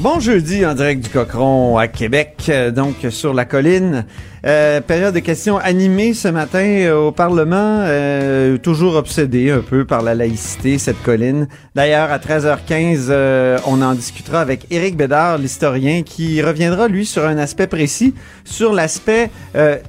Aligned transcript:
Bon 0.00 0.20
jeudi 0.20 0.64
en 0.64 0.74
direct 0.74 1.02
du 1.02 1.10
Cochon 1.10 1.76
à 1.76 1.88
Québec, 1.88 2.44
euh, 2.50 2.70
donc 2.70 2.94
sur 3.10 3.34
la 3.34 3.44
colline. 3.44 4.06
Euh, 4.46 4.80
période 4.80 5.12
de 5.12 5.18
questions 5.18 5.58
animée 5.58 6.14
ce 6.14 6.28
matin 6.28 6.64
euh, 6.64 7.08
au 7.08 7.10
Parlement, 7.10 7.84
toujours 8.62 8.94
obsédé 8.94 9.50
un 9.50 9.58
peu 9.58 9.84
par 9.84 10.02
la 10.02 10.14
laïcité, 10.14 10.78
cette 10.78 11.02
colline. 11.02 11.48
D'ailleurs, 11.74 12.12
à 12.12 12.18
13h15, 12.18 13.60
on 13.66 13.82
en 13.82 13.94
discutera 13.94 14.40
avec 14.40 14.68
Éric 14.70 14.96
Bédard, 14.96 15.38
l'historien, 15.38 16.04
qui 16.04 16.40
reviendra, 16.42 16.86
lui, 16.86 17.04
sur 17.04 17.26
un 17.26 17.36
aspect 17.36 17.66
précis, 17.66 18.14
sur 18.44 18.72
l'aspect 18.72 19.30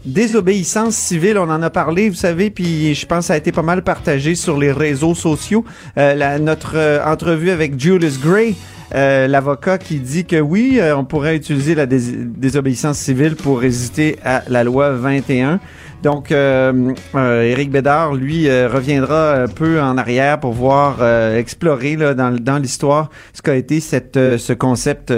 désobéissance 0.05 0.95
civile. 0.95 1.37
On 1.37 1.51
en 1.51 1.61
a 1.61 1.69
parlé, 1.69 2.09
vous 2.09 2.15
savez, 2.15 2.49
puis 2.49 2.95
je 2.95 3.05
pense 3.05 3.19
que 3.19 3.25
ça 3.25 3.33
a 3.33 3.37
été 3.37 3.51
pas 3.51 3.61
mal 3.61 3.83
partagé 3.83 4.33
sur 4.33 4.57
les 4.57 4.71
réseaux 4.71 5.13
sociaux. 5.13 5.63
La, 5.95 6.39
notre 6.39 7.03
entrevue 7.05 7.51
avec 7.51 7.79
Julius 7.79 8.19
Gray, 8.19 8.55
euh, 8.95 9.27
l'avocat 9.27 9.77
qui 9.77 9.99
dit 9.99 10.25
que 10.25 10.39
oui, 10.39 10.79
euh, 10.79 10.97
on 10.97 11.05
pourrait 11.05 11.35
utiliser 11.35 11.75
la 11.75 11.85
désobéissance 11.85 12.97
civile 12.97 13.35
pour 13.35 13.59
résister 13.59 14.17
à 14.23 14.43
la 14.47 14.63
loi 14.63 14.91
21. 14.91 15.59
Donc, 16.01 16.31
euh, 16.31 16.93
euh, 17.15 17.43
Éric 17.43 17.71
Bédard, 17.71 18.13
lui, 18.13 18.47
euh, 18.47 18.69
reviendra 18.69 19.33
un 19.33 19.47
peu 19.47 19.81
en 19.81 19.97
arrière 19.97 20.39
pour 20.39 20.53
voir 20.53 20.99
euh, 21.01 21.37
explorer 21.37 21.97
là, 21.97 22.13
dans, 22.13 22.33
dans 22.33 22.57
l'histoire 22.57 23.09
ce 23.33 23.41
qu'a 23.41 23.55
été 23.55 23.81
cette, 23.81 24.15
ce 24.15 24.53
concept. 24.53 25.13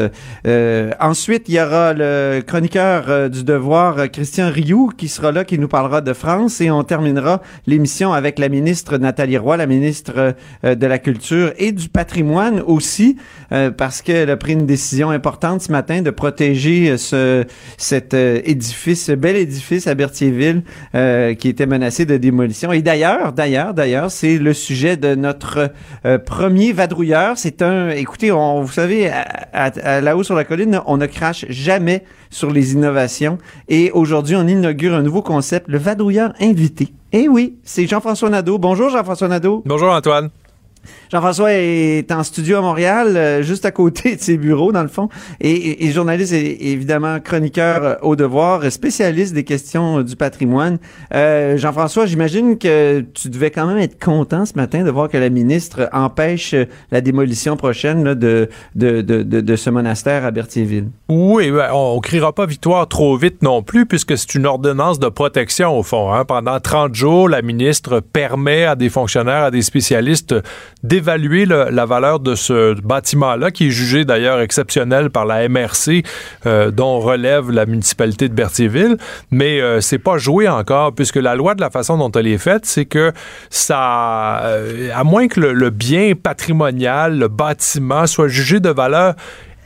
ensuite, 1.00 1.48
il 1.50 1.56
y 1.56 1.62
aura 1.62 1.94
le 1.94 2.42
chroniqueur 2.46 3.30
du 3.30 3.44
Devoir, 3.44 4.10
Christian 4.12 4.50
Rioux, 4.50 4.92
qui 4.98 5.08
sera 5.08 5.32
là, 5.32 5.44
qui 5.44 5.60
nous 5.60 5.68
parlera 5.68 6.02
de 6.02 6.14
France, 6.14 6.62
et 6.62 6.72
on 6.72 6.84
terminera 6.84 7.42
l'émission 7.68 8.14
avec 8.14 8.40
la 8.40 8.50
ministre 8.50 8.98
Nathalie 8.98 9.38
Roy, 9.38 9.58
la 9.58 9.68
ministre 9.68 10.36
de 10.64 10.88
la 10.88 11.00
Culture 11.00 11.54
et 11.58 11.72
du 11.72 11.90
Patrimoine 11.90 12.62
aussi, 12.66 13.18
parce 13.78 14.02
qu'elle 14.02 14.30
a 14.30 14.38
pris 14.38 14.54
une 14.54 14.66
décision 14.66 15.10
importante 15.10 15.62
ce 15.62 15.72
matin 15.72 16.02
de 16.02 16.10
protéger 16.10 16.98
ce 16.98 17.46
cet 17.78 18.14
édifice, 18.14 19.06
ce 19.06 19.12
bel 19.14 19.36
édifice 19.36 19.88
à 19.88 19.96
Berthierville 19.96 20.64
euh, 20.96 21.34
qui 21.34 21.50
était 21.50 21.66
menacé 21.66 22.06
de 22.06 22.18
démolition. 22.18 22.72
Et 22.72 22.82
d'ailleurs, 22.82 23.34
d'ailleurs, 23.34 23.74
d'ailleurs, 23.74 24.12
c'est 24.12 24.38
le 24.38 24.54
sujet 24.54 24.98
de 24.98 25.16
notre 25.16 25.72
euh, 26.06 26.18
premier 26.18 26.74
vadrouilleur. 26.74 27.38
C'est 27.38 27.62
un, 27.62 27.90
écoutez, 27.90 28.32
on, 28.32 28.62
vous 28.62 28.72
savez, 28.72 29.10
à, 29.54 30.02
là-haut 30.02 30.24
sur 30.24 30.36
la 30.36 30.44
colline, 30.44 30.82
on 30.86 30.98
ne 30.98 31.06
crache 31.06 31.46
jamais 31.50 32.04
sur 32.30 32.52
les 32.52 32.74
innovations. 32.74 33.38
Et 33.68 33.92
aujourd'hui, 33.92 34.36
on 34.36 34.48
inaugure 34.48 34.94
un 34.94 35.02
nouveau 35.02 35.22
concept, 35.22 35.68
le 35.68 35.78
vadrouilleur 35.78 36.34
invité. 36.40 36.94
Eh 37.12 37.28
oui, 37.28 37.58
c'est 37.64 37.88
Jean-François 37.88 38.30
Nadeau. 38.30 38.58
Bonjour 38.58 38.90
Jean-François 38.90 39.28
Nadeau. 39.28 39.64
Bonjour 39.66 39.92
Antoine. 39.92 40.30
Jean-François 41.12 41.52
est 41.52 42.10
en 42.14 42.24
studio 42.24 42.60
à 42.60 42.62
Montréal, 42.62 43.18
euh, 43.18 43.44
juste 43.44 43.66
à 43.66 43.72
côté 43.72 44.16
de 44.16 44.22
ses 44.22 44.38
bureaux, 44.38 44.72
dans 44.72 44.82
le 44.82 44.88
fond, 44.88 45.10
et, 45.42 45.92
journaliste 45.92 46.32
et 46.32 46.72
évidemment 46.72 47.20
chroniqueur 47.20 47.84
euh, 47.84 47.96
au 48.02 48.16
devoir, 48.16 48.72
spécialiste 48.72 49.34
des 49.34 49.44
questions 49.44 50.00
euh, 50.00 50.04
du 50.06 50.16
patrimoine. 50.16 50.78
Jean-François, 51.12 52.06
j'imagine 52.06 52.58
que 52.58 53.02
tu 53.14 53.28
devais 53.28 53.52
quand 53.52 53.68
même 53.68 53.78
être 53.78 54.02
content 54.02 54.46
ce 54.46 54.54
matin 54.56 54.86
de 54.86 54.90
voir 54.90 55.10
que 55.10 55.18
la 55.18 55.30
ministre 55.30 55.90
empêche 55.92 56.56
la 56.92 57.02
démolition 57.02 57.58
prochaine 57.58 58.14
de, 58.14 58.48
ce 58.74 59.70
monastère 59.70 60.24
à 60.24 60.32
Berthierville. 60.32 60.88
Oui, 61.10 61.52
ben, 61.52 61.72
on, 61.74 61.98
ne 61.98 62.02
criera 62.02 62.32
pas 62.32 62.46
victoire 62.46 62.88
trop 62.88 63.18
vite 63.18 63.42
non 63.44 63.64
plus, 63.64 63.86
puisque 63.86 64.18
c'est 64.18 64.36
une 64.36 64.46
ordonnance 64.46 64.98
de 64.98 65.10
protection 65.10 65.78
au 65.78 65.84
fond. 65.84 66.14
Hein. 66.14 66.24
Pendant 66.24 66.60
30 66.62 66.96
jours, 66.96 67.28
la 67.28 67.42
ministre 67.42 68.00
permet 68.00 68.64
à 68.64 68.78
des 68.78 68.90
fonctionnaires, 68.90 69.44
à 69.44 69.52
des 69.52 69.62
spécialistes 69.62 70.36
d'évaluer 71.02 71.46
la 71.46 71.86
valeur 71.86 72.20
de 72.20 72.36
ce 72.36 72.80
bâtiment-là, 72.80 73.50
qui 73.50 73.68
est 73.68 73.70
jugé 73.72 74.06
d'ailleurs 74.06 74.40
exceptionnel 74.40 75.10
par 75.10 75.26
la 75.26 75.50
MRC, 75.50 76.04
euh, 76.46 76.70
dont 76.70 77.00
relève 77.00 77.50
la 77.50 77.66
municipalité 77.66 78.30
de 78.30 78.34
Berthierville, 78.36 78.98
mais 79.32 79.60
euh, 79.60 79.82
c'est 79.82 79.98
pas 79.98 80.20
joué 80.20 80.48
encore, 80.48 80.94
puisque 80.94 81.16
la 81.16 81.34
loi 81.36 81.56
de 81.56 81.62
la 81.62 81.72
façon 81.72 81.98
dont 81.98 82.12
elle 82.12 82.28
est 82.28 82.38
faite, 82.38 82.66
c'est 82.68 82.86
que 82.86 83.12
ça, 83.50 84.42
euh, 84.44 84.90
à 84.94 85.04
moins 85.04 85.28
que 85.28 85.40
le 85.40 85.70
bien 85.72 86.14
patrimonial, 86.14 87.18
le 87.18 87.28
bâtiment 87.28 88.06
soit 88.06 88.28
jugé 88.28 88.60
de 88.60 88.70
valeur 88.70 89.16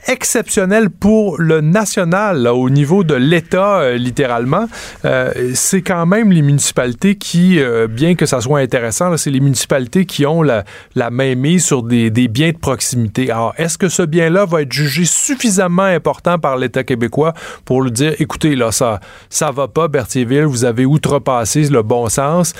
exceptionnel 0.06 0.90
pour 0.90 1.40
le 1.40 1.60
national, 1.60 2.46
au 2.46 2.70
niveau 2.70 3.04
de 3.04 3.14
l'État, 3.14 3.80
euh, 3.80 3.96
littéralement. 3.96 4.66
Euh, 5.04 5.52
c'est 5.54 5.82
quand 5.82 6.06
même 6.06 6.30
les 6.30 6.42
municipalités 6.42 7.16
qui, 7.16 7.60
euh, 7.60 7.88
bien 7.88 8.14
que 8.14 8.26
ça 8.26 8.40
soit 8.40 8.60
intéressant, 8.60 9.16
c'est 9.16 9.30
les 9.30 9.40
municipalités 9.40 10.06
qui 10.06 10.24
ont 10.26 10.42
la, 10.42 10.64
la 10.94 11.10
main 11.10 11.34
mise 11.34 11.64
sur 11.64 11.82
des, 11.82 12.10
des, 12.10 12.28
biens 12.28 12.52
de 12.52 12.58
proximité. 12.58 13.30
Alors, 13.30 13.54
est-ce 13.56 13.78
que 13.78 13.88
ce 13.88 14.02
bien-là 14.02 14.44
va 14.44 14.62
être 14.62 14.72
jugé 14.72 15.04
suffisamment 15.04 15.82
important 15.82 16.38
par 16.38 16.56
l'État 16.56 16.84
québécois 16.84 17.34
pour 17.64 17.82
lui 17.82 17.90
dire, 17.90 18.14
écoutez, 18.18 18.54
là, 18.54 18.72
ça, 18.72 19.00
ça 19.28 19.50
va 19.50 19.68
pas, 19.68 19.88
Berthierville, 19.88 20.44
vous 20.44 20.64
avez 20.64 20.86
outrepassé 20.86 21.68
le 21.68 21.82
bon 21.82 22.08
sens, 22.08 22.52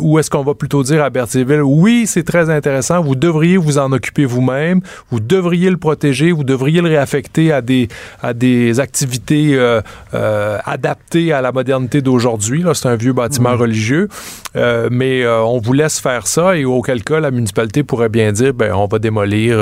ou 0.00 0.18
est-ce 0.18 0.30
qu'on 0.30 0.42
va 0.42 0.54
plutôt 0.54 0.82
dire 0.82 1.02
à 1.02 1.10
Berthierville, 1.10 1.62
oui, 1.62 2.06
c'est 2.06 2.24
très 2.24 2.50
intéressant, 2.50 3.00
vous 3.00 3.14
devriez 3.14 3.56
vous 3.56 3.78
en 3.78 3.92
occuper 3.92 4.24
vous-même, 4.24 4.80
vous 5.10 5.20
devriez 5.20 5.70
le 5.70 5.76
protéger, 5.76 6.32
vous 6.32 6.44
devriez 6.44 6.65
le 6.74 6.88
réaffecter 6.88 7.52
à 7.52 7.60
des, 7.60 7.88
à 8.22 8.34
des 8.34 8.80
activités 8.80 9.54
euh, 9.54 9.80
euh, 10.14 10.58
adaptées 10.64 11.32
à 11.32 11.40
la 11.40 11.52
modernité 11.52 12.02
d'aujourd'hui. 12.02 12.64
C'est 12.74 12.88
un 12.88 12.96
vieux 12.96 13.12
bâtiment 13.12 13.54
mmh. 13.54 13.60
religieux, 13.60 14.08
euh, 14.56 14.88
mais 14.90 15.26
on 15.26 15.58
vous 15.58 15.72
laisse 15.72 16.00
faire 16.00 16.26
ça 16.26 16.56
et 16.56 16.64
auquel 16.64 17.02
cas 17.02 17.20
la 17.20 17.30
municipalité 17.30 17.82
pourrait 17.82 18.08
bien 18.08 18.32
dire 18.32 18.54
ben, 18.54 18.72
on 18.74 18.86
va 18.86 18.98
démolir, 18.98 19.58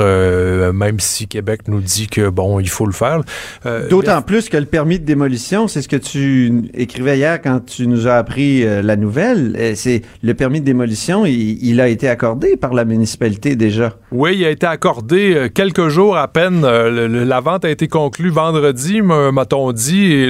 même 0.73 0.99
si 0.99 1.27
Québec 1.27 1.61
nous 1.67 1.81
dit 1.81 2.07
que 2.07 2.29
bon, 2.29 2.59
il 2.59 2.69
faut 2.69 2.85
le 2.85 2.93
faire. 2.93 3.21
D'autant 3.89 4.21
plus 4.21 4.49
que 4.49 4.57
le 4.57 4.65
permis 4.65 4.99
de 4.99 5.05
démolition, 5.05 5.67
c'est 5.67 5.81
ce 5.81 5.87
que 5.87 5.95
tu 5.95 6.69
écrivais 6.73 7.17
hier 7.17 7.41
quand 7.41 7.65
tu 7.65 7.87
nous 7.87 8.07
as 8.07 8.15
appris 8.15 8.63
la 8.63 8.95
nouvelle. 8.95 9.73
C'est 9.75 10.01
le 10.23 10.33
permis 10.33 10.61
de 10.61 10.65
démolition, 10.65 11.25
il, 11.25 11.63
il, 11.63 11.81
a 11.81 11.87
été 11.87 12.07
accordé 12.07 12.57
par 12.57 12.73
la 12.73 12.85
municipalité 12.85 13.55
déjà. 13.55 13.97
Oui, 14.11 14.37
il 14.37 14.45
a 14.45 14.49
été 14.49 14.65
accordé 14.65 15.49
quelques 15.53 15.87
jours 15.87 16.17
à 16.17 16.27
peine 16.27 16.65
la 16.95 17.39
vente 17.39 17.65
a 17.65 17.69
été 17.69 17.87
conclue 17.87 18.29
vendredi, 18.29 19.01
m'a-t-on 19.01 19.71
dit, 19.71 20.29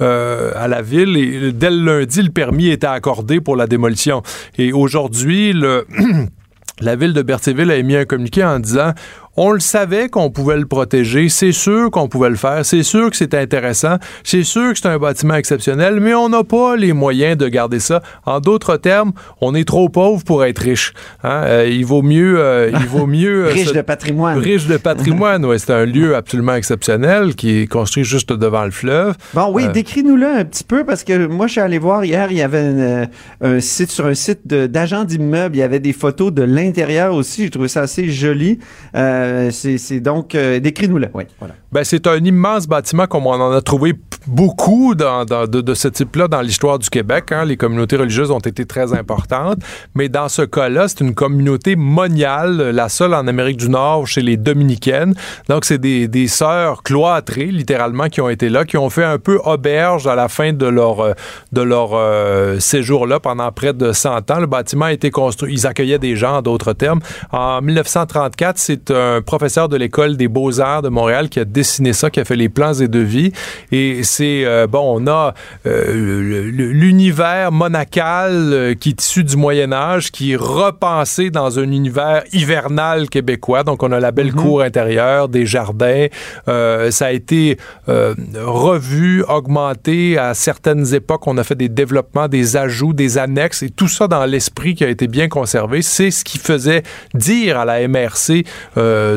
euh, 0.00 0.50
à 0.54 0.68
la 0.68 0.82
ville. 0.82 1.16
Et 1.16 1.52
dès 1.52 1.70
le 1.70 1.98
lundi, 1.98 2.22
le 2.22 2.30
permis 2.30 2.68
était 2.68 2.86
accordé 2.86 3.40
pour 3.40 3.56
la 3.56 3.66
démolition. 3.66 4.22
Et 4.58 4.72
aujourd'hui, 4.72 5.54
la 6.80 6.96
ville 6.96 7.12
de 7.12 7.22
Berthierville 7.22 7.70
a 7.70 7.76
émis 7.76 7.96
un 7.96 8.04
communiqué 8.04 8.44
en 8.44 8.58
disant 8.58 8.92
on 9.36 9.52
le 9.52 9.60
savait 9.60 10.08
qu'on 10.08 10.30
pouvait 10.30 10.58
le 10.58 10.66
protéger. 10.66 11.28
C'est 11.28 11.52
sûr 11.52 11.90
qu'on 11.90 12.08
pouvait 12.08 12.28
le 12.28 12.36
faire. 12.36 12.64
C'est 12.64 12.82
sûr 12.82 13.10
que 13.10 13.16
c'est 13.16 13.34
intéressant. 13.34 13.96
C'est 14.24 14.42
sûr 14.42 14.72
que 14.72 14.78
c'est 14.78 14.88
un 14.88 14.98
bâtiment 14.98 15.34
exceptionnel, 15.34 16.00
mais 16.00 16.14
on 16.14 16.28
n'a 16.28 16.44
pas 16.44 16.76
les 16.76 16.92
moyens 16.92 17.36
de 17.38 17.48
garder 17.48 17.80
ça. 17.80 18.02
En 18.26 18.40
d'autres 18.40 18.76
termes, 18.76 19.12
on 19.40 19.54
est 19.54 19.64
trop 19.64 19.88
pauvre 19.88 20.22
pour 20.24 20.44
être 20.44 20.58
riche. 20.58 20.92
Hein. 21.24 21.42
Euh, 21.44 21.68
il 21.70 21.86
vaut 21.86 22.02
mieux, 22.02 22.38
euh, 22.38 22.70
il 22.72 22.86
vaut 22.86 23.06
mieux. 23.06 23.46
Euh, 23.46 23.48
riche 23.52 23.72
de 23.72 23.80
patrimoine. 23.80 24.38
Riche 24.38 24.66
de 24.66 24.76
patrimoine. 24.76 25.44
oui, 25.46 25.58
c'est 25.58 25.72
un 25.72 25.86
lieu 25.86 26.14
absolument 26.14 26.54
exceptionnel 26.54 27.34
qui 27.34 27.60
est 27.60 27.66
construit 27.66 28.04
juste 28.04 28.32
devant 28.32 28.64
le 28.64 28.70
fleuve. 28.70 29.14
Bon, 29.32 29.50
oui, 29.52 29.68
décris-nous-le 29.68 30.26
un 30.26 30.44
petit 30.44 30.64
peu 30.64 30.84
parce 30.84 31.04
que 31.04 31.26
moi, 31.26 31.46
je 31.46 31.52
suis 31.52 31.60
allé 31.60 31.78
voir 31.78 32.04
hier, 32.04 32.30
il 32.30 32.36
y 32.36 32.42
avait 32.42 33.08
un 33.40 33.60
site 33.60 33.90
sur 33.90 34.06
un 34.06 34.14
site 34.14 34.46
d'agent 34.46 35.04
d'immeubles. 35.04 35.56
Il 35.56 35.60
y 35.60 35.62
avait 35.62 35.80
des 35.80 35.92
photos 35.92 36.32
de 36.32 36.42
l'intérieur 36.42 37.14
aussi. 37.14 37.44
J'ai 37.44 37.50
trouvé 37.50 37.68
ça 37.68 37.82
assez 37.82 38.10
joli. 38.10 38.58
Euh, 38.94 39.21
c'est 39.50 40.00
donc 40.00 40.34
euh, 40.34 40.60
décris-nous-le. 40.60 41.08
Ben, 41.72 41.84
c'est 41.84 42.06
un 42.06 42.16
immense 42.16 42.66
bâtiment 42.66 43.06
comme 43.06 43.26
on 43.26 43.32
en 43.32 43.52
a 43.52 43.60
trouvé 43.60 43.94
beaucoup 44.26 44.94
de, 44.94 45.74
ce 45.74 45.88
type-là 45.88 46.28
dans 46.28 46.40
l'histoire 46.40 46.78
du 46.78 46.88
Québec. 46.88 47.32
Hein. 47.32 47.44
Les 47.44 47.56
communautés 47.56 47.96
religieuses 47.96 48.30
ont 48.30 48.38
été 48.38 48.66
très 48.66 48.92
importantes, 48.92 49.58
mais 49.94 50.08
dans 50.08 50.28
ce 50.28 50.42
cas-là, 50.42 50.88
c'est 50.88 51.00
une 51.00 51.14
communauté 51.14 51.76
moniale, 51.76 52.70
la 52.70 52.88
seule 52.88 53.14
en 53.14 53.26
Amérique 53.26 53.56
du 53.56 53.68
Nord 53.68 54.06
chez 54.06 54.22
les 54.22 54.36
dominicaines. 54.36 55.14
Donc, 55.48 55.64
c'est 55.64 55.78
des, 55.78 56.28
sœurs 56.28 56.82
cloîtrées, 56.82 57.46
littéralement, 57.46 58.08
qui 58.08 58.20
ont 58.20 58.28
été 58.28 58.48
là, 58.48 58.64
qui 58.64 58.76
ont 58.76 58.90
fait 58.90 59.04
un 59.04 59.18
peu 59.18 59.40
auberge 59.44 60.06
à 60.06 60.14
la 60.14 60.28
fin 60.28 60.52
de 60.52 60.66
leur, 60.66 61.00
euh, 61.00 61.12
de 61.50 61.62
leur 61.62 61.90
séjour-là 62.60 63.18
pendant 63.20 63.50
près 63.50 63.72
de 63.72 63.92
100 63.92 64.30
ans. 64.30 64.40
Le 64.40 64.46
bâtiment 64.46 64.86
a 64.86 64.92
été 64.92 65.10
construit, 65.10 65.54
ils 65.54 65.66
accueillaient 65.66 65.98
des 65.98 66.16
gens, 66.16 66.36
en 66.36 66.42
d'autres 66.42 66.72
termes. 66.72 67.00
En 67.32 67.60
1934, 67.60 68.58
c'est 68.58 68.90
un 68.90 69.11
un 69.16 69.22
professeur 69.22 69.68
de 69.68 69.76
l'école 69.76 70.16
des 70.16 70.28
beaux-arts 70.28 70.82
de 70.82 70.88
Montréal 70.88 71.28
qui 71.28 71.40
a 71.40 71.44
dessiné 71.44 71.92
ça, 71.92 72.10
qui 72.10 72.20
a 72.20 72.24
fait 72.24 72.36
les 72.36 72.48
plans 72.48 72.74
et 72.74 72.88
devis. 72.88 73.32
Et 73.70 74.02
c'est, 74.02 74.44
euh, 74.44 74.66
bon, 74.66 75.00
on 75.00 75.06
a 75.06 75.34
euh, 75.66 76.50
l'univers 76.50 77.52
monacal 77.52 78.32
euh, 78.32 78.74
qui 78.74 78.90
est 78.90 79.02
issu 79.02 79.24
du 79.24 79.36
Moyen 79.36 79.72
Âge, 79.72 80.10
qui 80.10 80.32
est 80.32 80.36
repensé 80.36 81.30
dans 81.30 81.58
un 81.58 81.70
univers 81.70 82.22
hivernal 82.32 83.08
québécois. 83.08 83.64
Donc, 83.64 83.82
on 83.82 83.92
a 83.92 84.00
la 84.00 84.12
belle 84.12 84.32
mm-hmm. 84.32 84.42
cour 84.42 84.62
intérieure, 84.62 85.28
des 85.28 85.46
jardins. 85.46 86.06
ça 86.46 87.06
a 87.06 87.12
été 87.12 87.56
revu, 87.86 89.24
augmenté 89.28 90.18
à 90.18 90.34
certaines 90.34 90.94
époques. 90.94 91.26
On 91.26 91.38
a 91.38 91.44
fait 91.44 91.54
des 91.54 91.68
développements, 91.68 92.28
des 92.28 92.56
ajouts, 92.56 92.92
des 92.92 93.18
annexes 93.18 93.62
et 93.62 93.70
tout 93.70 93.88
ça 93.88 94.08
dans 94.08 94.24
l'esprit 94.24 94.74
qui 94.74 94.84
a 94.84 94.88
été 94.88 95.06
bien 95.06 95.28
conservé. 95.28 95.82
C'est 95.82 96.10
ce 96.10 96.24
qui 96.24 96.38
faisait 96.38 96.82
dire 97.14 97.58
à 97.58 97.64
la 97.64 97.86
MRC 97.86 98.44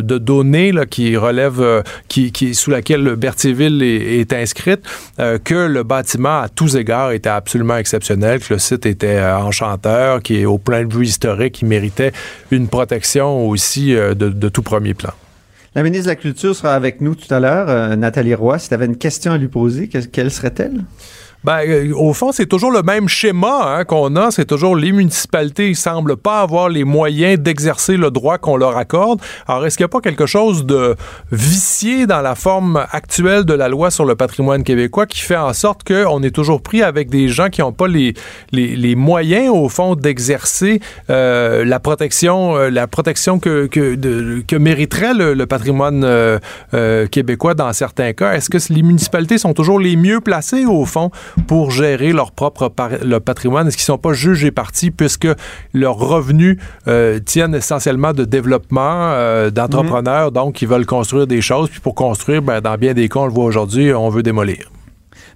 de 0.02 0.18
données 0.18 0.74
qui 0.90 1.18
relèvent, 1.18 1.84
qui, 2.08 2.32
qui, 2.32 2.56
sous 2.56 2.72
laquelle 2.72 3.16
Berthierville 3.16 3.82
est, 3.84 4.34
inscrite, 4.34 4.82
que 5.18 5.68
le 5.68 5.84
bâtiment 5.84 6.42
à 6.42 6.50
tous 6.50 6.76
égards 6.76 7.12
était 7.12 7.30
absolument 7.30 7.78
exceptionnel, 7.78 8.40
que 8.40 8.54
le 8.54 8.60
site 8.60 8.86
était 8.86 9.18
euh, 9.18 9.38
enchanteur, 9.38 10.22
qui 10.22 10.42
est 10.42 10.46
au 10.46 10.58
plein 10.58 10.84
de 10.86 10.94
vue 10.94 11.06
historique, 11.06 11.56
qui 11.56 11.66
méritait 11.66 12.12
une 12.52 12.68
protection 12.68 13.48
aussi 13.48 13.96
euh, 13.96 14.14
de, 14.14 14.50
tout 14.50 14.62
premier 14.62 14.94
plan. 14.94 15.12
La 15.76 15.84
ministre 15.84 16.06
de 16.06 16.12
la 16.12 16.16
Culture 16.16 16.56
sera 16.56 16.74
avec 16.74 17.02
nous 17.02 17.16
tout 17.16 17.32
à 17.34 17.40
l'heure, 17.40 17.70
euh, 17.70 17.96
Nathalie 17.96 18.34
Roy. 18.34 18.60
Si 18.60 18.70
tu 18.70 18.74
avais 18.74 18.86
une 18.86 18.98
question 18.98 19.34
à 19.34 19.38
lui 19.38 19.48
poser, 19.48 19.90
quelle 19.90 20.32
serait-elle? 20.32 20.86
Ben, 21.46 21.60
euh, 21.68 21.94
au 21.94 22.12
fond, 22.14 22.32
c'est 22.32 22.48
toujours 22.48 22.72
le 22.72 22.82
même 22.82 23.08
schéma 23.08 23.78
hein, 23.78 23.84
qu'on 23.86 24.16
a. 24.16 24.32
C'est 24.32 24.46
toujours 24.46 24.76
les 24.76 24.92
municipalités 24.92 25.70
ne 25.70 25.76
semblent 25.76 26.18
pas 26.18 26.42
avoir 26.42 26.70
les 26.70 26.84
moyens 26.84 27.38
d'exercer 27.38 27.98
le 27.98 28.10
droit 28.10 28.40
qu'on 28.40 28.58
leur 28.58 28.78
accorde. 28.78 29.22
Alors, 29.48 29.64
est-ce 29.64 29.78
qu'il 29.78 29.84
n'y 29.84 29.90
a 29.90 29.90
pas 29.90 30.02
quelque 30.02 30.26
chose 30.26 30.66
de 30.66 30.96
vicié 31.32 32.08
dans 32.08 32.22
la 32.22 32.34
forme 32.34 32.84
actuelle 32.92 33.46
de 33.46 33.54
la 33.54 33.70
loi 33.70 33.92
sur 33.92 34.06
le 34.06 34.16
patrimoine 34.16 34.64
québécois 34.64 35.06
qui 35.06 35.20
fait 35.20 35.38
en 35.38 35.54
sorte 35.54 35.84
qu'on 35.84 36.24
est 36.24 36.32
toujours 36.32 36.64
pris 36.64 36.82
avec 36.82 37.12
des 37.12 37.28
gens 37.28 37.50
qui 37.50 37.62
n'ont 37.62 37.72
pas 37.72 37.88
les, 37.88 38.16
les, 38.52 38.96
moyens, 38.96 39.52
au 39.52 39.70
fond, 39.70 39.94
d'exercer 39.94 40.80
euh, 41.12 41.64
la 41.64 41.80
protection, 41.80 42.58
euh, 42.58 42.70
la 42.72 42.88
protection 42.88 43.38
que, 43.38 43.68
que, 43.68 43.96
que 44.42 44.56
mériterait 44.56 45.14
le, 45.14 45.46
patrimoine 45.46 46.08
québécois 47.12 47.54
dans 47.54 47.72
certains 47.72 48.14
cas? 48.14 48.34
Est-ce 48.34 48.50
que 48.50 48.58
les 48.74 48.82
municipalités 48.82 49.38
sont 49.38 49.54
toujours 49.54 49.80
les 49.80 49.96
mieux 49.96 50.22
placées, 50.22 50.66
au 50.66 50.86
fond, 50.86 51.12
pour 51.48 51.72
gérer 51.72 52.14
leur 52.14 52.32
propre 52.32 52.72
le 53.04 53.20
patrimoine? 53.20 53.68
Est-ce 53.68 53.78
qu'ils 53.78 53.84
ne 53.84 53.96
sont 53.96 53.98
pas 53.98 54.14
jugés 54.14 54.52
partis 54.52 54.92
puisque 54.92 55.28
leurs 55.74 55.98
revenus 55.98 56.58
euh, 56.88 57.20
tiennent 57.20 57.56
essentiellement 57.56 58.14
de 58.14 58.26
développement 58.26 59.12
euh, 59.12 59.50
d'entrepreneurs, 59.50 60.32
donc 60.32 60.62
ils 60.62 60.68
veulent 60.68 60.86
construire 60.86 61.28
des 61.28 61.42
choses, 61.42 61.70
puis 61.70 61.80
pour 61.80 61.96
construire, 61.96 62.42
ben, 62.42 62.62
dans 62.62 62.78
bien 62.78 62.94
des 62.94 63.10
cas, 63.10 63.22
on 63.22 63.26
le 63.26 63.34
voit 63.34 63.46
aujourd'hui, 63.46 63.94
on 63.94 64.10
veut 64.10 64.24
démolir. 64.24 64.75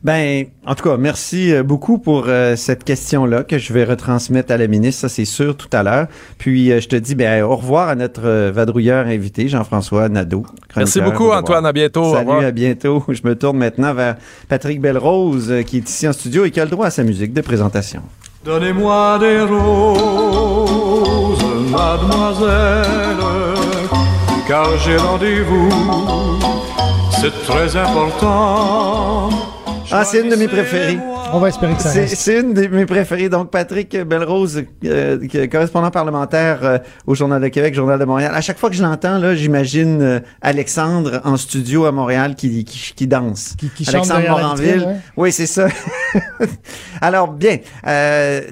Ben, 0.01 0.46
en 0.66 0.75
tout 0.75 0.88
cas, 0.88 0.96
merci 0.96 1.54
euh, 1.54 1.62
beaucoup 1.62 1.98
pour 1.98 2.25
euh, 2.28 2.56
cette 2.56 2.86
question-là 2.86 3.44
que 3.44 3.57
je 3.57 3.74
vais 3.74 3.84
retransmettre 3.84 4.54
à 4.54 4.57
la 4.57 4.68
ministre, 4.68 5.01
ça 5.01 5.10
c'est 5.10 5.25
sûr, 5.25 5.57
tout 5.57 5.68
à 5.74 5.84
l'heure. 5.84 6.07
Puis 6.38 6.72
euh, 6.72 6.80
je 6.80 6.88
te 6.88 6.96
dis 6.96 7.16
ben, 7.16 7.44
au 7.44 7.57
revoir 7.57 7.90
à 7.90 7.96
notre 7.96 8.50
vadrouilleur 8.50 9.07
invité, 9.07 9.50
Jean-François 9.50 10.07
Nadeau. 10.07 10.46
Merci 10.78 11.01
beaucoup, 11.01 11.31
Antoine. 11.31 11.66
À 11.66 11.74
bientôt. 11.74 12.13
Salut, 12.13 12.46
à 12.46 12.51
bientôt. 12.51 13.04
Je 13.10 13.19
me 13.25 13.36
tourne 13.36 13.57
maintenant 13.57 13.94
vers 13.94 14.16
Patrick 14.48 14.80
Belrose, 14.80 15.54
qui 15.66 15.78
est 15.78 15.90
ici 15.90 16.07
en 16.07 16.13
studio 16.13 16.46
et 16.46 16.51
qui 16.51 16.62
a 16.62 16.66
le 16.66 16.72
droit 16.72 16.86
à 16.86 16.92
sa 16.92 17.04
musique 17.04 17.34
de 17.34 17.42
présentation. 17.42 18.01
Donnez-moi 18.46 19.19
des 19.19 19.42
roses, 19.42 21.44
mademoiselle, 21.69 23.18
car 24.48 24.78
j'ai 24.78 24.96
rendez-vous. 24.96 25.69
C'est 27.19 27.44
très 27.44 27.75
important 27.75 29.59
ah, 29.91 30.03
c'est 30.03 30.21
une 30.21 30.30
de 30.30 30.36
mes 30.36 30.47
préférées. 30.47 31.00
On 31.33 31.39
va 31.39 31.50
espérer 31.50 31.74
que 31.74 31.81
ça 31.81 31.91
reste. 31.91 32.15
C'est 32.15 32.39
une 32.39 32.53
de 32.53 32.68
mes 32.68 32.86
préférées. 32.86 33.30
Donc, 33.30 33.50
Patrick 33.50 33.95
Belrose, 33.97 34.63
euh, 34.86 35.47
correspondant 35.51 35.89
parlementaire 35.91 36.59
euh, 36.63 36.77
au 37.07 37.15
Journal 37.15 37.41
de 37.41 37.47
Québec, 37.47 37.74
Journal 37.74 38.00
de 38.00 38.06
Montréal. 38.06 38.31
À 38.36 38.41
chaque 38.41 38.57
fois 38.57 38.69
que 38.69 38.75
je 38.75 38.83
l'entends, 38.83 39.18
là, 39.18 39.36
j'imagine 39.36 40.01
euh, 40.01 40.19
Alexandre 40.41 41.21
en 41.24 41.38
studio 41.38 41.86
à 41.86 41.91
Montréal 41.91 42.36
qui, 42.36 42.63
qui, 42.65 42.94
qui 42.95 43.07
danse. 43.07 43.56
Qui, 43.57 43.69
qui 43.69 43.89
Alexandre 43.89 44.27
Moranville. 44.27 45.01
Oui, 45.18 45.31
c'est 45.31 45.47
ça. 45.47 45.68
Alors, 47.01 47.31
bien. 47.31 47.57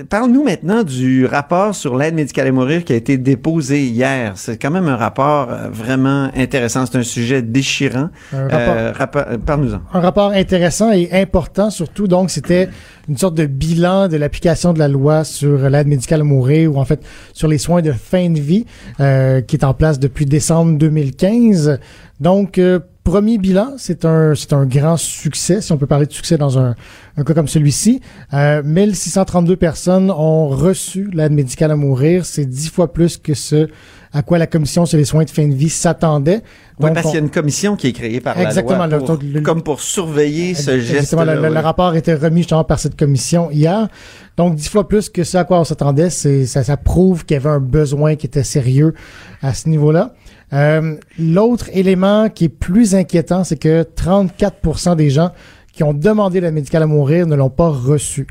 Parle-nous 0.10 0.44
maintenant 0.44 0.84
du 0.84 1.26
rapport 1.26 1.76
sur 1.76 1.98
l'aide 1.98 2.16
médicale 2.16 2.48
à 2.48 2.52
mourir 2.52 2.84
qui 2.84 2.94
a 2.94 2.96
été 2.96 3.18
déposé 3.18 3.84
hier. 3.84 4.34
C'est 4.36 4.58
quand 4.58 4.72
même 4.72 4.88
un 4.88 4.96
rapport 4.96 5.50
vraiment 5.72 6.30
intéressant. 6.36 6.86
C'est 6.86 6.98
un 6.98 7.04
sujet 7.04 7.42
déchirant. 7.42 8.10
Un 8.34 8.92
rapport. 8.92 9.24
Parle-nous-en. 9.46 9.82
Un 9.94 10.00
rapport 10.00 10.32
intéressant 10.32 10.92
et 10.92 11.10
important, 11.12 11.27
surtout. 11.70 12.08
Donc, 12.08 12.30
c'était 12.30 12.70
une 13.08 13.18
sorte 13.18 13.36
de 13.36 13.46
bilan 13.46 14.08
de 14.08 14.18
l'application 14.18 14.74
de 14.74 14.80
la 14.80 14.88
loi 14.88 15.24
sur 15.24 15.70
l'aide 15.70 15.88
médicale 15.88 16.22
à 16.22 16.24
mourir 16.24 16.74
ou 16.74 16.80
en 16.80 16.86
fait 16.86 17.02
sur 17.34 17.48
les 17.48 17.58
soins 17.58 17.82
de 17.82 17.92
fin 17.92 18.30
de 18.30 18.40
vie 18.40 18.66
euh, 19.00 19.42
qui 19.42 19.56
est 19.56 19.64
en 19.64 19.74
place 19.74 20.00
depuis 20.00 20.26
décembre 20.26 20.78
2015. 20.78 21.80
Donc, 22.20 22.58
euh, 22.58 22.80
premier 23.04 23.38
bilan, 23.38 23.76
c'est 23.78 24.04
un, 24.04 24.36
c'est 24.36 24.54
un 24.54 24.66
grand 24.66 24.98
succès, 24.98 25.62
si 25.62 25.72
on 25.72 25.78
peut 25.78 25.86
parler 25.88 26.08
de 26.08 26.12
succès 26.12 26.38
dans 26.38 26.60
un, 26.60 26.76
un 27.16 27.24
cas 27.24 27.34
comme 27.34 27.48
celui-ci. 27.48 28.02
Euh, 28.34 28.62
1632 28.64 29.56
personnes 29.56 30.12
ont 30.12 30.50
reçu 30.50 31.10
l'aide 31.14 31.32
médicale 31.32 31.72
à 31.72 31.76
mourir. 31.76 32.26
C'est 32.26 32.46
dix 32.46 32.70
fois 32.70 32.92
plus 32.92 33.18
que 33.18 33.34
ce 33.34 33.70
à 34.18 34.24
quoi 34.24 34.40
la 34.40 34.48
commission 34.48 34.88
sur 34.88 34.98
les 34.98 35.06
soins 35.06 35.26
de 35.26 35.30
fin 35.30 35.48
de 35.48 35.54
vie 35.54 35.70
s'attendait. 35.70 36.42
Oui, 36.80 36.90
parce 36.92 37.06
qu'il 37.06 37.14
y 37.14 37.18
a 37.18 37.20
une 37.20 37.30
commission 37.30 37.76
qui 37.76 37.88
est 37.88 37.94
créée 37.94 38.20
par 38.20 38.40
exactement, 38.40 38.88
la 38.88 38.98
loi 38.98 39.20
comme 39.44 39.62
pour 39.62 39.80
surveiller 39.80 40.56
ce 40.56 40.80
geste. 40.80 41.14
Exactement, 41.14 41.24
le, 41.24 41.54
le, 41.54 41.60
rapport 41.60 41.90
a 41.90 41.98
été 41.98 42.16
remis 42.16 42.42
justement 42.42 42.64
par 42.64 42.80
cette 42.80 42.98
commission 42.98 43.52
hier. 43.52 43.88
Donc, 44.36 44.56
dix 44.56 44.70
fois 44.70 44.88
plus 44.88 45.10
que 45.10 45.24
ce 45.24 45.38
à 45.38 45.44
quoi 45.44 45.60
on 45.60 45.64
s'attendait, 45.64 46.10
c'est 46.10 46.48
ça, 46.48 46.64
ça 46.64 46.78
prouve 46.78 47.26
qu'il 47.26 47.36
y 47.36 47.40
avait 47.40 47.50
un 47.50 47.60
besoin 47.60 48.16
qui 48.16 48.26
était 48.26 48.44
sérieux 48.44 48.96
à 49.44 49.54
ce 49.54 49.70
niveau-là. 49.70 50.16
Euh, 50.52 50.96
L'autre 51.20 51.70
élément 51.74 52.30
qui 52.30 52.46
est 52.46 52.50
plus 52.50 52.96
inquiétant, 52.96 53.44
c'est 53.44 53.58
que 53.58 53.84
34% 53.84 54.96
des 54.96 55.12
gens 55.12 55.32
qui 55.74 55.84
ont 55.84 55.94
demandé 55.94 56.42
la 56.42 56.50
médicale 56.50 56.82
à 56.82 56.88
mourir 56.88 57.28
ne 57.28 57.36
l'ont 57.36 57.52
pas 57.52 57.70
reçu. 57.70 58.26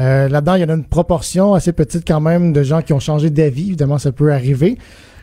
Euh, 0.00 0.28
Là-dedans, 0.28 0.56
il 0.56 0.60
y 0.60 0.64
en 0.64 0.68
a 0.68 0.74
une 0.74 0.84
proportion 0.84 1.54
assez 1.54 1.72
petite 1.72 2.06
quand 2.06 2.20
même 2.20 2.52
de 2.52 2.62
gens 2.62 2.82
qui 2.82 2.92
ont 2.92 3.00
changé 3.00 3.30
d'avis. 3.30 3.68
Évidemment, 3.68 3.96
ça 3.96 4.12
peut 4.12 4.32
arriver 4.32 4.76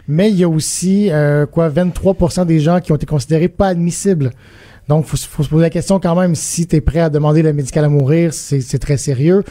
mais 0.07 0.29
il 0.29 0.37
y 0.37 0.43
a 0.43 0.49
aussi 0.49 1.09
euh, 1.11 1.45
quoi 1.45 1.69
23% 1.69 2.45
des 2.45 2.59
gens 2.59 2.79
qui 2.79 2.91
ont 2.91 2.95
été 2.95 3.05
considérés 3.05 3.47
pas 3.47 3.67
admissibles. 3.67 4.31
Donc, 4.87 5.05
faut, 5.05 5.17
faut 5.17 5.43
se 5.43 5.49
poser 5.49 5.63
la 5.63 5.69
question 5.69 5.99
quand 5.99 6.15
même 6.15 6.33
si 6.33 6.65
tu 6.65 6.77
es 6.77 6.81
prêt 6.81 6.99
à 6.99 7.09
demander 7.09 7.41
la 7.41 7.51
médicale 7.51 7.85
à 7.85 7.89
mourir, 7.89 8.33
c'est 8.33 8.79
très 8.79 8.97
sérieux. 8.97 9.43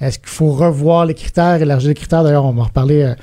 Est-ce 0.00 0.18
qu'il 0.18 0.28
faut 0.28 0.50
revoir 0.50 1.06
les 1.06 1.14
critères, 1.14 1.60
élargir 1.60 1.88
les 1.88 1.94
critères? 1.94 2.22
D'ailleurs, 2.22 2.44
on 2.44 2.52
va 2.52 2.62
en 2.62 2.64
reparler 2.64 3.02
euh, 3.02 3.14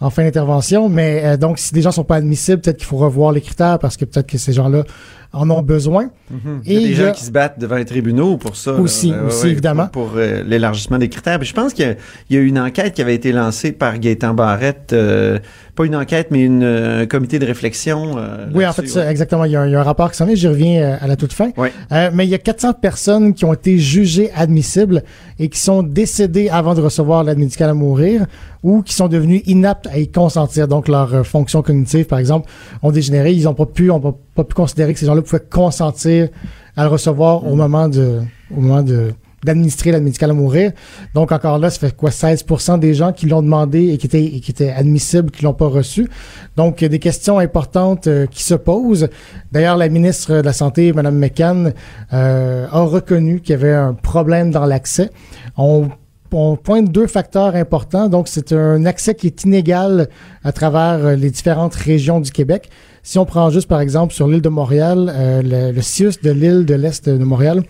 en 0.00 0.10
fin 0.10 0.24
d'intervention. 0.24 0.88
Mais 0.88 1.22
euh, 1.24 1.36
donc, 1.36 1.58
si 1.58 1.72
des 1.72 1.82
gens 1.82 1.92
sont 1.92 2.04
pas 2.04 2.16
admissibles, 2.16 2.60
peut-être 2.60 2.78
qu'il 2.78 2.86
faut 2.86 2.96
revoir 2.96 3.32
les 3.32 3.40
critères 3.40 3.78
parce 3.78 3.96
que 3.96 4.04
peut-être 4.04 4.26
que 4.26 4.38
ces 4.38 4.52
gens-là 4.52 4.84
en 5.32 5.48
ont 5.50 5.62
besoin. 5.62 6.10
Mhm. 6.30 6.62
Il 6.66 6.72
y 6.72 6.76
a 6.76 6.88
des 6.88 6.94
gens 6.94 7.12
qui 7.12 7.24
se 7.24 7.30
battent 7.30 7.58
devant 7.58 7.76
les 7.76 7.84
tribunaux 7.84 8.36
pour 8.36 8.56
ça. 8.56 8.72
Aussi, 8.72 9.12
aussi 9.26 9.48
évidemment. 9.48 9.86
Pour, 9.86 10.12
euh, 10.16 10.42
l'élargissement 10.44 10.98
des 10.98 11.08
critères. 11.08 11.42
je 11.42 11.54
pense 11.54 11.72
qu'il 11.72 11.96
y, 12.30 12.36
a 12.36 12.40
eu 12.40 12.46
une 12.46 12.58
enquête 12.58 12.94
qui 12.94 13.02
avait 13.02 13.14
été 13.14 13.30
lancée 13.30 13.70
par 13.70 13.98
Gaëtan 13.98 14.34
Barrette. 14.34 14.92
Euh, 14.92 15.38
pas 15.76 15.84
une 15.84 15.94
enquête, 15.94 16.28
mais 16.32 16.42
une, 16.42 16.64
un 16.64 17.06
comité 17.06 17.38
de 17.38 17.46
réflexion. 17.46 18.18
Euh, 18.18 18.48
oui, 18.52 18.66
en 18.66 18.72
fait, 18.72 18.84
exactement. 19.08 19.44
Il 19.44 19.52
y, 19.52 19.56
a 19.56 19.62
un, 19.62 19.82
rapport 19.82 20.10
qui 20.10 20.16
s'en 20.16 20.26
est. 20.26 20.34
J'y 20.34 20.48
reviens 20.48 20.98
à 21.00 21.06
la 21.06 21.14
toute 21.14 21.32
fin. 21.32 21.50
mais 21.90 22.26
il 22.26 22.30
y 22.30 22.34
a 22.34 22.38
400 22.38 22.74
personnes 22.74 23.32
qui 23.32 23.44
ont 23.44 23.52
été 23.52 23.78
jugées 23.78 24.32
admissibles 24.34 25.04
et 25.38 25.48
qui 25.48 25.60
sont 25.60 25.84
décédées 25.84 26.48
avant 26.48 26.74
de 26.74 26.80
recevoir 26.80 27.22
l'aide 27.22 27.38
médicale 27.38 27.70
à 27.70 27.74
mourir 27.74 28.26
ou 28.62 28.82
qui 28.82 28.94
sont 28.94 29.08
devenus 29.08 29.42
inaptes 29.46 29.86
à 29.86 29.98
y 29.98 30.08
consentir. 30.08 30.68
Donc, 30.68 30.88
leurs 30.88 31.26
fonctions 31.26 31.62
cognitives, 31.62 32.06
par 32.06 32.18
exemple, 32.18 32.48
ont 32.82 32.90
dégénéré. 32.90 33.32
Ils 33.32 33.44
n'ont 33.44 33.54
pas 33.54 33.66
pu, 33.66 33.90
ont 33.90 34.00
pas, 34.00 34.44
pu 34.44 34.54
considérer 34.54 34.92
que 34.92 35.00
ces 35.00 35.06
gens-là 35.06 35.22
pouvaient 35.22 35.40
consentir 35.40 36.28
à 36.76 36.84
le 36.84 36.88
recevoir 36.88 37.46
au 37.46 37.54
moment 37.54 37.88
de, 37.88 38.20
au 38.56 38.60
moment 38.60 38.82
de, 38.82 39.12
d'administrer 39.44 39.92
l'aide 39.92 40.02
médicale 40.02 40.30
à 40.30 40.34
mourir. 40.34 40.72
Donc 41.14 41.32
encore 41.32 41.58
là, 41.58 41.70
ça 41.70 41.78
fait 41.78 41.96
quoi 41.96 42.10
16 42.10 42.44
des 42.78 42.94
gens 42.94 43.12
qui 43.12 43.26
l'ont 43.26 43.42
demandé 43.42 43.88
et 43.88 43.98
qui 43.98 44.06
étaient, 44.06 44.40
qui 44.40 44.50
étaient 44.50 44.70
admissibles, 44.70 45.30
qui 45.30 45.44
l'ont 45.44 45.54
pas 45.54 45.66
reçu. 45.66 46.08
Donc 46.56 46.80
il 46.80 46.84
y 46.84 46.86
a 46.86 46.88
des 46.88 46.98
questions 46.98 47.38
importantes 47.38 48.06
euh, 48.06 48.26
qui 48.26 48.42
se 48.42 48.54
posent. 48.54 49.08
D'ailleurs, 49.52 49.76
la 49.76 49.88
ministre 49.88 50.34
de 50.36 50.42
la 50.42 50.52
Santé, 50.52 50.92
Mme 50.92 51.18
McCann, 51.18 51.72
euh, 52.12 52.66
a 52.70 52.82
reconnu 52.82 53.40
qu'il 53.40 53.52
y 53.52 53.54
avait 53.54 53.72
un 53.72 53.94
problème 53.94 54.50
dans 54.50 54.66
l'accès. 54.66 55.10
On 55.56 55.88
on 56.32 56.56
pointe 56.56 56.90
deux 56.90 57.06
facteurs 57.06 57.54
importants. 57.54 58.08
Donc, 58.08 58.28
c'est 58.28 58.52
un 58.52 58.84
accès 58.86 59.14
qui 59.14 59.26
est 59.26 59.44
inégal 59.44 60.08
à 60.44 60.52
travers 60.52 61.04
euh, 61.04 61.16
les 61.16 61.30
différentes 61.30 61.74
régions 61.74 62.20
du 62.20 62.30
Québec. 62.30 62.70
Si 63.02 63.18
on 63.18 63.24
prend 63.24 63.50
juste, 63.50 63.68
par 63.68 63.80
exemple, 63.80 64.12
sur 64.12 64.28
l'île 64.28 64.42
de 64.42 64.48
Montréal, 64.48 65.12
le, 65.42 65.72
le 65.72 65.82
CIUS 65.82 66.20
de 66.22 66.30
l'île 66.30 66.66
de 66.66 66.74
l'Est 66.74 67.08
de 67.08 67.24
Montréal 67.24 67.62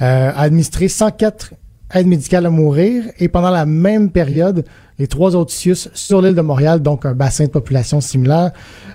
euh, 0.00 0.30
a 0.30 0.42
administré 0.42 0.86
104 0.86 1.54
aides 1.92 2.06
médicales 2.06 2.46
à 2.46 2.50
mourir 2.50 3.04
et 3.18 3.28
pendant 3.28 3.50
la 3.50 3.66
même 3.66 4.10
période, 4.10 4.64
Les 4.98 5.06
trois 5.06 5.34
autres 5.36 5.52
CIUS 5.52 5.88
sur 5.94 6.22
l'île 6.22 6.34
de 6.34 6.40
Montréal, 6.40 6.82
donc 6.82 7.06
un 7.06 7.14
bassin 7.14 7.44
de 7.44 7.50
population 7.50 8.00
similaire, 8.00 8.50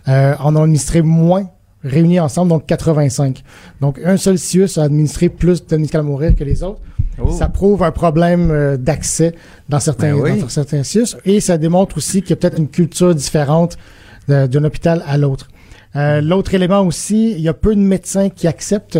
euh, 0.08 0.34
en 0.39 0.55
ont 0.55 0.63
administré 0.63 1.01
moins 1.01 1.50
réunis 1.84 2.20
ensemble, 2.20 2.50
donc 2.50 2.66
85. 2.66 3.44
Donc, 3.82 4.00
un 4.04 4.18
seul 4.18 4.38
CIUS 4.38 4.78
a 4.78 4.84
administré 4.84 5.30
plus 5.30 5.66
de 5.66 5.78
médicaments 5.78 6.04
à 6.04 6.12
mourir 6.12 6.36
que 6.36 6.44
les 6.44 6.63
autres. 6.63 6.80
Oh. 7.22 7.30
Ça 7.32 7.48
prouve 7.48 7.84
un 7.84 7.92
problème 7.92 8.50
euh, 8.52 8.78
d'accès 8.78 9.36
dans 9.70 9.80
certains, 9.80 10.16
Ben 10.16 10.22
oui. 10.22 10.42
dans 10.42 10.50
certains 10.50 10.84
CIUS 10.84 11.18
et 11.25 11.40
ça 11.40 11.58
démontre 11.58 11.98
aussi 11.98 12.22
qu'il 12.22 12.32
y 12.32 12.34
a 12.34 12.36
peut-être 12.38 12.58
une 12.58 12.70
culture 12.70 13.13
différente 13.13 13.78
d'un 14.28 14.63
hôpital 14.63 15.04
à 15.06 15.18
l'autre. 15.18 15.50
Euh, 15.96 16.22
L'autre 16.22 16.54
élément 16.56 16.82
aussi, 16.82 17.32
il 17.34 17.40
y 17.42 17.48
a 17.50 17.54
peu 17.54 17.76
de 17.76 17.80
médecins 17.82 18.30
qui 18.30 18.48
acceptent 18.48 18.98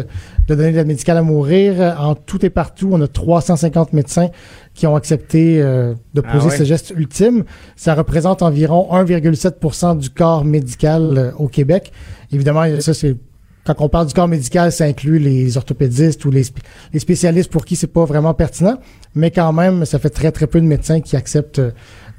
de 0.48 0.54
donner 0.56 0.72
de 0.72 0.78
l'aide 0.78 0.88
médicale 0.88 1.18
à 1.18 1.22
mourir. 1.24 1.96
En 2.00 2.14
tout 2.16 2.46
et 2.46 2.50
partout, 2.52 2.90
on 2.92 3.02
a 3.02 3.08
350 3.08 3.94
médecins 3.94 4.30
qui 4.76 4.86
ont 4.86 4.96
accepté 4.96 5.62
euh, 5.62 5.94
de 6.14 6.22
Ah 6.26 6.32
poser 6.34 6.50
ouais. 6.50 6.58
ce 6.58 6.64
geste 6.64 6.94
ultime. 6.96 7.46
Ça 7.76 7.96
représente 7.96 8.42
environ 8.44 8.88
1,7% 8.92 9.98
du 9.98 10.10
corps 10.10 10.46
médical 10.46 11.18
euh, 11.18 11.32
au 11.38 11.48
Québec. 11.48 11.92
Évidemment, 12.32 12.64
ça 12.80 12.94
c'est 12.94 13.16
quand 13.66 13.76
on 13.80 13.88
parle 13.88 14.08
du 14.08 14.14
corps 14.14 14.28
médical, 14.28 14.74
ça 14.74 14.84
inclut 14.84 15.20
les 15.20 15.56
orthopédistes 15.56 16.26
ou 16.26 16.32
les, 16.32 16.44
sp- 16.44 16.58
les 16.92 17.00
spécialistes 17.00 17.50
pour 17.50 17.64
qui 17.64 17.78
c'est 17.78 17.88
pas 17.88 18.04
vraiment 18.04 18.34
pertinent, 18.34 18.78
mais 19.16 19.32
quand 19.32 19.54
même, 19.54 19.86
ça 19.86 20.00
fait 20.00 20.10
très 20.10 20.34
très 20.34 20.48
peu 20.48 20.60
de 20.60 20.66
médecins 20.66 21.00
qui 21.00 21.16
acceptent 21.16 21.60
euh, 21.60 21.72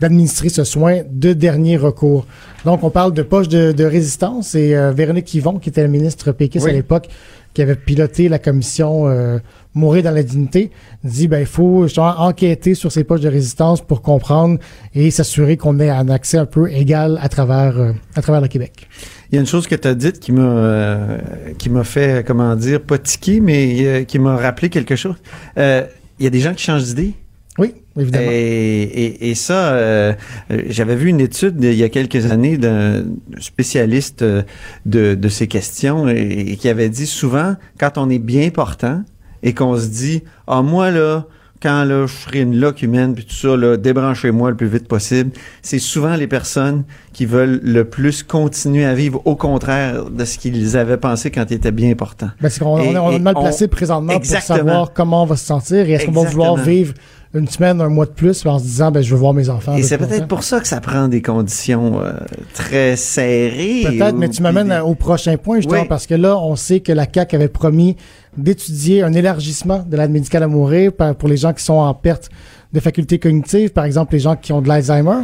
d'administrer 0.05 0.51
ce 0.51 0.65
soin 0.65 1.01
de 1.11 1.33
dernier 1.33 1.79
recours. 1.79 2.27
Donc, 2.67 2.85
on 2.85 2.91
parle 2.91 3.15
de 3.15 3.23
poche 3.23 3.49
de, 3.49 3.73
de 3.73 3.85
résistance 3.85 4.55
et 4.55 4.77
euh, 4.77 4.93
Véronique 4.93 5.33
Yvon, 5.33 5.59
qui 5.59 5.71
était 5.71 5.81
la 5.81 5.89
ministre 5.89 6.31
péquiste 6.33 6.67
Oui. 6.67 6.73
à 6.73 6.75
l'époque, 6.75 7.09
qui 7.55 7.63
avait 7.63 7.75
piloté 7.75 8.29
la 8.29 8.39
commission 8.39 9.09
euh, 9.09 9.39
Mourir 9.77 10.03
dans 10.05 10.11
la 10.11 10.23
dignité, 10.23 10.71
dit 11.03 11.27
ben 11.27 11.41
il 11.41 11.47
faut 11.47 11.85
justement 11.85 12.15
enquêter 12.19 12.75
sur 12.75 12.93
ces 12.93 13.03
poches 13.03 13.23
de 13.23 13.29
résistance 13.29 13.81
pour 13.81 14.03
comprendre 14.03 14.59
et 14.95 15.11
s'assurer 15.11 15.57
qu'on 15.57 15.81
ait 15.81 15.91
un 15.91 16.09
accès 16.11 16.37
un 16.39 16.47
peu 16.47 16.71
égal 16.71 17.19
à 17.21 17.29
travers 17.29 17.79
euh, 17.79 17.93
à 18.15 18.23
travers 18.23 18.41
le 18.41 18.47
Québec. 18.47 18.89
Il 19.31 19.35
y 19.35 19.39
a 19.39 19.41
une 19.41 19.49
chose 19.49 19.67
que 19.67 19.75
tu 19.75 19.89
as 19.89 19.95
dite 19.95 20.21
qui 20.21 20.31
m'a 20.31 20.43
euh, 20.43 21.19
qui 21.59 21.71
m'a 21.71 21.83
fait, 21.83 22.25
comment 22.25 22.55
dire, 22.55 22.83
pas 22.83 22.99
tiquer, 22.99 23.41
mais 23.41 24.05
qui 24.07 24.19
m'a 24.21 24.37
rappelé 24.37 24.69
quelque 24.69 24.95
chose. 24.97 25.17
Il 25.57 26.25
y 26.25 26.27
a 26.27 26.31
des 26.31 26.41
gens 26.41 26.55
qui 26.55 26.63
changent 26.63 26.85
d'idée. 26.85 27.15
Oui, 27.59 27.73
évidemment. 27.97 28.27
Et, 28.31 28.83
et, 28.83 29.31
et 29.31 29.35
ça, 29.37 29.75
euh, 29.75 30.13
euh, 30.51 30.63
j'avais 30.69 30.97
vu 30.97 31.09
une 31.09 31.21
étude 31.21 31.57
il 31.63 31.75
y 31.75 31.85
a 31.85 31.89
quelques 31.89 32.31
années 32.33 32.57
d'un 32.59 33.05
spécialiste 33.39 34.23
euh, 34.23 34.43
de, 34.87 35.15
de 35.15 35.29
ces 35.29 35.47
questions 35.47 36.09
et, 36.09 36.57
qui 36.59 36.69
avait 36.69 36.89
dit 36.89 37.07
souvent, 37.07 37.55
quand 37.79 37.97
on 37.97 38.11
est 38.11 38.19
bien 38.19 38.51
portant 38.51 39.03
et 39.43 39.53
qu'on 39.55 39.77
se 39.79 39.87
dit, 39.87 40.23
ah 40.49 40.63
moi 40.63 40.91
là, 40.91 41.27
quand 41.63 41.85
là, 41.85 42.07
je 42.07 42.13
serai 42.13 42.41
une 42.41 42.57
loque 42.59 42.83
humaine 42.83 43.15
puis 43.15 43.25
tout 43.25 43.35
ça, 43.35 43.57
là, 43.57 43.77
débranchez-moi 43.79 44.51
le 44.51 44.57
plus 44.57 44.67
vite 44.67 44.87
possible, 44.89 45.31
c'est 45.63 45.79
souvent 45.79 46.15
les 46.17 46.27
personnes 46.27 46.85
qui 47.15 47.25
veulent 47.25 47.61
le 47.63 47.85
plus 47.85 48.23
continuer 48.23 48.85
à 48.85 48.95
vivre 48.95 49.23
au 49.25 49.35
contraire 49.37 50.11
de 50.11 50.25
ce 50.27 50.37
qu'ils 50.39 50.77
avaient 50.77 50.99
pensé 50.99 51.31
quand 51.31 51.45
ils 51.51 51.55
étaient 51.55 51.71
bien 51.73 51.95
portants. 51.95 52.31
Ben, 52.41 52.49
c'est 52.51 52.61
qu'on 52.65 52.79
est- 52.81 52.99
on 52.99 53.13
est 53.13 53.17
et 53.17 53.19
mal 53.19 53.35
on- 53.37 53.43
placé 53.43 53.69
présentement 53.69 54.13
pour 54.19 54.27
savoir 54.27 54.93
comment 54.93 55.23
on 55.23 55.27
va 55.27 55.37
se 55.37 55.47
sentir 55.47 55.89
et 55.89 55.93
est-ce 55.93 56.07
qu'on 56.07 56.13
va 56.13 56.29
vouloir 56.29 56.57
vivre 56.57 56.95
une 57.35 57.49
semaine, 57.49 57.81
un 57.81 57.89
mois 57.89 58.07
de 58.07 58.13
plus 58.13 58.47
en 58.47 58.59
se 58.59 58.65
disant 58.65 58.91
ben 58.91 59.03
je 59.03 59.13
veux 59.13 59.19
voir 59.21 59.35
mes 59.35 59.51
enfants. 59.51 59.77
Et 59.77 59.83
c'est 59.83 59.99
peut-être 59.99 60.29
pour 60.29 60.43
ça 60.45 60.61
que 60.61 60.69
ça 60.69 60.81
prend 60.81 61.09
des 61.09 61.21
conditions 61.21 62.01
euh, 62.01 62.13
très 62.55 62.97
serrées. 62.97 63.83
Peut-être, 63.85 64.17
mais 64.17 64.29
tu 64.29 64.43
m'amènes 64.43 64.73
au 64.73 64.95
prochain 64.95 65.37
point, 65.37 65.57
justement, 65.57 65.83
Oui. 65.83 65.89
parce 65.89 66.07
que 66.07 66.15
là, 66.15 66.39
on 66.39 66.57
sait 66.57 66.81
que 66.81 66.93
la 66.93 67.07
CAQ 67.13 67.37
avait 67.37 67.49
promis 67.49 67.97
d'étudier 68.37 69.03
un 69.03 69.13
élargissement 69.13 69.85
de 69.89 69.97
l'aide 69.97 70.11
médicale 70.11 70.45
à 70.45 70.49
mourir 70.49 70.93
pour 70.93 71.29
les 71.29 71.37
gens 71.37 71.53
qui 71.53 71.65
sont 71.65 71.75
en 71.75 71.95
perte 71.95 72.31
de 72.73 72.81
facultés 72.81 73.19
cognitives, 73.19 73.71
par 73.71 73.85
exemple 73.85 74.15
les 74.15 74.21
gens 74.21 74.37
qui 74.37 74.53
ont 74.53 74.61
de 74.61 74.69
l'Alzheimer. 74.69 75.23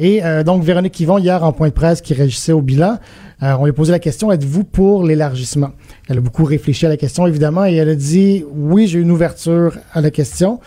Et 0.00 0.24
euh, 0.24 0.44
donc, 0.44 0.62
Véronique 0.62 0.98
Yvon, 1.00 1.18
hier, 1.18 1.42
en 1.42 1.52
point 1.52 1.68
de 1.68 1.72
presse, 1.72 2.00
qui 2.00 2.14
réagissait 2.14 2.52
au 2.52 2.62
bilan, 2.62 2.98
euh, 3.42 3.54
on 3.58 3.64
lui 3.64 3.70
a 3.70 3.72
posé 3.72 3.90
la 3.90 3.98
question, 3.98 4.30
êtes-vous 4.30 4.62
pour 4.64 5.02
l'élargissement? 5.04 5.70
Elle 6.08 6.18
a 6.18 6.20
beaucoup 6.20 6.44
réfléchi 6.44 6.86
à 6.86 6.88
la 6.88 6.96
question, 6.96 7.26
évidemment, 7.26 7.64
et 7.64 7.74
elle 7.74 7.88
a 7.88 7.94
dit, 7.96 8.44
oui, 8.52 8.86
j'ai 8.86 9.00
une 9.00 9.10
ouverture 9.10 9.76
à 9.92 10.00
la 10.00 10.10
question. 10.10 10.60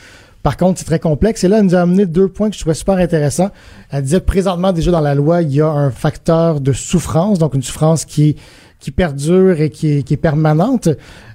Par 0.43 0.57
contre, 0.57 0.79
c'est 0.79 0.85
très 0.85 0.99
complexe. 0.99 1.43
Et 1.43 1.47
là, 1.47 1.59
elle 1.59 1.65
nous 1.65 1.75
a 1.75 1.81
amené 1.81 2.05
deux 2.05 2.27
points 2.27 2.49
que 2.49 2.55
je 2.55 2.61
trouvais 2.61 2.73
super 2.73 2.95
intéressants. 2.95 3.51
Elle 3.91 4.03
disait, 4.03 4.19
présentement, 4.21 4.71
déjà 4.71 4.89
dans 4.91 4.99
la 5.01 5.13
loi, 5.13 5.41
il 5.43 5.53
y 5.53 5.61
a 5.61 5.67
un 5.69 5.91
facteur 5.91 6.61
de 6.61 6.73
souffrance, 6.73 7.37
donc 7.37 7.53
une 7.53 7.61
souffrance 7.61 8.05
qui, 8.05 8.35
qui 8.79 8.89
perdure 8.91 9.61
et 9.61 9.69
qui 9.69 9.97
est, 9.99 10.03
qui 10.03 10.15
est 10.15 10.17
permanente. 10.17 10.87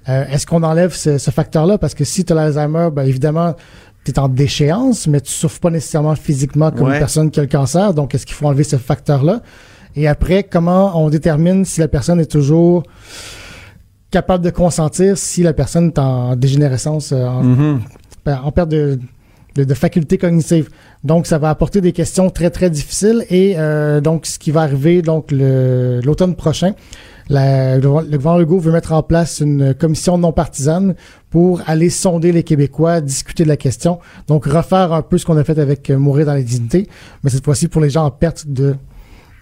Euh, 0.09 0.25
Est-ce 0.33 0.47
qu'on 0.47 0.63
enlève 0.65 0.93
ce, 0.95 1.19
ce 1.19 1.31
facteur-là? 1.31 1.79
Parce 1.79 1.95
que 1.95 2.05
si 2.05 2.25
tu 2.25 2.33
as 2.33 2.37
l'Alzheimer, 2.37 2.89
ben, 2.93 3.05
évidemment, 3.07 3.55
tu 4.05 4.11
es 4.11 4.19
en 4.19 4.29
déchéance, 4.29 5.07
mais 5.07 5.21
tu 5.21 5.31
souffres 5.33 5.61
pas 5.61 5.71
nécessairement 5.71 6.15
physiquement 6.17 6.73
comme 6.73 6.89
Ouais. 6.89 6.95
une 6.95 6.99
personne 6.99 7.31
qui 7.31 7.39
a 7.39 7.43
le 7.45 7.49
cancer. 7.49 7.95
Donc, 7.95 8.13
est-ce 8.15 8.27
qu'il 8.27 8.35
faut 8.35 8.47
enlever 8.47 8.65
ce 8.65 8.77
facteur-là? 8.77 9.41
Et 9.95 10.09
après, 10.09 10.43
comment 10.43 11.01
on 11.01 11.11
détermine 11.11 11.65
si 11.65 11.79
la 11.81 11.89
personne 11.89 12.19
est 12.21 12.31
toujours 12.31 12.83
capable 14.11 14.45
de 14.45 14.51
consentir 14.51 15.19
si 15.19 15.43
la 15.43 15.53
personne 15.53 15.89
est 15.89 15.99
en 15.99 16.37
dégénérescence, 16.37 17.13
euh, 17.13 17.25
en, 17.27 17.43
Mhm. 17.43 17.57
ben, 17.57 17.81
en 18.33 18.51
perte 18.53 18.69
de, 18.69 18.99
de, 19.55 19.65
de 19.65 19.75
facultés 19.75 20.19
cognitives. 20.19 20.69
Donc, 21.05 21.27
ça 21.27 21.39
va 21.39 21.51
apporter 21.51 21.81
des 21.81 21.93
questions 21.93 22.31
très, 22.31 22.51
très 22.51 22.71
difficiles. 22.71 23.25
Et 23.31 23.55
euh, 23.57 24.01
donc, 24.01 24.27
ce 24.27 24.39
qui 24.39 24.51
va 24.51 24.63
arriver 24.63 25.03
donc 25.03 25.31
l'automne 25.31 26.35
prochain, 26.35 26.75
la- 27.29 27.77
le, 27.77 27.81
le 27.83 27.87
gouvernement 28.19 28.37
Legault 28.39 28.59
veut 28.61 28.73
mettre 28.73 28.93
en 28.93 29.03
place 29.03 29.41
une 29.41 29.75
commission 29.75 30.17
non 30.19 30.33
partisane 30.33 30.95
pour 31.31 31.61
aller 31.67 31.91
sonder 31.91 32.33
les 32.33 32.43
Québécois, 32.43 33.01
discuter 33.01 33.45
de 33.45 33.49
la 33.49 33.57
question. 33.57 33.99
Donc, 34.29 34.45
refaire 34.47 34.93
un 34.93 35.03
peu 35.03 35.19
ce 35.19 35.25
qu'on 35.27 35.37
a 35.37 35.45
fait 35.45 35.59
avec 35.59 35.91
euh, 35.91 35.99
Mourir 35.99 36.27
dans 36.27 36.35
la 36.35 36.43
dignité, 36.43 36.87
mais 37.23 37.31
cette 37.31 37.45
fois-ci 37.45 37.69
pour 37.69 37.81
les 37.83 37.91
gens 37.91 38.05
en 38.05 38.11
perte 38.11 38.47
de, 38.47 38.75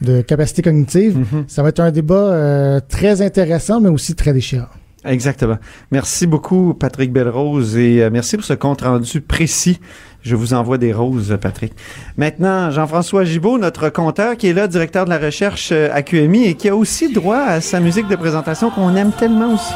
de 0.00 0.20
capacité 0.22 0.62
cognitive. 0.62 1.18
Mhm. 1.18 1.44
Ça 1.48 1.62
va 1.62 1.68
être 1.70 1.80
un 1.80 1.90
débat 1.90 2.14
euh, 2.14 2.80
très 2.88 3.20
intéressant, 3.22 3.80
mais 3.80 3.88
aussi 3.88 4.14
très 4.14 4.32
déchirant. 4.32 4.66
Exactement. 5.04 5.58
Merci 5.90 6.26
beaucoup, 6.26 6.74
Patrick 6.74 7.12
Belrose, 7.12 7.76
et 7.76 8.02
euh, 8.02 8.10
merci 8.10 8.36
pour 8.36 8.44
ce 8.44 8.54
compte-rendu 8.54 9.20
précis. 9.20 9.78
Je 10.22 10.34
vous 10.36 10.54
envoie 10.54 10.78
des 10.78 10.94
roses, 10.94 11.36
Patrick. 11.40 11.74
Maintenant, 12.16 12.70
Jean-François 12.70 13.24
Gibault, 13.24 13.58
notre 13.58 13.90
compteur, 13.90 14.38
qui 14.38 14.48
est 14.48 14.54
là, 14.54 14.66
directeur 14.66 15.04
de 15.04 15.10
la 15.10 15.18
recherche 15.18 15.70
euh, 15.72 15.90
à 15.92 16.00
QMI, 16.00 16.46
et 16.46 16.54
qui 16.54 16.70
a 16.70 16.76
aussi 16.76 17.12
droit 17.12 17.40
à 17.40 17.60
sa 17.60 17.80
musique 17.80 18.08
de 18.08 18.16
présentation 18.16 18.70
qu'on 18.70 18.96
aime 18.96 19.12
tellement 19.12 19.52
aussi. 19.54 19.74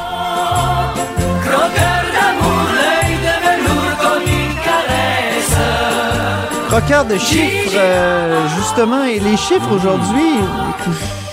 Croqueur 6.67 7.05
de 7.05 7.17
chiffres, 7.17 7.75
euh, 7.75 8.47
justement, 8.57 9.03
et 9.03 9.19
les 9.19 9.37
chiffres 9.37 9.71
aujourd'hui, 9.71 10.39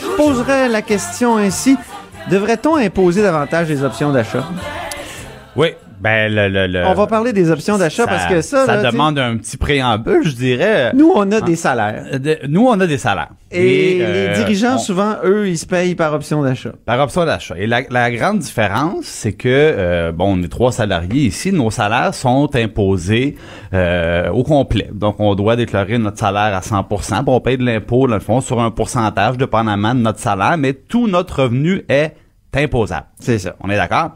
je 0.02 0.06
poserais 0.16 0.68
la 0.68 0.82
question 0.82 1.38
ainsi. 1.38 1.76
Devrait-on 2.30 2.76
imposer 2.76 3.22
davantage 3.22 3.68
les 3.68 3.84
options 3.84 4.10
d'achat? 4.10 4.44
Oui, 5.54 5.74
ben 6.00 6.32
le, 6.32 6.48
le, 6.48 6.66
le- 6.66 6.86
On 6.86 6.94
va 6.94 7.06
parler 7.06 7.32
des 7.32 7.50
options 7.50 7.78
d'achat 7.78 8.06
parce 8.06 8.26
que 8.26 8.40
ça, 8.42 8.66
ça 8.66 8.82
là, 8.82 8.90
demande 8.90 9.18
un 9.18 9.36
petit 9.36 9.56
préambule, 9.56 10.22
je 10.24 10.34
dirais. 10.34 10.92
nous, 10.94 11.10
on 11.14 11.30
a 11.32 11.40
des 11.40 11.56
salaires. 11.56 12.04
Euh, 12.12 12.18
de- 12.18 12.38
nous, 12.48 12.66
on 12.66 12.78
a 12.80 12.86
des 12.86 12.98
salaires. 12.98 13.30
Et, 13.50 13.98
euh, 14.02 14.28
les 14.32 14.34
dirigeants, 14.38 14.74
on- 14.74 14.78
souvent, 14.78 15.14
eux, 15.24 15.48
ils 15.48 15.56
se 15.58 15.66
payent 15.66 15.94
par 15.94 16.12
option 16.12 16.42
d'achat. 16.42 16.72
Par 16.84 17.00
option 17.00 17.24
d'achat. 17.24 17.54
Et 17.58 17.66
la, 17.66 17.82
la 17.90 18.10
grande 18.10 18.40
différence, 18.40 19.04
c'est 19.04 19.32
que, 19.32 19.48
euh, 19.48 20.12
bon, 20.12 20.36
on 20.38 20.42
est 20.42 20.48
trois 20.48 20.72
salariés 20.72 21.26
ici, 21.26 21.52
nos 21.52 21.70
salaires 21.70 22.14
sont 22.14 22.48
imposés 22.54 23.36
euh, 23.72 24.28
au 24.30 24.42
complet. 24.42 24.88
Donc, 24.92 25.16
on 25.20 25.34
doit 25.34 25.56
déclarer 25.56 25.98
notre 25.98 26.18
salaire 26.18 26.54
à 26.54 26.62
100 26.62 26.84
puis 26.84 27.22
on 27.26 27.40
paye 27.40 27.56
de 27.58 27.64
l'impôt, 27.64 28.06
dans 28.06 28.14
le 28.14 28.20
fond, 28.20 28.40
sur 28.40 28.60
un 28.60 28.70
pourcentage, 28.70 29.36
dépendamment 29.36 29.94
de 29.94 30.00
notre 30.00 30.18
salaire, 30.20 30.56
mais 30.58 30.72
tout 30.72 31.08
notre 31.08 31.42
revenu 31.42 31.84
est 31.88 32.14
imposable. 32.54 33.06
C'est 33.20 33.38
ça. 33.38 33.54
On 33.62 33.68
est 33.70 33.76
d'accord? 33.76 34.12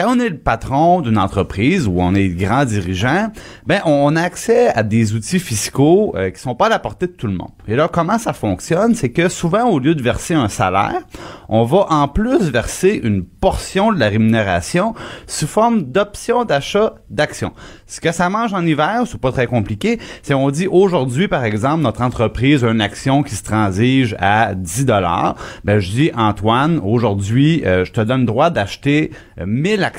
Quand 0.00 0.16
on 0.16 0.20
est 0.20 0.30
le 0.30 0.38
patron 0.38 1.02
d'une 1.02 1.18
entreprise 1.18 1.86
ou 1.86 1.96
on 1.98 2.14
est 2.14 2.28
le 2.28 2.34
grand 2.34 2.64
dirigeant, 2.64 3.30
ben 3.66 3.82
on 3.84 4.16
a 4.16 4.22
accès 4.22 4.68
à 4.68 4.82
des 4.82 5.12
outils 5.12 5.38
fiscaux 5.38 6.14
euh, 6.16 6.30
qui 6.30 6.40
sont 6.40 6.54
pas 6.54 6.66
à 6.66 6.68
la 6.70 6.78
portée 6.78 7.06
de 7.06 7.12
tout 7.12 7.26
le 7.26 7.34
monde. 7.34 7.50
Et 7.68 7.76
là, 7.76 7.86
comment 7.86 8.16
ça 8.16 8.32
fonctionne, 8.32 8.94
c'est 8.94 9.10
que 9.10 9.28
souvent 9.28 9.68
au 9.68 9.78
lieu 9.78 9.94
de 9.94 10.02
verser 10.02 10.32
un 10.32 10.48
salaire, 10.48 11.02
on 11.50 11.64
va 11.64 11.86
en 11.90 12.08
plus 12.08 12.50
verser 12.50 12.98
une 13.02 13.24
portion 13.26 13.92
de 13.92 13.98
la 13.98 14.08
rémunération 14.08 14.94
sous 15.26 15.46
forme 15.46 15.82
d'option 15.82 16.46
d'achat 16.46 16.94
d'actions. 17.10 17.52
Ce 17.86 18.00
que 18.00 18.10
ça 18.10 18.30
mange 18.30 18.54
en 18.54 18.64
hiver, 18.64 19.02
c'est 19.04 19.20
pas 19.20 19.32
très 19.32 19.46
compliqué, 19.46 19.98
c'est 20.22 20.32
on 20.32 20.48
dit 20.50 20.66
aujourd'hui 20.66 21.28
par 21.28 21.44
exemple 21.44 21.82
notre 21.82 22.00
entreprise 22.00 22.64
a 22.64 22.70
une 22.70 22.80
action 22.80 23.22
qui 23.22 23.34
se 23.34 23.42
transige 23.42 24.16
à 24.18 24.54
10 24.54 24.86
dollars, 24.86 25.34
ben 25.64 25.78
je 25.78 25.90
dis 25.90 26.10
Antoine, 26.16 26.80
aujourd'hui 26.82 27.62
euh, 27.66 27.84
je 27.84 27.92
te 27.92 28.00
donne 28.00 28.20
le 28.20 28.26
droit 28.26 28.48
d'acheter 28.48 29.10
euh, 29.38 29.44
1000 29.46 29.84
actions 29.84 29.89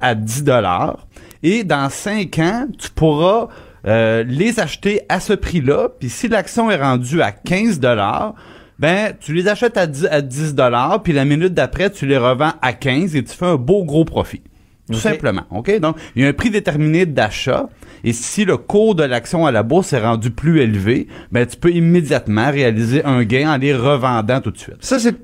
à 0.00 0.14
10 0.14 0.44
dollars 0.44 1.06
et 1.42 1.64
dans 1.64 1.90
5 1.90 2.38
ans, 2.38 2.66
tu 2.78 2.90
pourras 2.90 3.48
euh, 3.86 4.24
les 4.26 4.58
acheter 4.58 5.02
à 5.08 5.20
ce 5.20 5.32
prix-là, 5.32 5.90
puis 5.98 6.08
si 6.08 6.28
l'action 6.28 6.70
est 6.70 6.76
rendue 6.76 7.22
à 7.22 7.30
15 7.30 7.78
dollars, 7.78 8.34
ben 8.78 9.12
tu 9.20 9.32
les 9.32 9.48
achètes 9.48 9.76
à 9.76 9.86
10 9.86 10.08
à 10.10 10.20
10 10.22 10.54
dollars, 10.54 11.02
puis 11.02 11.12
la 11.12 11.24
minute 11.24 11.54
d'après 11.54 11.90
tu 11.90 12.06
les 12.06 12.18
revends 12.18 12.52
à 12.60 12.72
15 12.72 13.14
et 13.14 13.22
tu 13.22 13.34
fais 13.34 13.46
un 13.46 13.56
beau 13.56 13.84
gros 13.84 14.04
profit. 14.04 14.42
Tout 14.90 14.98
simplement. 14.98 15.42
OK? 15.50 15.80
Donc, 15.80 15.96
il 16.14 16.22
y 16.22 16.24
a 16.24 16.28
un 16.28 16.32
prix 16.32 16.50
déterminé 16.50 17.06
d'achat. 17.06 17.68
Et 18.04 18.12
si 18.12 18.44
le 18.44 18.56
cours 18.56 18.94
de 18.94 19.02
l'action 19.02 19.44
à 19.44 19.50
la 19.50 19.64
bourse 19.64 19.92
est 19.92 20.00
rendu 20.00 20.30
plus 20.30 20.60
élevé, 20.60 21.08
ben, 21.32 21.44
tu 21.44 21.56
peux 21.56 21.72
immédiatement 21.72 22.50
réaliser 22.52 23.04
un 23.04 23.24
gain 23.24 23.54
en 23.54 23.56
les 23.56 23.74
revendant 23.74 24.40
tout 24.40 24.52
de 24.52 24.58
suite. 24.58 24.76
Ça, 24.80 25.00
c'est 25.00 25.16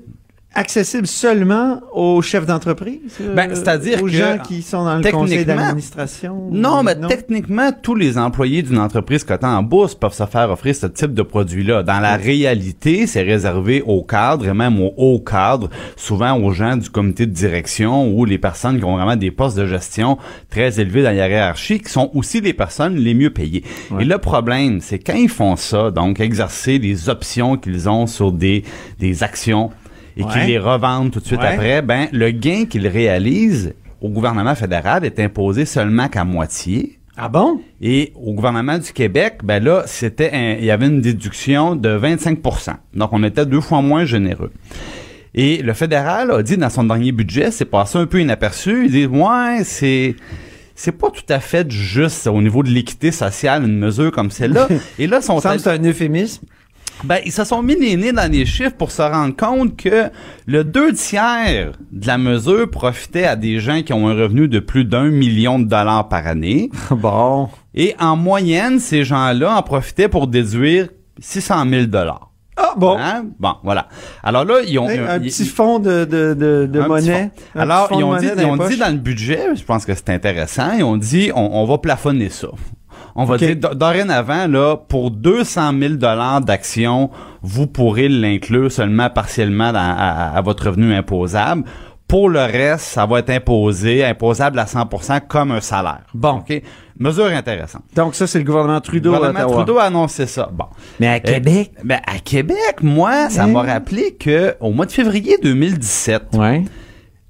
accessible 0.53 1.07
seulement 1.07 1.79
aux 1.93 2.21
chefs 2.21 2.45
d'entreprise? 2.45 2.99
euh, 3.21 3.33
Ben, 3.35 3.53
c'est-à-dire 3.53 4.01
aux 4.01 4.05
que, 4.05 4.11
gens 4.11 4.37
qui 4.45 4.61
sont 4.61 4.83
dans 4.83 4.97
le 4.97 5.11
conseil 5.11 5.45
d'administration? 5.45 6.49
Non, 6.51 6.83
mais 6.83 6.95
techniquement, 7.07 7.71
tous 7.71 7.95
les 7.95 8.17
employés 8.17 8.61
d'une 8.61 8.77
entreprise 8.79 9.23
cotant 9.23 9.57
en 9.57 9.63
bourse 9.63 9.95
peuvent 9.95 10.13
se 10.13 10.25
faire 10.25 10.49
offrir 10.49 10.75
ce 10.75 10.87
type 10.87 11.13
de 11.13 11.21
produit-là. 11.21 11.83
Dans 11.83 11.99
la 11.99 12.15
réalité, 12.15 13.07
c'est 13.07 13.23
réservé 13.23 13.81
aux 13.85 14.03
cadres 14.03 14.47
et 14.47 14.53
même 14.53 14.79
aux 14.79 14.93
hauts 14.97 15.19
cadres, 15.19 15.69
souvent 15.95 16.37
aux 16.37 16.51
gens 16.51 16.77
du 16.77 16.89
comité 16.89 17.25
de 17.25 17.31
direction 17.31 18.13
ou 18.13 18.25
les 18.25 18.37
personnes 18.37 18.77
qui 18.77 18.85
ont 18.85 18.95
vraiment 18.95 19.15
des 19.15 19.31
postes 19.31 19.57
de 19.57 19.65
gestion 19.65 20.17
très 20.49 20.79
élevés 20.79 21.03
dans 21.03 21.15
la 21.15 21.27
hiérarchie, 21.27 21.79
qui 21.79 21.91
sont 21.91 22.11
aussi 22.13 22.41
les 22.41 22.53
personnes 22.53 22.95
les 22.95 23.13
mieux 23.13 23.31
payées. 23.31 23.63
Et 23.99 24.05
le 24.05 24.17
problème, 24.17 24.79
c'est 24.81 24.99
quand 24.99 25.15
ils 25.15 25.29
font 25.29 25.55
ça, 25.55 25.91
donc 25.91 26.19
exercer 26.19 26.77
les 26.77 27.09
options 27.09 27.57
qu'ils 27.57 27.89
ont 27.89 28.07
sur 28.07 28.31
des, 28.31 28.63
des 28.99 29.23
actions 29.23 29.71
et 30.17 30.23
Ouais. 30.23 30.31
qu'ils 30.31 30.45
les 30.47 30.57
revendent 30.59 31.11
tout 31.11 31.19
de 31.19 31.25
suite 31.25 31.39
Ouais. 31.41 31.47
après, 31.47 31.81
ben, 31.81 32.07
le 32.11 32.31
gain 32.31 32.65
qu'ils 32.65 32.87
réalisent 32.87 33.73
au 34.01 34.09
gouvernement 34.09 34.55
fédéral 34.55 35.05
est 35.05 35.19
imposé 35.19 35.65
seulement 35.65 36.07
qu'à 36.09 36.23
moitié. 36.25 36.99
Ah 37.15 37.29
bon? 37.29 37.61
Et 37.81 38.11
au 38.15 38.33
gouvernement 38.33 38.77
du 38.79 38.91
Québec, 38.91 39.37
ben 39.43 39.63
là, 39.63 39.83
c'était 39.85 40.31
un- 40.33 40.55
il 40.59 40.65
y 40.65 40.71
avait 40.71 40.87
une 40.87 40.99
déduction 41.01 41.75
de 41.75 41.89
25% 41.89 42.73
Donc, 42.95 43.09
on 43.13 43.23
était 43.23 43.45
deux 43.45 43.61
fois 43.61 43.81
moins 43.81 44.03
généreux. 44.05 44.51
Et 45.35 45.61
le 45.63 45.73
fédéral 45.73 46.31
a 46.31 46.43
dit 46.43 46.57
dans 46.57 46.69
son 46.69 46.83
dernier 46.83 47.11
budget, 47.11 47.51
c'est 47.51 47.65
passé 47.65 47.97
un 47.97 48.05
peu 48.05 48.19
inaperçu, 48.21 48.85
il 48.85 48.91
dit, 48.91 49.05
ouais, 49.07 49.61
c'est, 49.63 50.15
c'est 50.75 50.91
pas 50.91 51.09
tout 51.11 51.23
à 51.29 51.39
fait 51.39 51.69
juste 51.71 52.27
au 52.27 52.41
niveau 52.41 52.61
de 52.63 52.69
l'équité 52.69 53.11
sociale, 53.11 53.63
une 53.63 53.77
mesure 53.77 54.11
comme 54.11 54.29
celle-là. 54.31 54.67
Et 54.99 55.07
là, 55.07 55.21
son 55.21 55.39
Ça 55.39 55.49
semble 55.57 55.59
c'est 55.61 55.69
un 55.69 55.83
euphémisme. 55.89 56.45
Ben, 57.03 57.19
ils 57.25 57.31
se 57.31 57.43
sont 57.43 57.61
mis 57.61 57.75
les 57.75 57.97
nez 57.97 58.11
dans 58.13 58.31
les 58.31 58.45
chiffres 58.45 58.75
pour 58.77 58.91
se 58.91 59.01
rendre 59.01 59.35
compte 59.35 59.75
que 59.75 60.09
le 60.45 60.63
deux 60.63 60.93
tiers 60.93 61.73
de 61.91 62.07
la 62.07 62.17
mesure 62.17 62.69
profitait 62.69 63.25
à 63.25 63.35
des 63.35 63.59
gens 63.59 63.81
qui 63.83 63.91
ont 63.93 64.07
un 64.07 64.13
revenu 64.13 64.47
de 64.47 64.59
plus 64.59 64.85
d'un 64.85 65.09
million 65.09 65.59
de 65.59 65.65
dollars 65.65 66.07
par 66.07 66.25
année. 66.27 66.69
Bon. 66.91 67.49
Et 67.75 67.95
en 67.99 68.15
moyenne, 68.15 68.79
ces 68.79 69.03
gens-là 69.03 69.57
en 69.57 69.61
profitaient 69.63 70.07
pour 70.07 70.27
déduire 70.27 70.89
600 71.19 71.65
000 71.69 71.85
dollars. 71.87 72.29
Ah 72.55 72.73
bon. 72.77 72.95
Hein? 72.99 73.25
Bon, 73.39 73.55
voilà. 73.63 73.87
Alors 74.23 74.45
là, 74.45 74.59
ils 74.67 74.77
ont... 74.77 74.87
Hey, 74.87 74.99
un 74.99 75.17
ils- 75.17 75.23
petit 75.31 75.45
fond 75.45 75.79
de, 75.79 76.05
de, 76.05 76.79
monnaie. 76.87 77.31
Alors, 77.55 77.89
ils 77.91 78.03
ont, 78.03 78.15
dit, 78.15 78.27
ils 78.37 78.45
ont 78.45 78.57
dit 78.67 78.77
dans 78.77 78.89
le 78.91 78.97
budget, 78.99 79.55
je 79.55 79.63
pense 79.63 79.85
que 79.85 79.93
c'est 79.95 80.09
intéressant, 80.11 80.71
ils 80.77 80.83
ont 80.83 80.97
dit, 80.97 81.31
on, 81.35 81.41
on 81.61 81.65
va 81.65 81.79
plafonner 81.79 82.29
ça. 82.29 82.49
On 83.15 83.25
va 83.25 83.37
dire, 83.37 83.55
do- 83.55 83.73
dorénavant, 83.75 84.47
là, 84.47 84.75
pour 84.75 85.11
200 85.11 85.71
000 85.79 85.93
dollars 85.95 86.41
d'actions, 86.41 87.09
vous 87.41 87.67
pourrez 87.67 88.09
l'inclure 88.09 88.71
seulement 88.71 89.09
partiellement 89.09 89.71
dans- 89.71 89.79
à, 89.79 90.31
à 90.35 90.41
votre 90.41 90.67
revenu 90.67 90.93
imposable. 90.95 91.63
Pour 92.07 92.29
le 92.29 92.41
reste, 92.41 92.85
ça 92.85 93.05
va 93.05 93.19
être 93.19 93.29
imposé, 93.31 94.03
imposable 94.05 94.59
à 94.59 94.65
100% 94.65 95.21
comme 95.27 95.51
un 95.51 95.61
salaire. 95.61 96.01
Bon. 96.13 96.39
OK? 96.47 96.61
Mesure 96.99 97.25
intéressante. 97.25 97.83
Donc 97.95 98.13
ça, 98.13 98.27
c'est 98.27 98.37
le 98.39 98.45
gouvernement 98.45 98.75
Le 98.75 98.81
Trudeau 98.81 99.13
à 99.13 99.17
gouvernement 99.17 99.39
Ottawa. 99.45 99.55
Trudeau 99.63 99.79
a 99.79 99.83
annoncé 99.85 100.27
ça. 100.27 100.49
Bon. 100.51 100.65
Mais 100.99 101.07
à 101.07 101.13
Euh, 101.15 101.19
Québec? 101.19 101.71
ben, 101.83 101.99
à 102.05 102.19
Québec, 102.19 102.75
moi, 102.83 103.29
ça 103.29 103.45
Hein? 103.45 103.47
m'a 103.47 103.63
rappelé 103.63 104.15
que 104.19 104.55
au 104.59 104.71
mois 104.71 104.85
de 104.85 104.91
février 104.91 105.37
2017, 105.41 106.23
Ouais. 106.33 106.63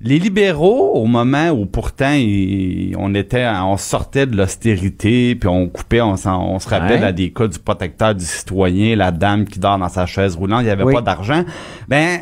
Les 0.03 0.19
libéraux, 0.19 0.91
au 0.95 1.05
moment 1.05 1.49
où 1.49 1.65
pourtant 1.65 2.11
ils- 2.13 2.93
on 2.99 3.15
était, 3.15 3.47
on 3.47 3.77
sortait 3.77 4.25
de 4.25 4.35
l'austérité, 4.35 5.35
puis 5.35 5.47
on 5.47 5.67
coupait, 5.69 6.01
on, 6.01 6.17
s'en- 6.17 6.43
on 6.45 6.59
se 6.59 6.67
rappelait 6.69 6.95
Ouais. 6.95 6.99
là, 7.01 7.11
des 7.13 7.31
cas 7.31 7.47
du 7.47 7.57
protecteur 7.59 8.13
du 8.13 8.25
citoyen, 8.25 8.95
la 8.95 9.11
dame 9.11 9.45
qui 9.45 9.59
dort 9.59 9.77
dans 9.77 9.89
sa 9.89 10.05
chaise 10.05 10.35
roulante, 10.35 10.61
il 10.61 10.65
n'y 10.65 10.69
avait 10.71 10.83
Oui. 10.83 10.93
pas 10.93 11.01
d'argent. 11.01 11.43
Ben, 11.87 12.19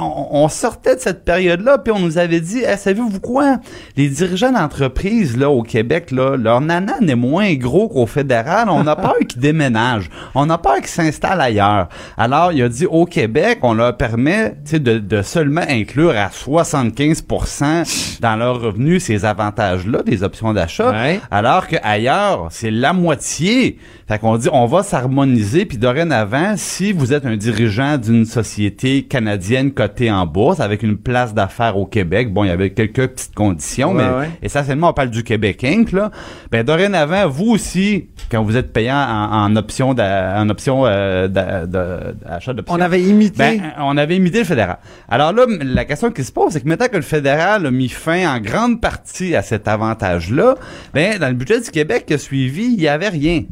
on, 0.00 0.28
on 0.44 0.48
sortait 0.48 0.96
de 0.96 1.00
cette 1.00 1.24
période-là, 1.24 1.78
puis 1.78 1.92
on 1.92 1.98
nous 1.98 2.18
avait 2.18 2.40
dit, 2.40 2.62
Eh, 2.66 2.76
savez-vous 2.76 3.20
quoi, 3.20 3.58
les 3.96 4.08
dirigeants 4.08 4.52
d'entreprise 4.52 5.36
là 5.36 5.50
au 5.50 5.62
Québec, 5.62 6.10
là, 6.10 6.36
leur 6.36 6.60
nanan 6.60 7.08
est 7.08 7.14
moins 7.14 7.54
gros 7.54 7.88
qu'au 7.88 8.06
fédéral. 8.06 8.68
On 8.70 8.86
a 8.86 8.96
peur 8.96 9.16
qu'ils 9.28 9.40
déménagent, 9.40 10.10
on 10.34 10.48
a 10.50 10.58
peur 10.58 10.76
qu'ils 10.76 10.86
s'installent 10.88 11.40
ailleurs. 11.40 11.88
Alors, 12.16 12.52
il 12.52 12.62
a 12.62 12.68
dit 12.68 12.86
au 12.86 13.04
Québec, 13.04 13.58
on 13.62 13.74
leur 13.74 13.96
permet, 13.96 14.52
tu 14.64 14.72
sais, 14.72 14.78
de, 14.80 14.98
de 14.98 15.22
seulement 15.22 15.64
inclure 15.68 16.10
à 16.16 16.28
75% 16.28 18.18
dans 18.20 18.36
leurs 18.36 18.60
revenus 18.60 19.04
ces 19.04 19.24
avantages-là, 19.24 20.02
des 20.02 20.22
options 20.22 20.52
d'achat, 20.52 20.90
Ouais. 20.90 21.20
alors 21.30 21.66
qu'ailleurs, 21.66 22.48
c'est 22.50 22.70
la 22.70 22.92
moitié. 22.92 23.78
Fait 24.08 24.18
qu'on 24.18 24.38
dit, 24.38 24.48
on 24.50 24.64
va 24.64 24.82
s'harmoniser, 24.82 25.66
puis 25.66 25.76
dorénavant, 25.76 26.54
si 26.56 26.92
vous 26.92 27.12
êtes 27.12 27.26
un 27.26 27.36
dirigeant 27.36 27.98
d'une 27.98 28.24
société 28.24 29.02
canadienne 29.02 29.70
cotée 29.70 30.10
en 30.10 30.24
bourse, 30.26 30.60
avec 30.60 30.82
une 30.82 30.96
place 30.96 31.34
d'affaires 31.34 31.76
au 31.76 31.84
Québec, 31.84 32.32
bon, 32.32 32.44
il 32.44 32.48
y 32.48 32.50
avait 32.50 32.70
quelques 32.70 33.06
petites 33.08 33.34
conditions, 33.34 33.92
Ouais, 33.92 34.02
mais 34.08 34.18
ouais. 34.18 34.30
essentiellement, 34.42 34.88
on 34.88 34.92
parle 34.94 35.10
du 35.10 35.22
Québec 35.24 35.62
Inc., 35.62 35.92
là. 35.92 36.10
Ben, 36.50 36.64
dorénavant, 36.64 37.28
vous 37.28 37.50
aussi, 37.50 38.08
quand 38.30 38.42
vous 38.42 38.56
êtes 38.56 38.72
payant 38.72 38.96
en, 38.96 39.44
en 39.44 39.56
option 39.56 39.90
en 39.90 40.48
option 40.48 40.84
euh, 40.86 41.28
d'achat 41.28 42.54
d'options, 42.54 42.74
On 42.74 42.80
avait 42.80 43.02
imité. 43.02 43.36
ben, 43.36 43.60
on 43.78 43.96
avait 43.98 44.16
imité 44.16 44.38
le 44.38 44.44
fédéral. 44.46 44.78
Alors 45.10 45.34
là, 45.34 45.44
la 45.60 45.84
question 45.84 46.10
qui 46.10 46.24
se 46.24 46.32
pose, 46.32 46.52
c'est 46.54 46.62
que 46.62 46.68
maintenant 46.68 46.88
que 46.90 46.96
le 46.96 47.02
fédéral 47.02 47.66
a 47.66 47.70
mis 47.70 47.90
fin 47.90 48.34
en 48.36 48.40
grande 48.40 48.80
partie 48.80 49.36
à 49.36 49.42
cet 49.42 49.68
avantage-là, 49.68 50.54
ben, 50.94 51.18
dans 51.18 51.28
le 51.28 51.34
budget 51.34 51.60
du 51.60 51.70
Québec 51.70 52.04
qui 52.06 52.14
a 52.14 52.18
suivi, 52.18 52.64
il 52.72 52.78
n'y 52.78 52.88
avait 52.88 53.10
rien. 53.10 53.42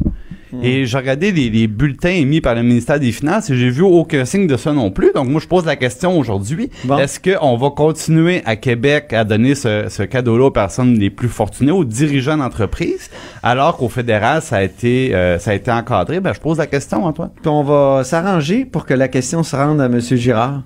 Et 0.63 0.87
j'ai 0.87 0.97
regardé 0.97 1.33
les, 1.33 1.51
les 1.51 1.67
bulletins 1.67 2.11
émis 2.11 2.41
par 2.41 2.55
le 2.55 2.63
ministère 2.63 3.01
des 3.01 3.13
Finances 3.13 3.51
et 3.51 3.57
j'ai 3.57 3.71
vu 3.71 3.83
aucun 3.83 4.25
signe 4.25 4.47
de 4.47 4.57
ça 4.57 4.73
non 4.73 4.91
plus. 4.91 5.11
Donc 5.15 5.29
moi, 5.29 5.41
je 5.41 5.49
pose 5.49 5.65
la 5.65 5.77
question 5.77 6.19
aujourd'hui. 6.19 6.71
Bon. 6.85 6.99
Est-ce 6.99 7.19
qu'on 7.21 7.57
va 7.57 7.71
continuer 7.71 8.43
à 8.45 8.57
Québec 8.57 9.13
à 9.13 9.25
donner 9.25 9.55
ce, 9.55 9.87
ce 9.89 10.03
cadeau-là 10.03 10.47
aux 10.47 10.51
personnes 10.51 10.99
les 10.99 11.11
plus 11.11 11.29
fortunées, 11.29 11.73
aux 11.73 11.85
dirigeants 11.85 12.37
d'entreprise, 12.37 13.11
alors 13.43 13.77
qu'au 13.77 13.89
fédéral, 13.89 14.43
ça 14.43 14.57
a 14.57 14.63
été, 14.63 15.15
euh, 15.15 15.39
ça 15.39 15.51
a 15.51 15.55
été 15.55 15.71
encadré? 15.71 16.21
Ben, 16.21 16.33
je 16.33 16.41
pose 16.41 16.59
la 16.59 16.67
question, 16.67 17.05
Antoine. 17.05 17.31
Puis 17.41 17.49
on 17.49 17.63
va 17.63 18.05
s'arranger 18.05 18.65
pour 18.65 18.87
que 18.87 18.95
la 18.95 19.09
question 19.09 19.43
se 19.43 19.57
rende 19.57 19.81
à 19.81 19.87
M. 19.87 20.01
Girard. 20.01 20.63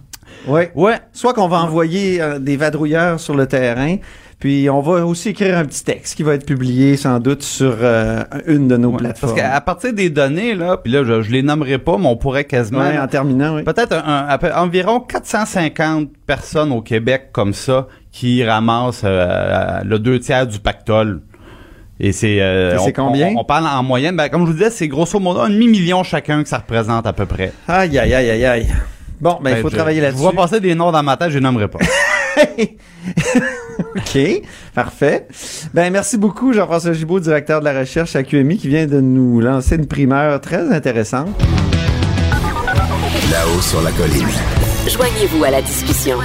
Oui. 0.46 0.62
Ouais. 0.74 0.96
Soit 1.12 1.34
qu'on 1.34 1.48
va 1.48 1.58
envoyer 1.58 2.20
euh, 2.20 2.38
des 2.38 2.56
vadrouilleurs 2.56 3.20
sur 3.20 3.34
le 3.34 3.46
terrain, 3.46 3.96
puis 4.40 4.68
on 4.70 4.80
va 4.80 5.04
aussi 5.06 5.28
écrire 5.28 5.56
un 5.58 5.64
petit 5.66 5.84
texte 5.84 6.16
qui 6.16 6.22
va 6.22 6.34
être 6.34 6.46
publié 6.46 6.96
sans 6.96 7.20
doute 7.20 7.42
sur 7.42 7.76
euh, 7.80 8.22
une 8.46 8.66
de 8.68 8.76
nos 8.76 8.90
Ouais, 8.90 8.96
plateformes. 8.96 9.34
Parce 9.36 9.48
qu'à 9.48 9.60
partir 9.60 9.92
des 9.92 10.10
données, 10.10 10.54
là, 10.54 10.78
puis 10.78 10.90
là, 10.92 11.04
je, 11.04 11.22
je 11.22 11.30
les 11.30 11.42
nommerai 11.42 11.78
pas, 11.78 11.96
mais 11.98 12.06
on 12.06 12.16
pourrait 12.16 12.44
quasiment... 12.44 12.80
Ouais, 12.80 12.98
en 12.98 13.06
terminant, 13.06 13.54
oui. 13.56 13.62
Peut-être 13.62 13.92
un- 13.92 14.28
un- 14.30 14.62
environ 14.62 14.98
450 15.00 16.08
personnes 16.26 16.72
au 16.72 16.80
Québec 16.82 17.28
comme 17.32 17.52
ça 17.52 17.86
qui 18.10 18.42
ramassent 18.44 19.02
euh, 19.04 19.80
le 19.84 19.98
deux 19.98 20.18
tiers 20.18 20.46
du 20.46 20.58
pactole. 20.58 21.20
Et 22.02 22.12
c'est... 22.12 22.38
euh, 22.40 22.78
combien? 22.96 23.34
On, 23.36 23.40
on 23.40 23.44
parle 23.44 23.66
en 23.66 23.82
moyenne, 23.82 24.16
ben, 24.16 24.30
comme 24.30 24.40
je 24.46 24.46
vous 24.46 24.52
disais, 24.54 24.70
c'est 24.70 24.88
grosso 24.88 25.20
modo 25.20 25.40
un 25.40 25.50
demi-million 25.50 26.02
chacun 26.02 26.42
que 26.42 26.48
ça 26.48 26.56
représente 26.56 27.06
à 27.06 27.12
peu 27.12 27.26
près. 27.26 27.52
Aïe, 27.68 27.98
aïe, 27.98 28.14
aïe, 28.14 28.30
aïe, 28.30 28.44
aïe. 28.46 28.66
Bon, 29.20 29.38
ben, 29.42 29.50
il 29.50 29.56
faut 29.60 29.68
je- 29.68 29.76
travailler 29.76 29.98
Je 29.98 30.04
là-dessus. 30.06 30.22
vois 30.22 30.32
passer 30.32 30.60
des 30.60 30.74
noms 30.74 30.90
dans 30.92 31.02
ma 31.02 31.18
tête, 31.18 31.28
je 31.28 31.34
les 31.34 31.42
nommerai 31.44 31.68
pas. 31.68 31.78
OK, 33.96 34.18
parfait. 34.74 35.26
Ben 35.74 35.92
merci 35.92 36.18
beaucoup 36.18 36.52
Jean-François 36.52 36.92
Gibault, 36.92 37.20
directeur 37.20 37.60
de 37.60 37.64
la 37.64 37.78
recherche 37.78 38.16
à 38.16 38.22
QMI, 38.22 38.58
qui 38.58 38.68
vient 38.68 38.86
de 38.86 39.00
nous 39.00 39.40
lancer 39.40 39.76
une 39.76 39.86
primeur 39.86 40.40
très 40.40 40.72
intéressante. 40.72 41.28
Là-haut 43.30 43.60
sur 43.60 43.82
la 43.82 43.92
colline. 43.92 44.28
Joignez-vous 44.88 45.44
à 45.44 45.50
la 45.50 45.62
discussion. 45.62 46.18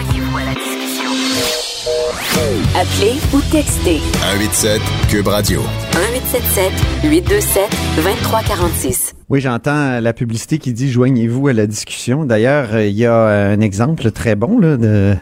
Appelez 2.76 3.16
ou 3.34 3.40
textez 3.52 4.00
187 4.00 4.82
Cube 5.10 5.28
Radio. 5.28 5.62
1877 5.62 6.15
827 6.36 6.74
2346. 7.96 9.14
Oui, 9.30 9.40
j'entends 9.40 10.02
la 10.02 10.12
publicité 10.12 10.58
qui 10.58 10.74
dit 10.74 10.92
joignez-vous 10.92 11.48
à 11.48 11.54
la 11.54 11.66
discussion. 11.66 12.26
D'ailleurs, 12.26 12.74
euh, 12.74 12.86
il 12.86 12.96
y 12.96 13.06
a 13.06 13.26
un 13.26 13.62
exemple 13.62 14.12
très 14.12 14.36
bon 14.36 14.60
là, 14.60 14.76
de, 14.76 15.16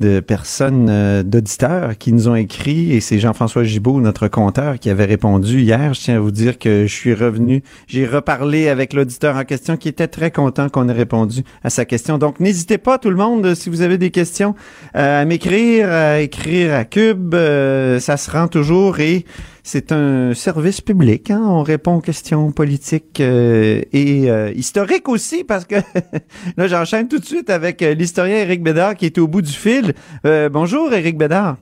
de 0.00 0.20
personnes, 0.20 0.88
euh, 0.88 1.22
d'auditeurs 1.22 1.98
qui 1.98 2.14
nous 2.14 2.28
ont 2.28 2.34
écrit, 2.34 2.92
et 2.92 3.00
c'est 3.00 3.18
Jean-François 3.18 3.62
Gibault, 3.62 4.00
notre 4.00 4.26
compteur, 4.26 4.78
qui 4.78 4.88
avait 4.88 5.04
répondu 5.04 5.60
hier. 5.60 5.92
Je 5.92 6.00
tiens 6.00 6.16
à 6.16 6.20
vous 6.20 6.30
dire 6.30 6.58
que 6.58 6.86
je 6.86 6.92
suis 6.92 7.12
revenu, 7.12 7.62
j'ai 7.86 8.06
reparlé 8.06 8.68
avec 8.68 8.94
l'auditeur 8.94 9.36
en 9.36 9.44
question 9.44 9.76
qui 9.76 9.88
était 9.88 10.08
très 10.08 10.30
content 10.30 10.70
qu'on 10.70 10.88
ait 10.88 10.92
répondu 10.92 11.42
à 11.62 11.68
sa 11.68 11.84
question. 11.84 12.16
Donc, 12.16 12.40
n'hésitez 12.40 12.78
pas, 12.78 12.96
tout 12.96 13.10
le 13.10 13.16
monde, 13.16 13.54
si 13.54 13.68
vous 13.68 13.82
avez 13.82 13.98
des 13.98 14.10
questions, 14.10 14.54
euh, 14.96 15.20
à 15.20 15.24
m'écrire, 15.26 15.90
à 15.90 16.20
écrire 16.20 16.74
à 16.74 16.84
Cube. 16.86 17.34
euh, 17.34 18.00
ça 18.00 18.16
se 18.16 18.30
rend 18.30 18.48
toujours 18.48 18.98
et 18.98 19.26
c'est 19.66 19.92
un 19.92 20.34
service 20.34 20.80
public. 20.82 21.30
Hein? 21.30 21.42
On 21.42 21.62
répond 21.62 21.94
aux 21.96 22.00
questions 22.00 22.52
politiques 22.52 23.18
euh, 23.20 23.80
et 23.92 24.30
euh, 24.30 24.52
historiques 24.54 25.08
aussi 25.08 25.42
parce 25.42 25.64
que 25.64 25.76
là, 26.56 26.68
j'enchaîne 26.68 27.08
tout 27.08 27.18
de 27.18 27.24
suite 27.24 27.48
avec 27.48 27.80
euh, 27.82 27.94
l'historien 27.94 28.36
Éric 28.36 28.62
Bédard 28.62 28.94
qui 28.94 29.06
est 29.06 29.16
au 29.18 29.26
bout 29.26 29.40
du 29.42 29.50
fil. 29.52 29.94
Euh, 30.26 30.50
bonjour, 30.50 30.92
Éric 30.92 31.16
Bédard. 31.16 31.56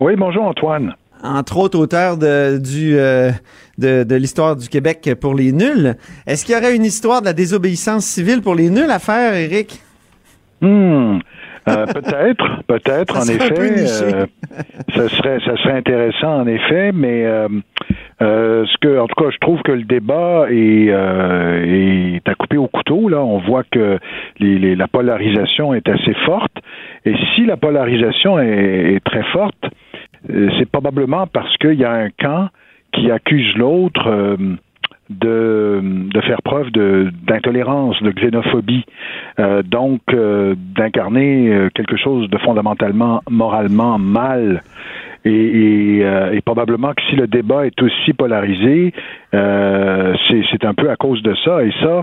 Oui, 0.00 0.14
bonjour 0.16 0.44
Antoine. 0.44 0.94
entre 1.22 1.58
autres 1.58 1.78
auteur 1.78 2.16
de, 2.16 2.56
du, 2.58 2.96
euh, 2.98 3.30
de, 3.76 4.04
de 4.04 4.14
l'histoire 4.16 4.56
du 4.56 4.68
Québec 4.70 5.10
pour 5.20 5.34
les 5.34 5.52
nuls. 5.52 5.96
Est-ce 6.26 6.46
qu'il 6.46 6.54
y 6.54 6.58
aurait 6.58 6.74
une 6.74 6.84
histoire 6.84 7.20
de 7.20 7.26
la 7.26 7.34
désobéissance 7.34 8.06
civile 8.06 8.40
pour 8.40 8.54
les 8.54 8.70
nuls 8.70 8.90
à 8.90 8.98
faire, 8.98 9.34
Éric? 9.34 9.82
Hmm. 10.62 11.18
Euh, 11.68 11.86
peut-être, 11.86 12.62
peut-être, 12.66 13.16
en 13.16 13.22
effet. 13.22 13.54
Euh, 13.58 14.26
ça 14.94 15.08
serait, 15.08 15.38
ça 15.40 15.56
serait 15.56 15.72
intéressant, 15.72 16.40
en 16.40 16.46
effet, 16.46 16.92
mais 16.92 17.24
euh, 17.24 17.48
ce 18.20 18.76
que, 18.80 18.98
en 18.98 19.06
tout 19.06 19.22
cas, 19.22 19.30
je 19.30 19.38
trouve 19.38 19.62
que 19.62 19.72
le 19.72 19.84
débat 19.84 20.46
est, 20.50 20.88
est 20.88 22.28
à 22.28 22.34
couper 22.34 22.58
au 22.58 22.68
couteau. 22.68 23.08
Là, 23.08 23.20
on 23.20 23.38
voit 23.38 23.64
que 23.70 23.98
les, 24.38 24.76
la 24.76 24.88
polarisation 24.88 25.74
est 25.74 25.88
assez 25.88 26.14
forte, 26.26 26.52
et 27.04 27.14
si 27.34 27.46
la 27.46 27.56
polarisation 27.56 28.38
est, 28.38 28.94
est 28.94 29.04
très 29.04 29.24
forte, 29.32 29.64
c'est 30.28 30.70
probablement 30.70 31.26
parce 31.26 31.56
qu'il 31.58 31.74
y 31.74 31.84
a 31.84 31.92
un 31.92 32.10
camp 32.10 32.48
qui 32.92 33.10
accuse 33.10 33.54
l'autre 33.56 34.36
de, 35.10 35.80
de 35.82 36.20
faire 36.22 36.42
preuve 36.42 36.70
d'intolérance, 36.70 38.00
de, 38.02 38.10
xénophobie, 38.10 38.84
euh, 39.38 39.62
donc 39.62 40.00
euh, 40.12 40.54
d'incarner 40.76 41.50
euh, 41.50 41.68
quelque 41.74 41.96
chose 41.96 42.28
de 42.30 42.38
fondamentalement 42.38 43.22
moralement 43.28 43.98
mal. 43.98 44.62
Et, 45.26 46.00
et, 46.00 46.40
probablement 46.44 46.92
que 46.92 47.00
si 47.08 47.16
le 47.16 47.26
débat 47.26 47.64
est 47.66 47.80
aussi 47.80 48.12
polarisé, 48.12 48.92
c'est 49.32 50.64
un 50.64 50.74
peu 50.74 50.90
à 50.90 50.96
cause 50.96 51.22
de 51.22 51.34
ça. 51.42 51.64
Et 51.64 51.72
ça, 51.80 52.02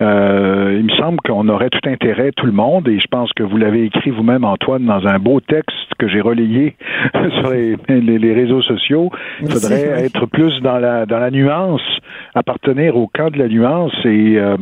euh, 0.00 0.76
il 0.78 0.84
me 0.84 0.96
semble 0.96 1.18
qu'on 1.20 1.48
aurait 1.48 1.70
tout 1.70 1.88
intérêt, 1.88 2.30
tout 2.32 2.46
le 2.46 2.52
monde, 2.52 2.86
et 2.88 3.00
je 3.00 3.06
pense 3.10 3.32
que 3.32 3.42
vous 3.42 3.56
l'avez 3.56 3.84
écrit 3.84 4.10
vous-même, 4.10 4.44
Antoine, 4.44 4.84
dans 4.84 5.06
un 5.06 5.18
beau 5.18 5.40
texte 5.40 5.94
que 5.98 6.08
j'ai 6.08 6.20
relayé 6.20 6.76
sur 7.40 7.50
les, 7.50 7.76
les, 7.88 8.32
réseaux 8.32 8.62
sociaux. 8.62 9.10
Il 9.40 9.50
faudrait 9.50 10.04
être 10.04 10.26
plus 10.26 10.60
dans 10.60 10.78
la, 10.78 11.04
dans 11.04 11.18
la 11.18 11.30
nuance, 11.30 11.82
appartenir 12.34 12.96
au 12.96 13.08
camp 13.08 13.30
de 13.30 13.38
la 13.38 13.48
nuance 13.48 13.94
et 14.04 14.38
euh, 14.38 14.56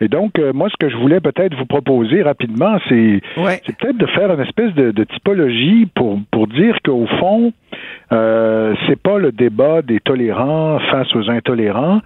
et 0.00 0.08
donc, 0.08 0.38
euh, 0.38 0.52
moi, 0.52 0.68
ce 0.68 0.76
que 0.78 0.90
je 0.90 0.96
voulais 0.96 1.20
peut-être 1.20 1.54
vous 1.56 1.66
proposer 1.66 2.22
rapidement, 2.22 2.78
c'est 2.88 3.20
peut-être 3.36 3.96
de 3.96 4.06
faire 4.06 4.32
une 4.32 4.40
espèce 4.40 4.74
de, 4.74 5.04
typologie 5.04 5.86
pour, 5.94 6.18
pour 6.30 6.46
dire 6.48 6.76
qu'au 6.84 7.06
fond, 7.18 7.52
euh, 8.12 8.74
c'est 8.86 9.00
pas 9.00 9.18
le 9.18 9.32
débat 9.32 9.82
des 9.82 10.00
tolérants 10.00 10.78
face 10.90 11.14
aux 11.14 11.30
intolérants, 11.30 12.00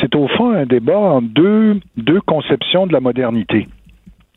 c'est 0.00 0.14
au 0.16 0.26
fond 0.28 0.50
un 0.50 0.66
débat 0.66 0.98
en 0.98 1.22
deux, 1.22 1.80
deux 1.96 2.20
conceptions 2.20 2.86
de 2.86 2.92
la 2.92 3.00
modernité. 3.00 3.68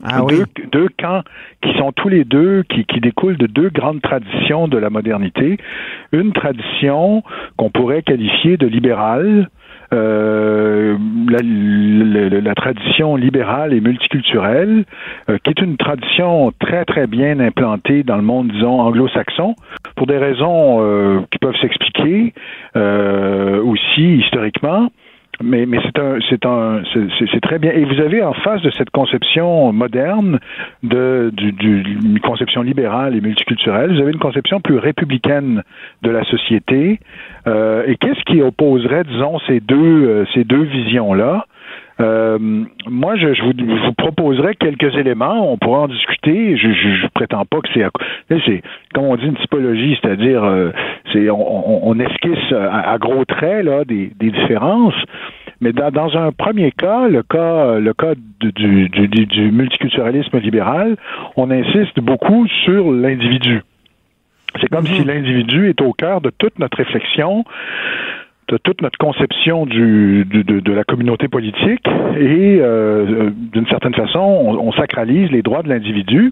Ah 0.02 0.22
deux, 0.30 0.46
deux, 0.72 0.88
camps 0.98 1.24
qui 1.62 1.78
sont 1.78 1.92
tous 1.92 2.08
les 2.08 2.24
deux, 2.24 2.64
qui, 2.64 2.86
qui 2.86 3.02
découlent 3.02 3.38
de 3.38 3.48
deux 3.48 3.70
grandes 3.70 4.02
traditions 4.02 4.70
de 4.70 4.78
la 4.78 4.90
modernité. 4.90 5.58
Une 6.14 6.32
tradition 6.32 7.22
qu'on 7.58 7.70
pourrait 7.70 8.02
qualifier 8.02 8.56
de 8.56 8.66
libérale, 8.66 9.50
euh, 9.94 10.98
la, 11.30 12.40
la, 12.42 12.56
tradition 12.56 13.16
libérale 13.16 13.74
et 13.74 13.82
multiculturelle, 13.82 14.86
euh, 15.30 15.38
qui 15.44 15.50
est 15.50 15.62
une 15.62 15.78
tradition 15.78 16.52
très 16.60 16.86
très 16.86 17.08
bien 17.08 17.40
implantée 17.40 18.04
dans 18.04 18.16
le 18.16 18.22
monde, 18.22 18.52
disons, 18.52 18.82
anglo-saxon, 18.82 19.56
pour 19.96 20.06
des 20.06 20.18
raisons 20.18 20.78
euh, 20.80 21.22
qui 21.32 21.40
peuvent 21.40 21.58
s'expliquer 21.62 22.34
aussi 22.76 24.18
historiquement. 24.18 24.90
Mais, 25.42 25.66
mais 25.66 25.80
c'est 25.86 25.98
un, 25.98 26.18
c'est 26.30 26.46
un, 26.46 26.82
c'est 27.32 27.40
très 27.42 27.60
bien. 27.60 27.72
Et 27.72 27.86
vous 27.86 28.02
avez 28.02 28.22
en 28.22 28.34
face 28.34 28.62
de 28.62 28.72
cette 28.72 28.90
conception 28.90 29.72
moderne 29.72 30.40
de, 30.84 31.32
du, 31.34 31.54
du, 31.54 32.20
conception 32.22 32.62
libérale 32.62 33.16
et 33.16 33.22
multiculturelle, 33.22 33.94
vous 33.94 34.02
avez 34.02 34.12
une 34.12 34.20
conception 34.20 34.60
plus 34.60 34.78
républicaine 34.78 35.64
de 36.02 36.10
la 36.10 36.26
société. 36.26 37.00
Euh, 37.48 37.84
et 37.88 37.96
qu'est-ce 37.96 38.22
qui 38.26 38.42
opposerait, 38.42 39.06
disons, 39.06 39.40
ces 39.48 39.62
deux, 39.62 39.76
euh, 39.78 40.26
ces 40.34 40.44
deux 40.44 40.64
visions-là? 40.64 41.46
Euh, 42.02 42.38
moi, 42.88 43.16
je, 43.18 43.34
je, 43.34 43.42
vous, 43.44 43.52
vous, 43.54 43.94
proposerai 43.94 44.56
quelques 44.56 44.96
éléments. 44.96 45.52
On 45.52 45.58
pourra 45.58 45.82
en 45.82 45.88
discuter. 45.88 46.58
Je, 46.58 46.72
je, 46.72 47.08
prétends 47.14 47.46
pas 47.46 47.60
que 47.60 47.68
c'est, 47.74 47.86
c'est 48.46 48.62
comme 48.94 49.06
on 49.06 49.16
dit 49.18 49.26
une 49.26 49.38
typologie, 49.38 49.98
c'est-à-dire, 50.02 50.44
euh, 50.44 50.72
c'est 51.12 51.30
on, 51.30 51.88
on, 51.88 52.00
esquisse 52.00 52.54
à, 52.54 52.98
gros 52.98 53.26
traits 53.26 53.66
là 53.66 53.84
des, 53.84 54.12
des 54.18 54.32
différences. 54.32 54.96
Mais 55.62 55.74
dans, 55.74 55.92
dans, 55.92 56.16
un 56.18 56.32
premier 56.32 56.72
cas, 56.72 57.10
le 57.10 57.22
cas, 57.22 57.80
le 57.80 57.94
cas 57.94 58.14
du, 58.40 58.88
du, 58.88 59.26
du 59.26 59.52
multiculturalisme 59.52 60.40
libéral, 60.40 60.96
on 61.36 61.52
insiste 61.52 62.00
beaucoup 62.00 62.48
sur 62.64 62.92
l'individu. 62.92 63.62
C'est 64.60 64.70
comme 64.70 64.86
si 64.88 65.02
mhm. 65.02 65.08
l'individu 65.08 65.70
est 65.70 65.82
au 65.82 65.94
cœur 65.94 66.22
de 66.22 66.32
toute 66.38 66.58
notre 66.60 66.78
réflexion, 66.78 67.44
de 68.50 68.58
toute 68.58 68.82
notre 68.82 68.98
conception 68.98 69.66
du, 69.66 70.26
de, 70.26 70.42
de, 70.42 70.74
la 70.74 70.84
communauté 70.84 71.28
politique 71.28 71.86
et 72.18 72.60
euh, 72.60 73.30
d'une 73.54 73.68
certaine 73.68 73.94
façon, 73.94 74.20
on, 74.20 74.72
sacralise 74.72 75.32
les 75.32 75.42
droits 75.42 75.62
de 75.62 75.70
l'individu. 75.70 76.32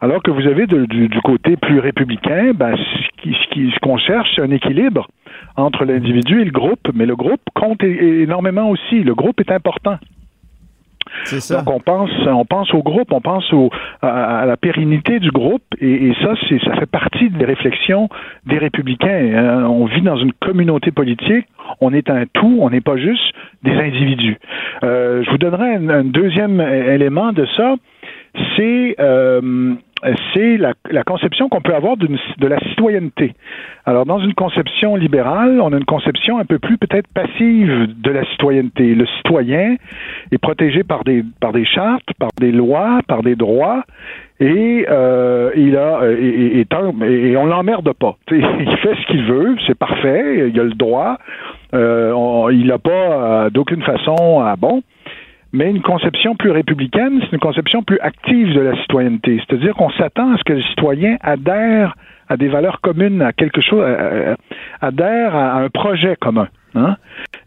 Alors 0.00 0.22
que 0.22 0.32
vous 0.32 0.46
avez 0.48 0.66
du, 0.66 0.86
du, 0.86 1.20
côté 1.20 1.56
plus 1.56 1.78
républicain, 1.78 2.52
ben, 2.54 2.76
ce 2.76 3.78
qu'on 3.80 3.98
ce 3.98 4.04
cherche, 4.04 4.30
c'est 4.34 4.42
un 4.42 4.50
équilibre 4.50 5.08
entre 5.56 5.84
l'individu 5.84 6.40
et 6.40 6.44
le 6.44 6.50
groupe, 6.50 6.90
mais 6.94 7.06
le 7.06 7.14
groupe 7.14 7.40
compte 7.54 7.84
énormément 7.84 8.68
aussi. 8.68 9.04
Le 9.04 9.14
groupe 9.14 9.40
est 9.40 9.52
important. 9.52 9.98
Donc 11.50 11.70
on 11.70 11.80
pense, 11.80 12.10
on 12.26 12.44
pense 12.44 12.72
au 12.74 12.82
groupe, 12.82 13.12
on 13.12 13.20
pense 13.20 13.52
au, 13.52 13.70
à, 14.02 14.44
la 14.46 14.56
pérennité 14.56 15.18
du 15.20 15.30
groupe, 15.30 15.62
et, 15.80 16.12
ça, 16.22 16.34
ça 16.64 16.76
fait 16.76 16.86
partie 16.86 17.30
des 17.30 17.44
réflexions 17.44 18.08
des 18.46 18.58
républicains. 18.58 19.32
Hein. 19.34 19.64
On 19.64 19.86
vit 19.86 20.02
dans 20.02 20.16
une 20.16 20.32
communauté 20.32 20.90
politique, 20.90 21.46
on 21.80 21.92
est 21.92 22.10
un 22.10 22.24
tout, 22.32 22.58
on 22.60 22.70
n'est 22.70 22.80
pas 22.80 22.96
juste 22.96 23.34
des 23.62 23.72
individus. 23.72 24.38
Euh, 24.82 25.22
je 25.24 25.30
vous 25.30 25.38
donnerai 25.38 25.74
un, 25.74 26.04
deuxième 26.04 26.60
élément 26.60 27.32
de 27.32 27.46
ça, 27.56 27.74
c'est 28.56 28.96
euh, 28.98 29.74
c'est 30.34 30.56
la, 30.56 30.74
conception 31.04 31.48
qu'on 31.48 31.60
peut 31.60 31.74
avoir 31.74 31.96
de 31.96 32.46
la 32.46 32.58
citoyenneté. 32.70 33.34
Alors, 33.84 34.06
dans 34.06 34.20
une 34.20 34.34
conception 34.34 34.96
libérale, 34.96 35.60
on 35.60 35.72
a 35.72 35.76
une 35.76 35.84
conception 35.84 36.38
un 36.38 36.44
peu 36.44 36.58
plus 36.58 36.78
peut-être 36.78 37.08
passive 37.12 37.88
de 38.00 38.10
la 38.10 38.24
citoyenneté. 38.30 38.94
Le 38.94 39.06
citoyen 39.18 39.76
est 40.30 40.38
protégé 40.38 40.84
par 40.84 41.04
des, 41.04 41.24
chartes, 41.64 42.08
par 42.18 42.30
des 42.38 42.52
lois, 42.52 43.00
par 43.06 43.22
des 43.22 43.36
droits, 43.36 43.84
et 44.40 44.86
euh, 44.88 45.50
il 45.56 45.76
a 45.76 46.02
euh, 46.02 46.62
et 47.02 47.36
on 47.36 47.46
l'emmerde 47.46 47.92
pas. 47.92 48.16
il 48.30 48.76
fait 48.78 48.94
ce 48.94 49.06
qu'il 49.06 49.24
veut, 49.24 49.56
c'est 49.66 49.78
parfait, 49.78 50.48
il 50.48 50.58
a 50.58 50.64
le 50.64 50.74
droit. 50.74 51.18
Euh, 51.74 52.50
il 52.52 52.66
n'a 52.66 52.78
pas 52.78 52.90
euh, 52.90 53.50
d'aucune 53.50 53.82
façon 53.82 54.40
à 54.40 54.56
bon 54.56 54.82
mais 55.52 55.70
une 55.70 55.82
conception 55.82 56.34
plus 56.34 56.50
républicaine, 56.50 57.20
c'est 57.20 57.32
une 57.32 57.40
conception 57.40 57.82
plus 57.82 57.98
active 58.00 58.54
de 58.54 58.60
la 58.60 58.76
citoyenneté. 58.82 59.40
C'est-à-dire 59.46 59.74
qu'on 59.74 59.90
s'attend 59.90 60.32
à 60.32 60.38
ce 60.38 60.44
que 60.44 60.54
le 60.54 60.62
citoyen 60.62 61.16
adhère 61.20 61.94
à 62.28 62.36
des 62.36 62.48
valeurs 62.48 62.80
communes, 62.80 63.20
à 63.20 63.32
quelque 63.32 63.60
chose, 63.60 63.84
adhère 64.80 65.36
à 65.36 65.58
un 65.58 65.68
projet 65.68 66.16
commun. 66.16 66.48
Hein? 66.74 66.96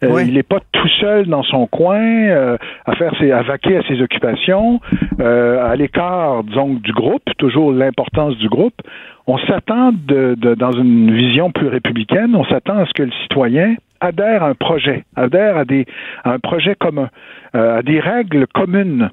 Euh, 0.03 0.23
il 0.23 0.35
n'est 0.35 0.43
pas 0.43 0.59
tout 0.71 0.87
seul 0.99 1.25
dans 1.25 1.43
son 1.43 1.65
coin 1.67 1.99
euh, 1.99 2.57
à 2.85 2.95
faire 2.95 3.13
ses, 3.19 3.31
à 3.31 3.41
vaquer 3.41 3.77
à 3.77 3.81
ses 3.87 4.01
occupations, 4.01 4.79
euh, 5.19 5.71
à 5.71 5.75
l'écart, 5.75 6.43
disons, 6.43 6.75
du 6.75 6.91
groupe, 6.91 7.23
toujours 7.37 7.71
l'importance 7.71 8.37
du 8.37 8.49
groupe. 8.49 8.79
On 9.27 9.37
s'attend 9.39 9.91
de, 9.91 10.35
dans 10.55 10.71
une 10.71 11.11
vision 11.11 11.51
plus 11.51 11.67
républicaine, 11.67 12.35
on 12.35 12.45
s'attend 12.45 12.77
à 12.77 12.85
ce 12.85 12.93
que 12.93 13.03
le 13.03 13.11
citoyen 13.23 13.75
adhère 13.99 14.43
à 14.43 14.49
un 14.49 14.53
projet, 14.55 15.03
adhère 15.15 15.57
à, 15.57 15.65
des, 15.65 15.85
à 16.23 16.33
un 16.33 16.39
projet 16.39 16.75
commun, 16.75 17.09
à 17.53 17.81
des 17.81 17.99
règles 17.99 18.45
communes. 18.47 19.09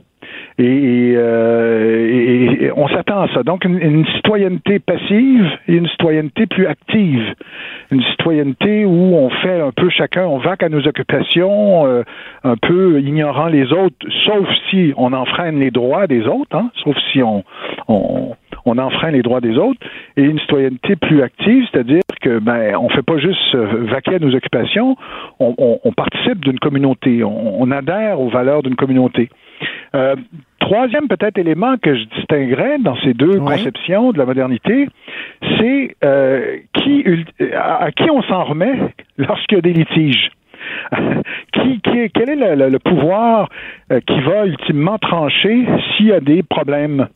Et, 0.58 1.12
et, 1.14 2.70
on 2.76 2.88
s'attend 2.88 3.22
à 3.22 3.28
ça. 3.32 3.42
Donc, 3.42 3.64
une, 3.64 3.78
une, 3.78 4.06
citoyenneté 4.06 4.78
passive 4.78 5.50
et 5.66 5.76
une 5.76 5.88
citoyenneté 5.88 6.46
plus 6.46 6.66
active 6.66 7.34
une 7.92 8.02
citoyenneté 8.02 8.84
où 8.86 9.14
on 9.16 9.28
fait 9.28 9.60
un 9.60 9.70
peu 9.70 9.90
chacun, 9.90 10.24
on 10.26 10.38
vaque 10.38 10.62
à 10.62 10.68
nos 10.68 10.86
occupations, 10.86 11.86
euh, 11.86 12.02
un 12.42 12.56
peu 12.56 13.00
ignorant 13.00 13.48
les 13.48 13.70
autres, 13.72 14.06
sauf 14.24 14.48
si 14.70 14.94
on 14.96 15.12
enfreint 15.12 15.52
les 15.52 15.70
droits 15.70 16.06
des 16.06 16.26
autres, 16.26 16.56
hein, 16.56 16.70
sauf 16.82 16.96
si 17.12 17.22
on, 17.22 17.44
on 18.64 18.78
enfreint 18.78 19.10
les 19.10 19.22
droits 19.22 19.40
des 19.40 19.56
autres, 19.56 19.80
et 20.16 20.22
une 20.22 20.38
citoyenneté 20.40 20.96
plus 20.96 21.22
active, 21.22 21.66
c'est-à-dire 21.70 22.02
que 22.20 22.38
ben 22.38 22.76
on 22.76 22.88
fait 22.88 23.02
pas 23.02 23.18
juste 23.18 23.54
vaquer 23.54 24.16
à 24.16 24.18
nos 24.18 24.34
occupations, 24.34 24.96
on, 25.40 25.54
on, 25.58 25.80
on 25.84 25.92
participe 25.92 26.44
d'une 26.44 26.58
communauté, 26.58 27.24
on, 27.24 27.60
on, 27.60 27.70
adhère 27.70 28.20
aux 28.20 28.28
valeurs 28.28 28.62
d'une 28.62 28.76
communauté. 28.76 29.28
Euh, 29.94 30.14
troisième 30.60 31.08
peut-être 31.08 31.38
élément 31.38 31.76
que 31.76 31.94
je 31.94 32.04
distinguerais 32.16 32.78
dans 32.78 32.96
ces 33.02 33.14
deux 33.14 33.38
conceptions 33.38 34.12
de 34.12 34.18
la 34.18 34.24
modernité, 34.24 34.88
c'est 35.58 35.96
euh, 36.04 36.58
qui 36.74 37.04
à, 37.54 37.90
qui 37.92 38.10
on 38.10 38.22
s'en 38.22 38.44
remet 38.44 38.78
lorsqu'il 39.18 39.56
y 39.56 39.58
a 39.58 39.62
des 39.62 39.72
litiges? 39.72 40.30
qui, 41.52 41.80
qui, 41.80 42.10
quel 42.14 42.30
est 42.30 42.56
le, 42.56 42.78
pouvoir 42.78 43.48
euh, 43.90 44.00
qui 44.06 44.20
va 44.20 44.46
ultimement 44.46 44.96
trancher 44.98 45.66
s'il 45.96 46.06
y 46.06 46.12
a 46.12 46.20
des 46.20 46.42
problèmes? 46.42 47.08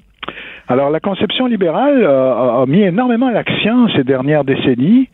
Alors, 0.69 0.91
la 0.91 1.01
conception 1.01 1.47
libérale 1.47 2.05
a, 2.05 2.63
a 2.63 2.67
mis 2.67 2.83
énormément 2.83 3.31
l'accent 3.31 3.89
ces 3.95 4.05
dernières 4.05 4.45
décennies 4.45 5.09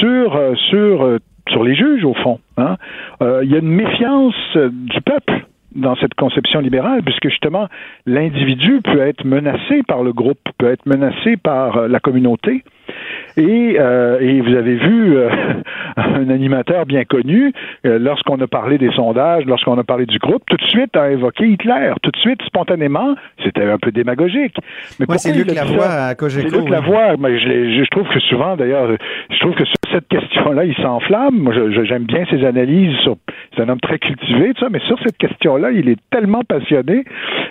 sur, 0.00 0.36
euh, 0.36 0.54
sur, 0.70 1.02
euh, 1.02 1.18
sur 1.48 1.64
les 1.64 1.74
juges, 1.74 2.04
au 2.04 2.14
fond. 2.14 2.40
Hein. 2.56 2.76
Euh, 3.22 3.40
il 3.44 3.50
y 3.50 3.54
a 3.54 3.58
une 3.58 3.68
méfiance 3.68 4.34
euh, 4.56 4.68
du 4.70 5.00
peuple 5.00 5.46
dans 5.74 5.96
cette 5.96 6.14
conception 6.14 6.60
libérale, 6.60 7.02
puisque 7.02 7.28
justement, 7.28 7.68
l'individu 8.06 8.80
peut 8.82 9.00
être 9.00 9.24
menacé 9.24 9.82
par 9.86 10.02
le 10.02 10.12
groupe, 10.12 10.38
peut 10.58 10.70
être 10.70 10.86
menacé 10.86 11.36
par 11.36 11.76
euh, 11.76 11.88
la 11.88 12.00
communauté. 12.00 12.62
Et, 13.36 13.76
euh, 13.78 14.20
et 14.20 14.40
vous 14.40 14.54
avez 14.54 14.76
vu 14.76 15.16
euh, 15.16 15.28
un 15.96 16.30
animateur 16.30 16.86
bien 16.86 17.04
connu, 17.04 17.52
euh, 17.84 17.98
lorsqu'on 17.98 18.40
a 18.40 18.46
parlé 18.46 18.78
des 18.78 18.92
sondages, 18.92 19.44
lorsqu'on 19.46 19.76
a 19.78 19.84
parlé 19.84 20.06
du 20.06 20.18
groupe, 20.18 20.42
tout 20.48 20.56
de 20.56 20.64
suite 20.64 20.96
a 20.96 21.10
évoqué 21.10 21.46
Hitler. 21.46 21.92
Tout 22.02 22.10
de 22.10 22.16
suite, 22.18 22.40
spontanément, 22.46 23.14
c'était 23.42 23.64
un 23.64 23.78
peu 23.78 23.90
démagogique. 23.90 24.56
Mais 24.98 25.06
pourquoi 25.06 25.18
c'est 25.18 25.32
Luc 25.32 25.52
Lavoie 25.52 25.86
à 25.86 26.14
Cogeco. 26.14 26.48
C'est 26.48 26.54
Luc 26.56 26.64
oui. 26.66 26.70
Lavoie. 26.70 27.16
Mais 27.18 27.38
je, 27.38 27.82
je 27.82 27.90
trouve 27.90 28.08
que 28.08 28.20
souvent, 28.20 28.56
d'ailleurs, 28.56 28.88
je 29.30 29.38
trouve 29.40 29.54
que 29.54 29.64
sur 29.64 29.74
cette 29.92 30.08
question-là, 30.08 30.64
il 30.64 30.76
s'enflamme. 30.76 31.36
Moi, 31.36 31.54
j'aime 31.84 32.04
bien 32.04 32.24
ses 32.30 32.44
analyses. 32.44 32.96
Sur, 33.02 33.16
c'est 33.56 33.62
un 33.62 33.68
homme 33.68 33.80
très 33.80 33.98
cultivé, 33.98 34.52
tout 34.54 34.64
ça, 34.64 34.70
mais 34.70 34.80
sur 34.86 34.98
cette 35.02 35.16
question-là, 35.16 35.72
il 35.72 35.88
est 35.88 35.98
tellement 36.10 36.42
passionné 36.46 37.04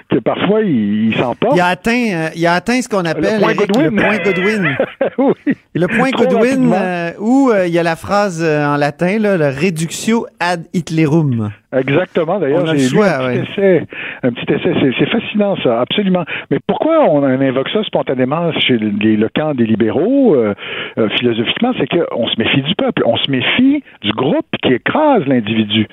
que 0.09 0.19
parfois, 0.19 0.61
il, 0.61 1.07
il 1.07 1.15
s'emporte. 1.15 1.55
Il 1.55 1.61
a 1.61 1.67
atteint, 1.67 2.07
euh, 2.13 2.29
il 2.35 2.45
a 2.45 2.53
atteint 2.53 2.81
ce 2.81 2.89
qu'on 2.89 3.05
appelle 3.05 3.39
point 3.39 3.49
Eric, 3.49 3.67
Godwin. 3.67 3.95
le 3.95 4.01
point 4.01 4.17
Godwin. 4.17 4.77
oui. 5.17 5.53
Le 5.75 5.87
point 5.87 6.11
rapidement. 6.13 6.75
euh, 6.79 7.11
où 7.19 7.49
euh, 7.49 7.65
il 7.65 7.73
y 7.73 7.79
a 7.79 7.83
la 7.83 7.95
phrase 7.95 8.41
euh, 8.43 8.63
en 8.63 8.77
latin, 8.77 9.17
là, 9.17 9.37
le 9.37 9.47
reductio 9.47 10.27
ad 10.39 10.65
Hitlerum. 10.73 11.51
Exactement. 11.75 12.39
D'ailleurs, 12.39 12.67
j'ai 12.67 12.89
lu 12.89 12.99
un 13.01 13.19
petit 13.19 13.25
ouais. 13.25 13.43
essai. 13.51 13.87
Un 14.25 14.31
petit 14.31 14.53
essai. 14.53 14.73
C'est, 14.97 15.05
fascinant, 15.09 15.55
ça, 15.63 15.81
absolument. 15.81 16.23
Mais 16.49 16.59
pourquoi 16.65 17.09
on 17.09 17.23
invoque 17.23 17.69
ça 17.69 17.83
spontanément 17.83 18.51
chez 18.53 18.77
les, 18.77 19.17
le 19.17 19.27
camp 19.29 19.53
des 19.53 19.65
libéraux, 19.65 20.33
euh, 20.35 20.53
euh, 20.97 21.09
philosophiquement, 21.17 21.73
c'est 21.77 21.87
qu'on 21.87 22.27
se 22.27 22.39
méfie 22.39 22.61
du 22.61 22.73
peuple. 22.75 23.03
On 23.05 23.17
se 23.17 23.29
méfie 23.29 23.83
du 24.01 24.11
groupe 24.13 24.45
qui 24.61 24.73
écrase 24.73 25.25
l'individu. 25.27 25.87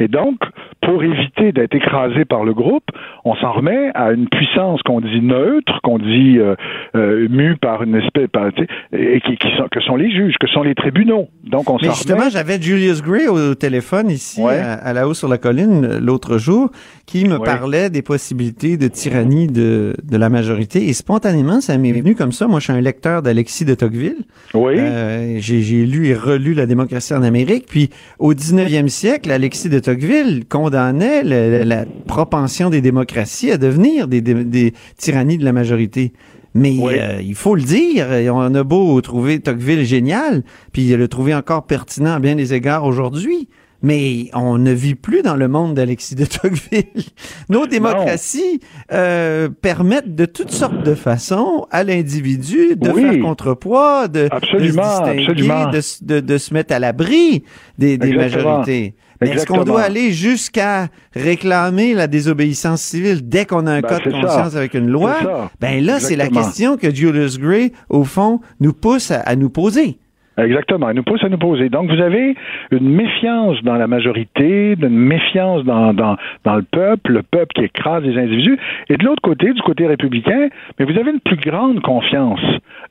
Et 0.00 0.08
donc, 0.08 0.36
pour 0.82 1.04
éviter 1.04 1.52
d'être 1.52 1.74
écrasé 1.76 2.24
par 2.24 2.44
le 2.44 2.54
groupe, 2.54 2.84
on 3.24 3.36
s'en 3.36 3.52
remet 3.52 3.90
à 3.94 4.10
une 4.10 4.28
puissance 4.28 4.82
qu'on 4.82 5.00
dit 5.00 5.20
neutre, 5.20 5.80
qu'on 5.84 5.98
dit 5.98 6.38
euh, 6.38 6.56
euh, 6.96 7.28
mue 7.30 7.56
par 7.56 7.84
une 7.84 7.94
espèce, 7.94 8.26
par, 8.32 8.48
et 8.92 9.20
qui, 9.20 9.36
qui 9.36 9.48
sont, 9.56 9.68
que 9.70 9.80
sont 9.80 9.94
les 9.96 10.10
juges, 10.10 10.34
que 10.40 10.48
sont 10.48 10.62
les 10.64 10.74
tribunaux. 10.74 11.28
Donc, 11.44 11.70
on 11.70 11.76
Mais 11.80 11.88
justement, 11.88 12.18
remet. 12.20 12.30
j'avais 12.30 12.60
Julius 12.60 13.00
Gray 13.00 13.28
au, 13.28 13.54
téléphone 13.54 14.10
ici, 14.10 14.42
Ouais. 14.42 14.58
à, 14.58 14.72
à 14.74 14.92
la 14.92 15.06
haut 15.06 15.14
sur 15.14 15.28
la 15.28 15.38
colline, 15.38 15.98
l'autre 16.00 16.38
jour, 16.38 16.70
qui 17.06 17.24
me 17.28 17.36
Ouais. 17.38 17.44
parlait 17.44 17.75
des 17.90 18.02
possibilités 18.02 18.76
de 18.76 18.88
tyrannie 18.88 19.46
de, 19.46 19.94
de 20.02 20.16
la 20.16 20.28
majorité. 20.28 20.88
Et 20.88 20.92
spontanément, 20.92 21.60
ça 21.60 21.76
m'est 21.78 21.92
venu 21.92 22.14
comme 22.14 22.32
ça. 22.32 22.46
Moi, 22.46 22.58
je 22.60 22.64
suis 22.64 22.72
un 22.72 22.80
lecteur 22.80 23.22
d'Alexis 23.22 23.64
de 23.64 23.74
Tocqueville. 23.74 24.24
Oui. 24.54 24.74
Euh, 24.76 25.36
j'ai, 25.40 25.86
lu 25.86 26.08
et 26.08 26.14
relu 26.14 26.54
La 26.54 26.66
démocratie 26.66 27.14
en 27.14 27.22
Amérique. 27.22 27.66
Puis, 27.68 27.90
au 28.18 28.34
19e 28.34 28.88
siècle, 28.88 29.30
Alexis 29.30 29.68
de 29.68 29.78
Tocqueville 29.78 30.44
condamnait 30.48 31.22
le- 31.22 31.64
la 31.64 31.84
propension 32.06 32.70
des 32.70 32.80
démocraties 32.80 33.50
à 33.52 33.58
devenir 33.58 34.08
des, 34.08 34.20
des, 34.20 34.44
des 34.44 34.72
tyrannies 34.96 35.38
de 35.38 35.44
la 35.44 35.52
majorité. 35.52 36.12
Mais 36.54 36.74
Oui. 36.80 36.94
euh, 36.98 37.20
il 37.22 37.34
faut 37.34 37.54
le 37.54 37.62
dire, 37.62 38.06
on 38.32 38.54
a 38.54 38.64
beau 38.64 38.98
trouver 39.02 39.40
Tocqueville 39.40 39.84
génial, 39.84 40.42
puis 40.72 40.88
le 40.88 41.06
trouver 41.08 41.34
encore 41.34 41.66
pertinent 41.66 42.14
à 42.14 42.18
bien 42.18 42.34
des 42.34 42.54
égards 42.54 42.84
aujourd'hui. 42.84 43.48
Mais 43.86 44.30
on 44.34 44.58
ne 44.58 44.72
vit 44.72 44.96
plus 44.96 45.22
dans 45.22 45.36
le 45.36 45.46
monde 45.46 45.74
d'Alexis 45.74 46.16
de 46.16 46.24
Tocqueville. 46.24 47.04
Nos 47.48 47.66
démocraties 47.68 48.58
euh, 48.92 49.48
permettent 49.48 50.12
de 50.16 50.24
toutes 50.26 50.50
sortes 50.50 50.82
de 50.82 50.96
façons 50.96 51.66
à 51.70 51.84
l'individu 51.84 52.74
de 52.74 52.90
Oui. 52.90 53.02
faire 53.02 53.20
contrepoids, 53.22 54.08
de, 54.08 54.26
Absolument, 54.32 54.82
de 54.82 54.88
se 54.88 55.12
distinguer, 55.12 55.22
absolument. 55.30 55.70
de, 55.70 55.76
s- 55.78 56.02
de- 56.02 56.18
de 56.18 56.36
se 56.38 56.52
mettre 56.52 56.74
à 56.74 56.80
l'abri 56.80 57.44
des, 57.78 57.96
des 57.96 58.12
majorités. 58.16 58.96
Mais 59.20 59.28
est-ce 59.30 59.46
qu'on 59.46 59.62
doit 59.62 59.82
aller 59.82 60.10
jusqu'à 60.12 60.88
réclamer 61.14 61.94
la 61.94 62.08
désobéissance 62.08 62.82
civile 62.82 63.26
dès 63.28 63.44
qu'on 63.46 63.66
a 63.68 63.72
un 63.72 63.80
Ben, 63.82 63.88
cas 63.88 63.98
de 64.00 64.10
ça. 64.10 64.20
conscience 64.20 64.56
avec 64.56 64.74
une 64.74 64.88
loi? 64.88 65.48
Ben 65.60 65.82
là, 65.84 66.00
c'est 66.00 66.16
la 66.16 66.26
question 66.28 66.76
que 66.76 66.92
Julius 66.92 67.38
Gray, 67.38 67.72
au 67.88 68.02
fond, 68.02 68.40
nous 68.58 68.72
pousse 68.72 69.12
à, 69.12 69.20
à 69.20 69.36
nous 69.36 69.48
poser. 69.48 70.00
Exactement. 70.38 70.90
Elle 70.90 70.96
nous 70.96 71.02
pousse 71.02 71.24
à 71.24 71.28
nous 71.28 71.38
poser. 71.38 71.68
Donc, 71.68 71.90
vous 71.90 72.00
avez 72.00 72.34
une 72.70 72.88
méfiance 72.90 73.62
dans 73.62 73.76
la 73.76 73.86
majorité, 73.86 74.74
une 74.80 74.88
méfiance 74.90 75.64
dans, 75.64 75.94
dans, 75.94 76.16
dans 76.44 76.56
le 76.56 76.62
peuple, 76.62 77.12
le 77.12 77.22
peuple 77.22 77.52
qui 77.54 77.64
écrase 77.64 78.02
les 78.04 78.18
individus. 78.18 78.58
Et 78.90 78.96
de 78.96 79.04
l'autre 79.04 79.22
côté, 79.22 79.52
du 79.52 79.62
côté 79.62 79.86
républicain, 79.86 80.48
mais 80.78 80.84
vous 80.84 80.98
avez 80.98 81.10
une 81.10 81.20
plus 81.20 81.36
grande 81.36 81.80
confiance, 81.80 82.40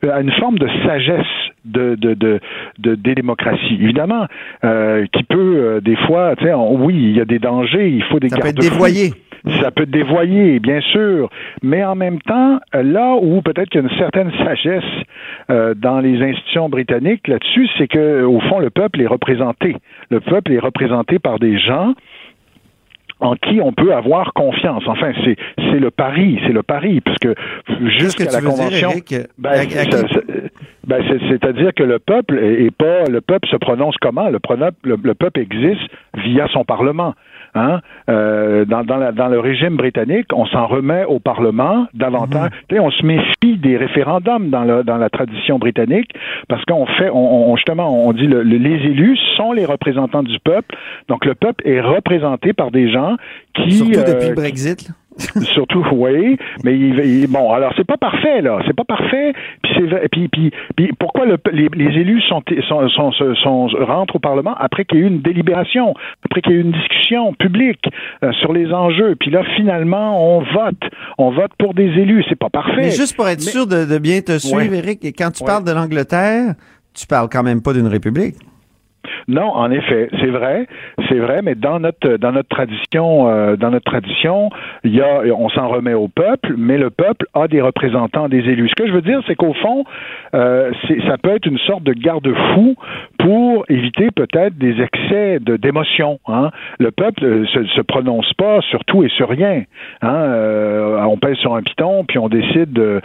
euh, 0.03 0.11
à 0.15 0.21
une 0.21 0.31
forme 0.31 0.57
de 0.57 0.67
sagesse 0.85 1.25
de, 1.65 1.95
de, 1.95 2.13
de, 2.13 2.39
de- 2.79 2.95
des 2.95 3.15
démocraties. 3.15 3.77
Évidemment, 3.81 4.25
euh, 4.63 5.05
qui 5.13 5.23
peut, 5.23 5.55
euh, 5.57 5.81
des 5.81 5.95
fois, 5.95 6.35
tu 6.37 6.45
sais, 6.45 6.53
on- 6.53 6.75
oui, 6.83 6.95
il 6.95 7.11
y 7.17 7.21
a 7.21 7.25
des 7.25 7.39
dangers, 7.39 7.89
il 7.89 8.03
faut 8.03 8.19
des 8.19 8.29
Ça 8.29 8.37
peut 8.37 8.47
être 8.49 8.59
dévoyé. 8.71 9.13
Ça 9.61 9.69
peut 9.69 9.85
dévoyer, 9.85 10.59
bien 10.59 10.81
sûr, 10.81 11.29
mais 11.61 11.83
en 11.85 11.93
même 11.93 12.19
temps, 12.21 12.59
là 12.73 13.15
où 13.21 13.43
peut-être 13.43 13.69
qu'il 13.69 13.79
y 13.81 13.83
a 13.85 13.87
une 13.87 13.97
certaine 13.99 14.31
sagesse 14.43 14.83
euh, 15.51 15.75
dans 15.75 15.99
les 15.99 16.19
institutions 16.19 16.67
britanniques 16.67 17.27
là-dessus, 17.35 17.67
c'est 17.77 17.87
que 17.87 18.23
au 18.23 18.39
fond 18.41 18.59
le 18.59 18.69
peuple 18.69 19.01
est 19.01 19.07
représenté. 19.07 19.75
Le 20.09 20.19
peuple 20.19 20.51
est 20.53 20.59
représenté 20.59 21.19
par 21.19 21.39
des 21.39 21.57
gens 21.59 21.93
en 23.21 23.35
qui 23.35 23.61
on 23.61 23.71
peut 23.71 23.93
avoir 23.93 24.33
confiance. 24.33 24.83
Enfin, 24.87 25.11
c'est 25.23 25.37
c'est 25.57 25.79
le 25.79 25.89
pari, 25.91 26.39
c'est 26.45 26.51
le 26.53 26.63
pari, 26.63 26.99
puisque 27.01 27.29
jusqu'à 27.97 28.25
la 28.25 28.41
convention, 28.49 28.89
ben, 29.37 29.51
ben, 30.85 31.03
c'est- 31.07 31.21
c'est-à-dire 31.29 31.73
que 31.73 31.83
le 31.83 31.99
peuple 31.99 32.37
est, 32.39 32.71
pas 32.71 33.05
le 33.09 33.21
peuple 33.21 33.47
se 33.49 33.55
prononce 33.57 33.95
comment? 34.01 34.27
Le, 34.29 34.39
le, 34.83 34.97
le 35.01 35.13
peuple 35.13 35.39
existe 35.39 35.81
via 36.25 36.47
son 36.49 36.63
parlement. 36.65 37.13
Hein? 37.55 37.79
Euh, 38.09 38.65
dans, 38.65 38.83
dans, 38.83 38.97
la- 38.97 39.11
dans 39.13 39.27
le 39.29 39.39
régime 39.39 39.77
britannique, 39.77 40.27
on 40.33 40.45
s'en 40.45 40.67
remet 40.67 41.05
au 41.05 41.19
Parlement 41.19 41.87
davantage. 41.93 42.51
Sais, 42.69 42.79
on 42.79 42.91
se 42.91 43.05
méfie 43.05 43.57
des 43.57 43.77
référendums 43.77 44.49
dans, 44.49 44.63
le, 44.65 44.83
dans 44.83 44.97
la 44.97 45.09
tradition 45.09 45.57
britannique 45.57 46.11
parce 46.49 46.63
qu'on 46.65 46.85
fait, 46.85 47.09
on, 47.09 47.51
on- 47.51 47.55
justement, 47.55 48.07
on 48.07 48.11
dit 48.13 48.27
le, 48.27 48.43
le- 48.43 48.57
les 48.57 48.75
élus 48.85 49.17
sont 49.37 49.53
les 49.53 49.65
représentants 49.65 50.23
du 50.23 50.37
peuple. 50.39 50.75
Donc 51.07 51.23
le 51.25 51.33
peuple 51.33 51.65
est 51.67 51.79
représenté 51.81 52.51
par 52.53 52.71
des 52.71 52.91
gens 52.91 53.15
qui 53.53 53.71
Surtout 53.71 53.99
euh, 53.99 54.13
depuis 54.13 54.29
le 54.29 54.35
Brexit. 54.35 54.89
là. 54.89 54.95
Surtout, 55.53 55.85
oui, 55.93 56.37
mais 56.63 56.77
il, 56.77 56.99
il- 56.99 57.27
bon, 57.27 57.51
alors 57.51 57.71
c'est 57.77 57.85
pas 57.87 57.95
parfait 57.97 58.41
là, 58.41 58.59
c'est 58.67 58.75
pas 58.75 58.83
parfait. 58.83 59.33
Puis 59.63 59.87
puis, 60.11 60.27
puis, 60.27 60.51
puis 60.75 60.89
pourquoi 60.99 61.25
le- 61.25 61.37
les, 61.53 61.69
les 61.73 61.99
élus 62.01 62.21
sont, 62.23 62.41
sont, 62.67 62.89
sont, 62.89 63.11
sont- 63.13 63.35
sont- 63.35 63.67
rentrent 63.85 64.17
au 64.17 64.19
Parlement 64.19 64.55
après 64.59 64.83
qu'il 64.85 64.97
y 64.99 65.01
ait 65.01 65.05
eu 65.05 65.07
une 65.07 65.21
délibération, 65.21 65.93
après 66.23 66.41
qu'il 66.41 66.51
y 66.51 66.55
ait 66.55 66.59
eu 66.59 66.61
une 66.63 66.71
discussion 66.73 67.33
publique 67.33 67.85
euh, 68.23 68.31
sur 68.33 68.51
les 68.51 68.71
enjeux? 68.73 69.15
Puis 69.19 69.31
là, 69.31 69.43
finalement, 69.55 70.37
on 70.37 70.39
vote, 70.41 70.81
on 71.17 71.31
vote 71.31 71.51
pour 71.57 71.73
des 71.73 71.85
élus. 71.87 72.23
C'est 72.27 72.37
pas 72.39 72.49
parfait. 72.49 72.73
Mais 72.77 72.91
juste 72.91 73.15
pour 73.15 73.27
être 73.29 73.43
Mais- 73.45 73.51
sûr 73.51 73.67
de, 73.67 73.85
de 73.85 73.97
bien 73.99 74.19
te 74.21 74.37
suivre, 74.37 74.57
Ouais. 74.71 74.77
Eric, 74.77 75.03
et 75.05 75.13
quand 75.13 75.31
tu 75.31 75.43
Ouais. 75.43 75.47
parles 75.47 75.63
de 75.63 75.71
l'Angleterre, 75.71 76.55
tu 76.93 77.07
parles 77.07 77.29
quand 77.31 77.43
même 77.43 77.61
pas 77.61 77.73
d'une 77.73 77.87
république. 77.87 78.35
Non, 79.27 79.49
en 79.53 79.71
effet, 79.71 80.09
c'est 80.19 80.27
vrai, 80.29 80.67
c'est 81.09 81.19
vrai, 81.19 81.41
mais 81.43 81.55
dans 81.55 81.79
notre 81.79 82.17
dans 82.17 82.31
notre 82.31 82.49
tradition, 82.49 83.27
euh, 83.27 83.55
dans 83.55 83.71
notre 83.71 83.85
tradition, 83.85 84.49
il 84.83 84.93
y 84.95 85.01
a, 85.01 85.21
on 85.37 85.49
s'en 85.49 85.67
remet 85.67 85.93
au 85.93 86.07
peuple, 86.07 86.53
mais 86.57 86.77
le 86.77 86.89
peuple 86.89 87.25
a 87.33 87.47
des 87.47 87.61
représentants, 87.61 88.29
des 88.29 88.39
élus. 88.39 88.69
Ce 88.69 88.75
que 88.75 88.87
je 88.87 88.93
veux 88.93 89.01
dire, 89.01 89.21
c'est 89.27 89.35
qu'au 89.35 89.53
fond, 89.53 89.83
euh, 90.33 90.71
ça 91.07 91.17
peut 91.17 91.31
être 91.31 91.45
une 91.45 91.57
sorte 91.59 91.83
de 91.83 91.93
garde-fou 91.93 92.75
pour 93.19 93.65
éviter 93.69 94.09
peut-être 94.11 94.57
des 94.57 94.81
excès 94.81 95.39
d'émotion. 95.39 96.19
Hein. 96.27 96.51
Le 96.79 96.91
peuple 96.91 97.23
euh, 97.23 97.45
se, 97.47 97.63
se 97.65 97.81
prononce 97.81 98.31
pas 98.33 98.61
sur 98.61 98.83
tout 98.85 99.03
et 99.03 99.09
sur 99.09 99.29
rien. 99.29 99.63
Hein. 100.01 101.05
On 101.07 101.17
pèse 101.17 101.37
sur 101.37 101.55
un 101.55 101.61
piton, 101.61 102.03
puis 102.07 102.17
on 102.19 102.29
décide 102.29 102.71
de, 102.73 103.01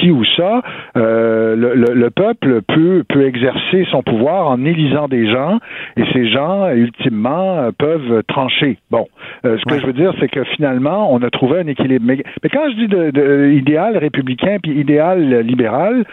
ci 0.00 0.10
ou 0.10 0.24
ça. 0.36 0.62
Le, 0.94 1.54
le- 1.74 1.94
le 1.94 2.10
peuple 2.10 2.62
peut 2.62 3.04
peut 3.08 3.26
exercer 3.26 3.86
son 3.90 4.02
pouvoir 4.02 4.48
en 4.48 4.64
élisant 4.64 5.08
des 5.08 5.23
gens, 5.30 5.58
et 5.96 6.04
ces 6.12 6.28
gens, 6.28 6.68
ultimement, 6.70 7.58
euh, 7.58 7.70
peuvent 7.76 8.22
trancher. 8.28 8.78
Bon, 8.90 9.06
Euh, 9.44 9.58
ce 9.58 9.64
que 9.64 9.74
Ouais. 9.74 9.80
je 9.80 9.86
veux 9.86 9.92
dire, 9.92 10.12
c'est 10.20 10.28
que 10.28 10.42
finalement, 10.44 11.12
on 11.12 11.20
a 11.22 11.28
trouvé 11.30 11.58
un 11.60 11.66
équilibre. 11.66 12.04
Mais, 12.06 12.22
mais 12.42 12.48
quand 12.48 12.64
je 12.70 12.76
dis 12.76 12.88
de, 12.88 13.10
de- 13.10 13.50
idéal 13.52 13.96
républicain 13.98 14.56
puis 14.62 14.72
idéal 14.72 15.40
libéral, 15.40 16.04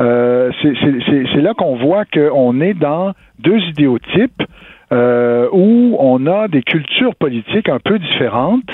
euh, 0.00 0.50
c'est 0.62 1.40
là 1.42 1.52
qu'on 1.54 1.76
voit 1.76 2.04
qu'on 2.06 2.60
est 2.60 2.74
dans 2.74 3.12
deux 3.40 3.58
idéotypes 3.58 4.42
euh, 4.92 5.48
où 5.52 5.96
on 5.98 6.26
a 6.26 6.48
des 6.48 6.62
cultures 6.62 7.14
politiques 7.14 7.68
un 7.68 7.78
peu 7.78 7.98
différentes. 7.98 8.70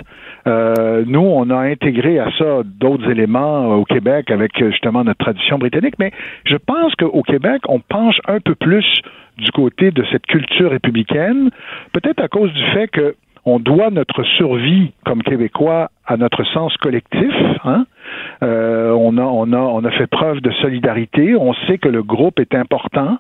Euh, 0.47 1.05
nous, 1.07 1.21
on 1.21 1.49
a 1.51 1.57
intégré 1.57 2.19
à 2.19 2.31
ça 2.39 2.63
d'autres 2.65 3.11
éléments 3.11 3.73
euh, 3.73 3.77
au 3.77 3.85
Québec 3.85 4.31
avec 4.31 4.61
euh, 4.61 4.71
justement 4.71 5.03
notre 5.03 5.19
tradition 5.25 5.59
britannique, 5.59 5.95
mais 5.99 6.13
je 6.45 6.57
pense 6.57 6.95
qu'au 6.97 7.23
Québec, 7.23 7.63
on 7.69 7.81
penche 7.81 8.21
un 8.29 8.41
peu 8.41 8.55
plus 8.55 8.85
du 9.39 9.51
côté 9.53 9.91
de 9.91 10.05
cette 10.13 10.27
culture 10.27 10.71
républicaine, 10.71 11.51
peut-être 11.93 12.23
à 12.23 12.29
cause 12.29 12.53
du 12.53 12.65
fait 12.73 12.89
que 12.89 13.17
on 13.47 13.59
doit 13.59 13.91
notre 13.91 14.23
survie 14.23 14.93
comme 15.05 15.23
Québécois 15.23 15.91
à 16.07 16.17
notre 16.17 16.45
sens 16.45 16.75
collectif. 16.79 17.35
Hein? 17.65 17.85
Euh, 18.43 18.91
on, 18.93 19.19
a, 19.19 19.23
on, 19.23 19.53
a, 19.53 19.59
on 19.59 19.85
a 19.85 19.91
fait 19.91 20.07
preuve 20.07 20.41
de 20.41 20.51
solidarité. 20.63 21.37
On 21.37 21.53
sait 21.67 21.79
que 21.79 21.89
le 21.89 22.03
groupe 22.03 22.41
est 22.41 22.55
important. 22.55 23.19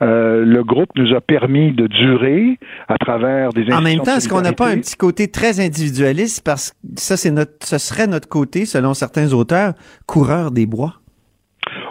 Euh, 0.00 0.44
le 0.44 0.62
groupe 0.62 0.90
nous 0.96 1.14
a 1.14 1.20
permis 1.20 1.72
de 1.72 1.86
durer 1.86 2.58
à 2.88 2.98
travers 2.98 3.52
des 3.52 3.72
En 3.72 3.80
même 3.80 4.00
temps, 4.00 4.16
est-ce 4.16 4.28
qu'on 4.28 4.40
n'a 4.40 4.52
pas 4.52 4.68
un 4.68 4.78
petit 4.78 4.96
côté 4.96 5.28
très 5.28 5.60
individualiste? 5.60 6.42
Parce 6.44 6.70
que 6.70 6.76
ça, 6.96 7.16
c'est 7.16 7.30
notre, 7.30 7.52
ce 7.64 7.78
serait 7.78 8.06
notre 8.06 8.28
côté, 8.28 8.64
selon 8.64 8.94
certains 8.94 9.32
auteurs, 9.32 9.74
coureur 10.06 10.50
des 10.50 10.66
bois? 10.66 10.94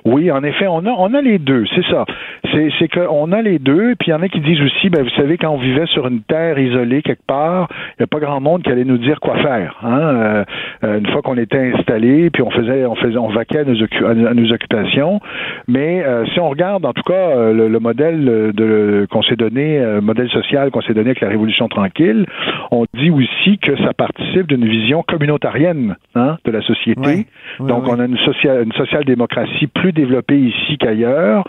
Oui, 0.08 0.32
en 0.32 0.42
effet, 0.44 0.68
on 0.68 0.86
a, 0.86 0.92
on 0.98 1.14
a 1.14 1.22
les 1.22 1.38
deux, 1.38 1.66
c'est 1.76 1.86
ça. 1.92 2.06
C'est, 2.54 2.70
c'est 2.80 2.88
qu'on 2.88 3.32
a 3.34 3.42
les 3.42 3.60
deux, 3.60 3.96
puis 3.96 4.08
il 4.08 4.12
y 4.12 4.14
en 4.14 4.22
a 4.22 4.30
qui 4.30 4.40
disent 4.40 4.62
aussi, 4.62 4.90
ben, 4.90 5.04
vous 5.04 5.10
savez, 5.18 5.38
quand 5.38 5.50
on 5.50 5.58
vivait 5.58 5.86
sur 5.88 6.08
une 6.08 6.22
terre 6.22 6.58
isolée 6.58 7.02
quelque 7.02 7.26
part, 7.28 7.68
il 7.72 8.02
n'y 8.02 8.04
a 8.06 8.08
pas 8.08 8.20
grand 8.20 8.40
monde 8.40 8.64
qui 8.64 8.72
allait 8.72 8.86
nous 8.86 8.98
dire 8.98 9.20
quoi 9.20 9.38
faire. 9.40 9.76
Hein? 9.84 10.00
Euh, 10.00 10.44
euh, 10.86 11.00
une 11.00 11.08
fois 11.08 11.22
qu'on 11.22 11.38
était 11.38 11.74
installé, 11.76 12.30
puis 12.30 12.42
on 12.42 12.52
faisait, 12.52 12.86
on 12.86 12.96
faisait, 12.96 13.18
on 13.18 13.28
vaquait 13.28 13.60
à 13.60 13.64
nos, 13.66 13.76
à 14.06 14.34
nos 14.34 14.54
occupations. 14.54 15.20
Mais 15.68 16.04
euh, 16.06 16.26
si 16.28 16.40
on 16.40 16.50
regarde, 16.50 16.86
en 16.86 16.94
tout 16.94 17.04
cas, 17.04 17.52
le, 17.52 17.68
le 17.68 17.80
modèle 17.80 18.54
de, 18.54 19.08
qu'on 19.12 19.24
s'est 19.24 19.36
donné, 19.36 19.84
modèle 20.02 20.30
social 20.30 20.72
qu'on 20.72 20.82
s'est 20.82 20.94
donné 20.94 21.10
avec 21.10 21.22
la 21.22 21.28
Révolution 21.28 21.68
tranquille, 21.68 22.26
on 22.72 22.86
dit 22.94 23.12
aussi 23.12 23.58
que 23.58 23.76
ça 23.84 23.92
participe 23.94 24.48
d'une 24.48 24.66
vision 24.66 25.04
communautarienne 25.04 25.98
hein, 26.16 26.38
de 26.46 26.52
la 26.52 26.62
société. 26.62 27.28
Donc, 27.60 27.88
on 27.90 28.00
a 28.00 28.06
une, 28.06 28.18
social, 28.20 28.64
une 28.64 28.74
social-démocratie 28.74 29.68
plus 29.68 29.92
développée 29.98 30.38
ici 30.38 30.78
qu'ailleurs 30.78 31.44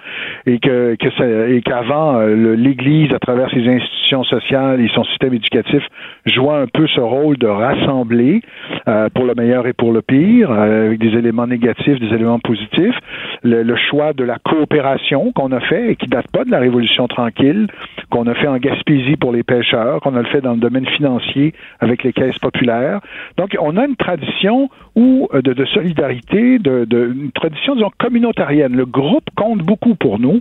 et 0.46 0.58
que, 0.58 0.96
que 0.96 1.60
qu'avant 1.60 2.16
euh, 2.16 2.56
l'Église 2.56 3.12
à 3.12 3.18
travers 3.18 3.50
ses 3.50 3.66
institutions 3.68 4.24
sociales 4.24 4.80
et 4.80 4.88
son 4.94 5.04
système 5.04 5.34
éducatif 5.34 5.82
jouait 6.26 6.54
un 6.54 6.66
peu 6.66 6.86
ce 6.88 7.00
rôle 7.00 7.36
de 7.36 7.46
rassembler 7.46 8.40
euh, 8.88 9.08
pour 9.14 9.24
le 9.26 9.34
meilleur 9.34 9.66
et 9.66 9.74
pour 9.74 9.92
le 9.92 10.02
pire 10.02 10.50
euh, 10.50 10.86
avec 10.86 10.98
des 10.98 11.16
éléments 11.16 11.46
négatifs, 11.46 12.00
des 12.00 12.14
éléments 12.14 12.38
positifs. 12.38 12.96
Le, 13.42 13.76
choix 13.76 14.12
de 14.12 14.24
la 14.24 14.38
coopération 14.38 15.30
qu'on 15.32 15.52
a 15.52 15.60
fait 15.60 15.92
et 15.92 15.96
qui 15.96 16.06
date 16.06 16.26
pas 16.32 16.44
de 16.44 16.50
la 16.50 16.58
Révolution 16.58 17.06
tranquille, 17.06 17.68
qu'on 18.10 18.26
a 18.26 18.34
fait 18.34 18.48
en 18.48 18.56
Gaspésie 18.56 19.16
pour 19.16 19.32
les 19.32 19.42
pêcheurs, 19.42 20.00
qu'on 20.00 20.16
a 20.16 20.22
le 20.22 20.28
fait 20.28 20.40
dans 20.40 20.54
le 20.54 20.58
domaine 20.58 20.86
financier 20.86 21.54
avec 21.78 22.02
les 22.02 22.12
caisses 22.12 22.38
populaires. 22.38 23.00
Donc 23.36 23.56
on 23.60 23.76
a 23.76 23.86
une 23.86 23.96
tradition 23.96 24.68
ou 24.96 25.28
de, 25.32 25.64
solidarité, 25.66 26.58
de, 26.58 26.84
de 26.84 27.14
une 27.14 27.30
tradition 27.30 27.76
disons 27.76 27.90
Le 28.38 28.84
groupe 28.84 29.28
compte 29.36 29.58
beaucoup 29.58 29.94
pour 29.94 30.18
nous, 30.18 30.40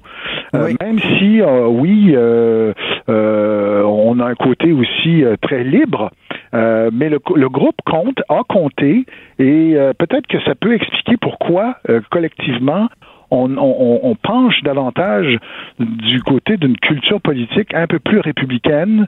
euh, 0.54 0.72
même 0.82 1.00
si 1.00 1.42
euh, 1.42 1.68
oui, 1.68 2.14
euh, 2.16 2.74
on 3.08 4.20
a 4.20 4.26
un 4.26 4.36
côté 4.36 4.72
aussi 4.72 5.24
très 5.42 5.64
libre. 5.64 6.12
mais 6.54 7.10
le, 7.10 7.20
le, 7.36 7.50
groupe 7.50 7.78
compte, 7.86 8.22
a 8.30 8.42
compté, 8.48 9.06
et 9.40 9.76
peut-être 9.98 10.28
que 10.28 10.40
ça 10.42 10.56
peut 10.56 10.74
expliquer 10.74 11.18
pourquoi 11.18 11.78
collectivement 12.12 12.88
on, 13.30 13.58
on, 13.58 14.00
on, 14.04 14.16
penche 14.16 14.64
davantage 14.64 15.38
du 15.80 16.22
côté 16.22 16.56
d'une 16.56 16.78
culture 16.78 17.20
politique 17.20 17.74
un 17.74 17.88
peu 17.88 18.00
plus 18.00 18.20
républicaine. 18.20 19.08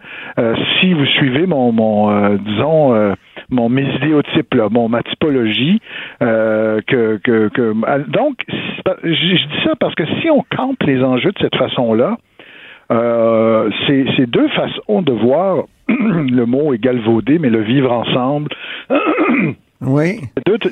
Si 0.80 0.93
vous 0.93 1.06
suivez 1.06 1.45
mon, 1.45 1.71
mon 1.71 2.36
disons, 2.36 3.13
mon 3.49 3.69
mes 3.69 3.85
idéotypes, 3.95 4.53
là, 4.53 4.67
mon 4.69 4.89
ma 4.89 5.03
typologie, 5.03 5.81
que, 6.19 7.19
que, 7.23 7.49
que 7.49 7.73
donc 8.09 8.38
je, 8.47 9.13
je 9.13 9.47
dis 9.47 9.63
ça 9.63 9.75
parce 9.79 9.95
que 9.95 10.05
si 10.21 10.29
on 10.29 10.43
campe 10.55 10.81
les 10.83 11.03
enjeux 11.03 11.31
de 11.31 11.39
cette 11.39 11.55
façon-là, 11.55 12.17
c'est 13.88 14.29
deux 14.29 14.47
façons 14.49 15.01
de 15.01 15.12
voir 15.12 15.65
le 15.88 16.45
mot 16.45 16.73
est 16.73 16.79
galvaudé, 16.79 17.39
mais 17.39 17.49
le 17.49 17.62
vivre 17.62 17.91
ensemble. 17.91 18.49
Oui. 19.81 20.19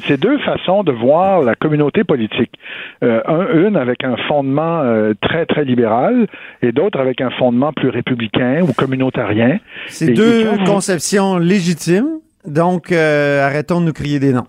C'est 0.05 0.19
deux, 0.19 0.37
façons 0.39 0.83
de 0.83 0.91
voir 0.91 1.41
la 1.41 1.55
communauté 1.55 2.03
politique. 2.03 2.51
Euh, 3.05 3.21
un, 3.25 3.67
une 3.67 3.77
avec 3.77 4.03
un 4.03 4.17
fondement 4.27 4.81
euh, 4.81 5.13
très, 5.21 5.45
très 5.45 5.63
libéral 5.63 6.27
et 6.61 6.73
d'autres 6.73 6.99
avec 6.99 7.21
un 7.21 7.29
fondement 7.29 7.71
plus 7.71 7.87
républicain 7.87 8.63
ou 8.63 8.73
communautarien. 8.73 9.59
C'est 9.87 10.11
deux 10.11 10.49
conceptions 10.65 11.37
légitimes. 11.37 12.19
Donc, 12.47 12.91
euh, 12.91 13.45
arrêtons 13.45 13.81
de 13.81 13.85
nous 13.85 13.93
crier 13.93 14.19
des 14.19 14.33
noms. 14.33 14.47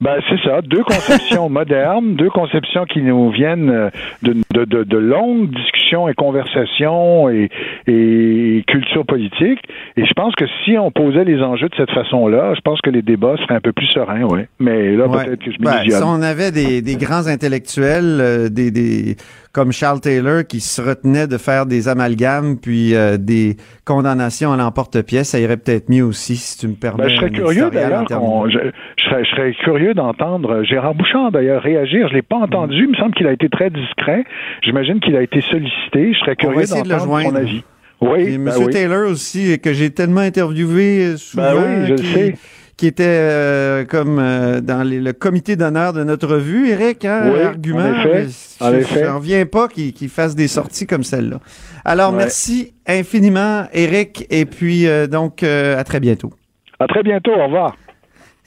Ben, 0.00 0.18
c'est 0.30 0.40
ça, 0.48 0.62
deux 0.62 0.82
conceptions 0.82 1.48
modernes, 1.50 2.16
deux 2.16 2.30
conceptions 2.30 2.86
qui 2.86 3.02
nous 3.02 3.30
viennent 3.30 3.68
euh, 3.68 3.90
de, 4.22 4.34
de, 4.54 4.64
de, 4.64 4.82
de 4.82 4.96
longues 4.96 5.50
discussions 5.54 6.08
et 6.08 6.14
conversations 6.14 7.28
et, 7.28 7.50
et 7.86 8.64
culture 8.66 9.04
politique. 9.04 9.58
Et 9.98 10.06
je 10.06 10.12
pense 10.14 10.34
que 10.36 10.46
si 10.64 10.78
on 10.78 10.90
posait 10.90 11.24
les 11.24 11.42
enjeux 11.42 11.68
de 11.68 11.74
cette 11.76 11.90
façon-là, 11.90 12.54
je 12.54 12.60
pense 12.62 12.80
que 12.80 12.88
les 12.88 13.02
débats 13.02 13.36
seraient 13.42 13.56
un 13.56 13.60
peu 13.60 13.72
plus 13.72 13.88
sereins, 13.88 14.22
oui. 14.22 14.40
Mais 14.58 14.96
là, 14.96 15.06
peut-être 15.06 15.44
que 15.44 15.52
je 15.52 15.58
ben, 15.58 15.82
Si 15.86 16.02
on 16.02 16.22
avait 16.22 16.50
des, 16.50 16.80
des 16.80 16.96
grands 16.96 17.26
intellectuels, 17.26 18.20
euh, 18.20 18.48
des, 18.48 18.70
des 18.70 19.16
comme 19.52 19.72
Charles 19.72 20.00
Taylor 20.00 20.46
qui 20.46 20.60
se 20.60 20.80
retenait 20.80 21.26
de 21.26 21.36
faire 21.36 21.66
des 21.66 21.88
amalgames 21.88 22.56
puis 22.56 22.94
euh, 22.94 23.16
des 23.16 23.56
condamnations 23.84 24.52
à 24.52 24.56
l'emporte-pièce, 24.56 25.30
ça 25.30 25.40
irait 25.40 25.56
peut-être 25.56 25.88
mieux 25.88 26.04
aussi, 26.04 26.36
si 26.36 26.58
tu 26.58 26.68
me 26.68 26.74
permets. 26.74 27.04
Ben, 27.04 27.10
je 27.10 27.16
serais 27.16 27.30
curieux 27.30 27.70
d'ailleurs, 27.70 28.06
je, 28.08 28.58
je, 28.96 29.24
serais, 29.30 29.52
curieux 29.54 29.94
d'entendre 29.94 30.62
Gérard 30.62 30.94
Bouchard 30.94 31.32
d'ailleurs 31.32 31.62
réagir. 31.62 32.08
Je 32.08 32.14
l'ai 32.14 32.22
pas 32.22 32.36
entendu, 32.36 32.84
il 32.84 32.90
me 32.90 32.96
semble 32.96 33.14
qu'il 33.14 33.26
a 33.26 33.32
été 33.32 33.48
très 33.48 33.70
discret. 33.70 34.24
J'imagine 34.62 35.00
qu'il 35.00 35.16
a 35.16 35.22
été 35.22 35.40
sollicité. 35.40 36.12
Je 36.12 36.18
serais 36.20 36.36
curieux 36.36 36.66
d'entendre 36.66 37.24
son 37.24 37.34
avis. 37.34 37.64
Oui, 38.00 38.20
Et 38.20 38.38
ben 38.38 38.52
M. 38.56 38.70
Taylor 38.70 39.10
aussi, 39.10 39.60
que 39.60 39.74
j'ai 39.74 39.90
tellement 39.90 40.22
interviewé 40.22 41.04
euh, 41.04 41.16
souvent. 41.18 41.42
Ben 41.42 41.86
oui, 41.86 41.96
je 41.98 42.02
sais 42.02 42.34
qui 42.80 42.86
était 42.86 43.04
euh, 43.06 43.84
comme 43.84 44.18
euh, 44.18 44.62
dans 44.62 44.88
le 44.88 45.12
comité 45.12 45.54
d'honneur 45.54 45.92
de 45.92 46.02
notre 46.02 46.26
revue, 46.26 46.70
Eric, 46.70 47.04
hein, 47.04 47.30
oui, 47.30 47.42
argument. 47.42 47.80
En 47.80 47.92
effet, 47.92 48.26
je, 48.58 48.64
en 48.64 48.72
effet. 48.72 49.04
je 49.04 49.10
reviens 49.10 49.44
pas 49.44 49.68
qu'il 49.68 50.08
fasse 50.08 50.34
des 50.34 50.48
sorties 50.48 50.86
comme 50.86 51.04
celle-là. 51.04 51.40
Alors, 51.84 52.12
ouais. 52.12 52.20
merci 52.20 52.72
infiniment, 52.86 53.66
Eric, 53.74 54.26
et 54.30 54.46
puis 54.46 54.86
euh, 54.86 55.06
donc 55.06 55.42
à 55.42 55.84
très 55.84 56.00
bientôt. 56.00 56.30
À 56.78 56.86
très 56.86 57.02
bientôt, 57.02 57.32
au 57.32 57.44
revoir. 57.44 57.76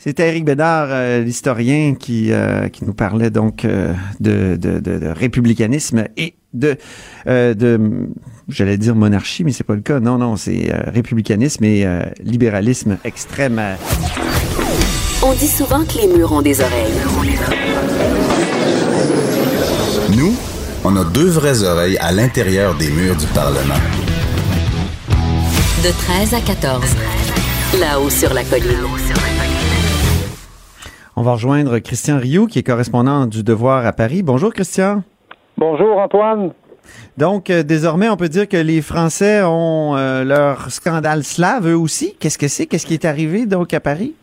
C'était 0.03 0.27
Éric 0.27 0.43
Bédard, 0.43 0.87
euh, 0.89 1.21
l'historien, 1.21 1.95
qui, 1.95 2.33
euh, 2.33 2.67
qui 2.67 2.83
nous 2.83 2.93
parlait 2.93 3.29
donc 3.29 3.63
euh, 3.63 3.93
de, 4.19 4.57
de, 4.57 4.81
de, 4.81 4.99
de, 4.99 5.07
républicanisme 5.07 6.05
et 6.17 6.33
de, 6.53 6.77
de 7.25 7.79
j'allais 8.49 8.77
dire 8.77 8.95
monarchie, 8.95 9.43
mais 9.43 9.51
c'est 9.51 9.63
pas 9.63 9.75
le 9.75 9.81
cas. 9.81 9.99
Non, 9.99 10.17
non, 10.17 10.35
c'est 10.35 10.71
républicanisme 10.87 11.63
et 11.63 11.87
libéralisme 12.23 12.97
extrême. 13.03 13.61
On 15.23 15.33
dit 15.33 15.47
souvent 15.47 15.83
que 15.85 15.97
les 16.01 16.07
murs 16.07 16.33
ont 16.33 16.41
des 16.41 16.59
oreilles. 16.59 16.91
Nous, 20.17 20.35
on 20.83 20.95
a 20.97 21.05
deux 21.05 21.29
vraies 21.29 21.63
oreilles 21.63 21.97
à 21.97 22.11
l'intérieur 22.11 22.75
des 22.75 22.89
murs 22.89 23.15
du 23.15 23.25
Parlement. 23.27 23.79
De 25.83 25.89
13 25.89 26.33
à 26.33 26.41
14. 26.41 26.83
Là-haut 27.79 28.09
sur 28.09 28.33
la 28.33 28.43
colline. 28.43 28.77
On 31.15 31.21
va 31.21 31.33
rejoindre 31.33 31.79
Christian 31.79 32.19
Rioux, 32.19 32.47
qui 32.47 32.59
est 32.59 32.63
correspondant 32.63 33.25
du 33.25 33.43
Devoir 33.43 33.85
à 33.85 33.93
Paris. 33.93 34.23
Bonjour, 34.23 34.53
Christian. 34.53 35.03
Bonjour, 35.65 35.97
Antoine. 35.97 36.51
Donc, 37.17 37.49
euh, 37.49 37.63
désormais, 37.63 38.09
on 38.09 38.17
peut 38.17 38.27
dire 38.27 38.49
que 38.49 38.57
les 38.57 38.81
Français 38.81 39.43
ont 39.43 39.95
euh, 39.95 40.25
leur 40.25 40.69
scandale 40.71 41.23
slave, 41.23 41.69
eux 41.69 41.77
aussi. 41.77 42.17
Qu'est-ce 42.19 42.37
que 42.37 42.49
c'est? 42.49 42.65
Qu'est-ce 42.65 42.85
qui 42.85 42.95
est 42.95 43.05
arrivé, 43.05 43.45
donc, 43.45 43.73
à 43.73 43.79
Paris? 43.79 44.13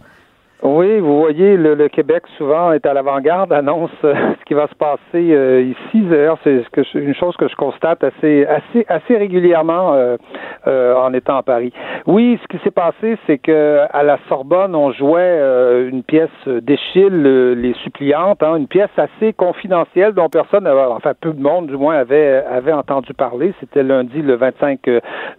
Oui, 0.62 1.00
vous 1.00 1.18
voyez, 1.18 1.56
le, 1.56 1.74
le, 1.74 1.88
Québec 1.88 2.24
souvent 2.36 2.72
est 2.72 2.84
à 2.84 2.92
l'avant-garde, 2.92 3.50
annonce 3.52 3.90
euh, 4.04 4.14
ce 4.38 4.44
qui 4.44 4.52
va 4.52 4.68
se 4.68 4.74
passer 4.74 5.00
euh, 5.14 5.62
ici. 5.62 6.02
D'ailleurs, 6.02 6.38
c'est 6.44 6.62
une 6.94 7.14
chose 7.14 7.34
que 7.36 7.48
je 7.48 7.56
constate 7.56 8.04
assez, 8.04 8.44
assez, 8.44 8.84
assez 8.88 9.16
régulièrement 9.16 9.94
euh, 9.94 10.16
euh 10.66 10.94
en 10.94 11.14
étant 11.14 11.38
à 11.38 11.42
Paris. 11.42 11.72
Oui, 12.06 12.38
ce 12.42 12.48
qui 12.48 12.62
s'est 12.62 12.70
passé, 12.70 13.16
c'est 13.26 13.38
que 13.38 13.80
à 13.90 14.02
la 14.02 14.18
Sorbonne, 14.28 14.74
on 14.74 14.92
jouait 14.92 15.20
euh, 15.22 15.88
une 15.88 16.02
pièce 16.02 16.28
d'Échille, 16.46 17.22
les 17.56 17.72
suppliantes, 17.82 18.42
hein, 18.42 18.56
une 18.56 18.68
pièce 18.68 18.90
assez 18.98 19.32
confidentielle 19.32 20.12
dont 20.12 20.28
personne, 20.28 20.68
enfin 20.68 21.12
peu 21.18 21.32
de 21.32 21.40
monde 21.40 21.68
du 21.68 21.76
moins 21.76 21.96
avait 21.96 22.44
avait 22.50 22.72
entendu 22.72 23.14
parler. 23.14 23.54
C'était 23.60 23.82
lundi, 23.82 24.20
le 24.20 24.34
25 24.34 24.80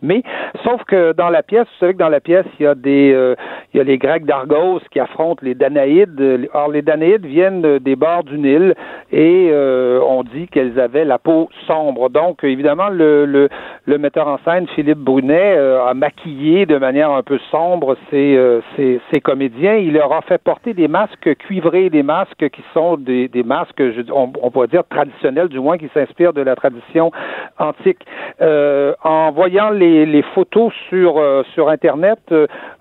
mai. 0.02 0.24
Sauf 0.64 0.84
que 0.86 1.14
dans 1.14 1.30
la 1.30 1.44
pièce, 1.44 1.66
vous 1.66 1.80
savez 1.80 1.94
que 1.94 2.00
dans 2.00 2.10
la 2.10 2.22
pièce, 2.22 2.46
il 2.60 2.64
y 2.64 2.68
a 2.68 2.74
des, 2.74 3.36
il 3.74 3.78
y 3.78 3.80
a 3.80 3.84
les 3.84 4.00
Grecs 4.00 4.26
d'Argos 4.26 4.80
qui 4.92 5.00
les 5.42 5.56
Danaïdes. 5.56 6.50
Or, 6.54 6.70
les 6.70 6.82
Danaïdes 6.82 7.26
viennent 7.26 7.80
des 7.80 7.96
bords 7.96 8.24
du 8.24 8.38
Nil 8.38 8.74
et 9.12 9.50
euh, 9.52 10.00
on 10.08 10.24
dit 10.24 10.48
qu'elles 10.48 10.80
avaient 10.80 11.06
la 11.06 11.20
peau 11.20 11.50
sombre. 11.68 12.10
Donc, 12.10 12.44
évidemment, 12.44 12.90
le, 12.90 13.26
le, 13.26 13.50
le 13.86 13.98
metteur 13.98 14.28
en 14.28 14.38
scène, 14.46 14.68
Philippe 14.76 15.00
Brunet, 15.00 15.56
euh, 15.58 15.86
a 15.86 15.94
maquillé 15.94 16.66
de 16.66 16.78
manière 16.78 17.12
un 17.12 17.24
peu 17.24 17.38
sombre 17.50 17.98
ces, 18.10 18.36
euh, 18.36 18.62
ces, 18.76 19.22
comédiens. 19.22 19.76
Il 19.76 19.94
leur 19.94 20.14
a 20.14 20.22
fait 20.22 20.42
porter 20.42 20.74
des 20.74 20.88
masques 20.88 21.36
cuivrés, 21.40 21.90
des 21.90 22.04
masques 22.04 22.50
qui 22.50 22.64
sont 22.74 22.98
des, 22.98 23.28
des 23.28 23.44
masques, 23.44 23.82
on, 24.12 24.32
on 24.42 24.52
pourrait 24.52 24.68
dire 24.68 24.84
traditionnels, 24.90 25.50
du 25.50 25.60
moins 25.60 25.78
qui 25.78 25.90
s'inspirent 25.94 26.34
de 26.34 26.42
la 26.42 26.56
tradition 26.56 27.12
antique. 27.60 28.00
Euh, 28.42 28.94
en 29.04 29.32
voyant 29.32 29.70
les, 29.70 30.06
les 30.06 30.24
photos 30.34 30.74
sur, 30.90 31.22
sur 31.54 31.70
Internet, 31.70 32.20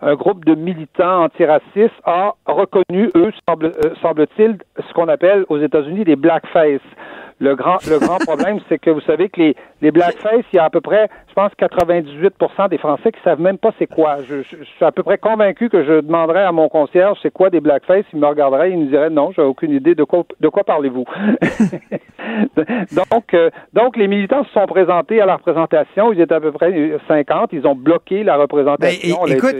un 0.00 0.14
groupe 0.14 0.44
de 0.44 0.54
militants 0.54 1.24
antiracistes 1.24 2.00
a 2.04 2.19
reconnu, 2.46 3.10
eux, 3.16 3.32
semble, 3.48 3.72
semble-t-il, 4.02 4.58
ce 4.76 4.92
qu'on 4.94 5.08
appelle 5.08 5.44
aux 5.48 5.58
États-Unis 5.58 6.04
des 6.04 6.16
blackface. 6.16 6.80
Le 7.42 7.56
grand, 7.56 7.78
le 7.88 7.98
grand 7.98 8.18
problème, 8.26 8.60
c'est 8.68 8.78
que 8.78 8.90
vous 8.90 9.00
savez 9.00 9.30
que 9.30 9.40
les, 9.40 9.56
les 9.80 9.90
blackface, 9.90 10.44
il 10.52 10.56
y 10.56 10.58
a 10.58 10.64
à 10.64 10.70
peu 10.70 10.82
près, 10.82 11.08
je 11.28 11.32
pense, 11.32 11.50
98% 11.58 12.68
des 12.68 12.76
Français 12.76 13.12
qui 13.12 13.20
savent 13.24 13.40
même 13.40 13.56
pas 13.56 13.70
c'est 13.78 13.86
quoi. 13.86 14.18
Je, 14.28 14.42
je, 14.42 14.62
suis 14.62 14.84
à 14.84 14.92
peu 14.92 15.02
près 15.02 15.16
convaincu 15.16 15.70
que 15.70 15.82
je 15.82 16.00
demanderais 16.02 16.44
à 16.44 16.52
mon 16.52 16.68
concierge 16.68 17.18
c'est 17.22 17.32
quoi 17.32 17.48
des 17.48 17.60
blackface, 17.60 18.04
il 18.12 18.18
me 18.18 18.26
regarderait, 18.26 18.72
il 18.72 18.78
me 18.78 18.86
dirait 18.90 19.08
non, 19.08 19.32
j'ai 19.32 19.40
aucune 19.40 19.72
idée 19.72 19.94
de 19.94 20.04
quoi, 20.04 20.24
de 20.38 20.48
quoi 20.48 20.64
parlez-vous. 20.64 21.06
donc, 22.56 23.34
euh, 23.34 23.50
donc 23.72 23.96
les 23.96 24.06
militants 24.06 24.44
se 24.44 24.50
sont 24.50 24.66
présentés 24.66 25.22
à 25.22 25.26
la 25.26 25.36
représentation. 25.36 26.12
Ils 26.12 26.20
étaient 26.20 26.34
à 26.34 26.40
peu 26.40 26.52
près 26.52 26.98
50. 27.08 27.52
Ils 27.52 27.66
ont 27.66 27.74
bloqué 27.74 28.22
la 28.22 28.36
représentation. 28.36 29.24
Ben, 29.24 29.32
écoute, 29.32 29.56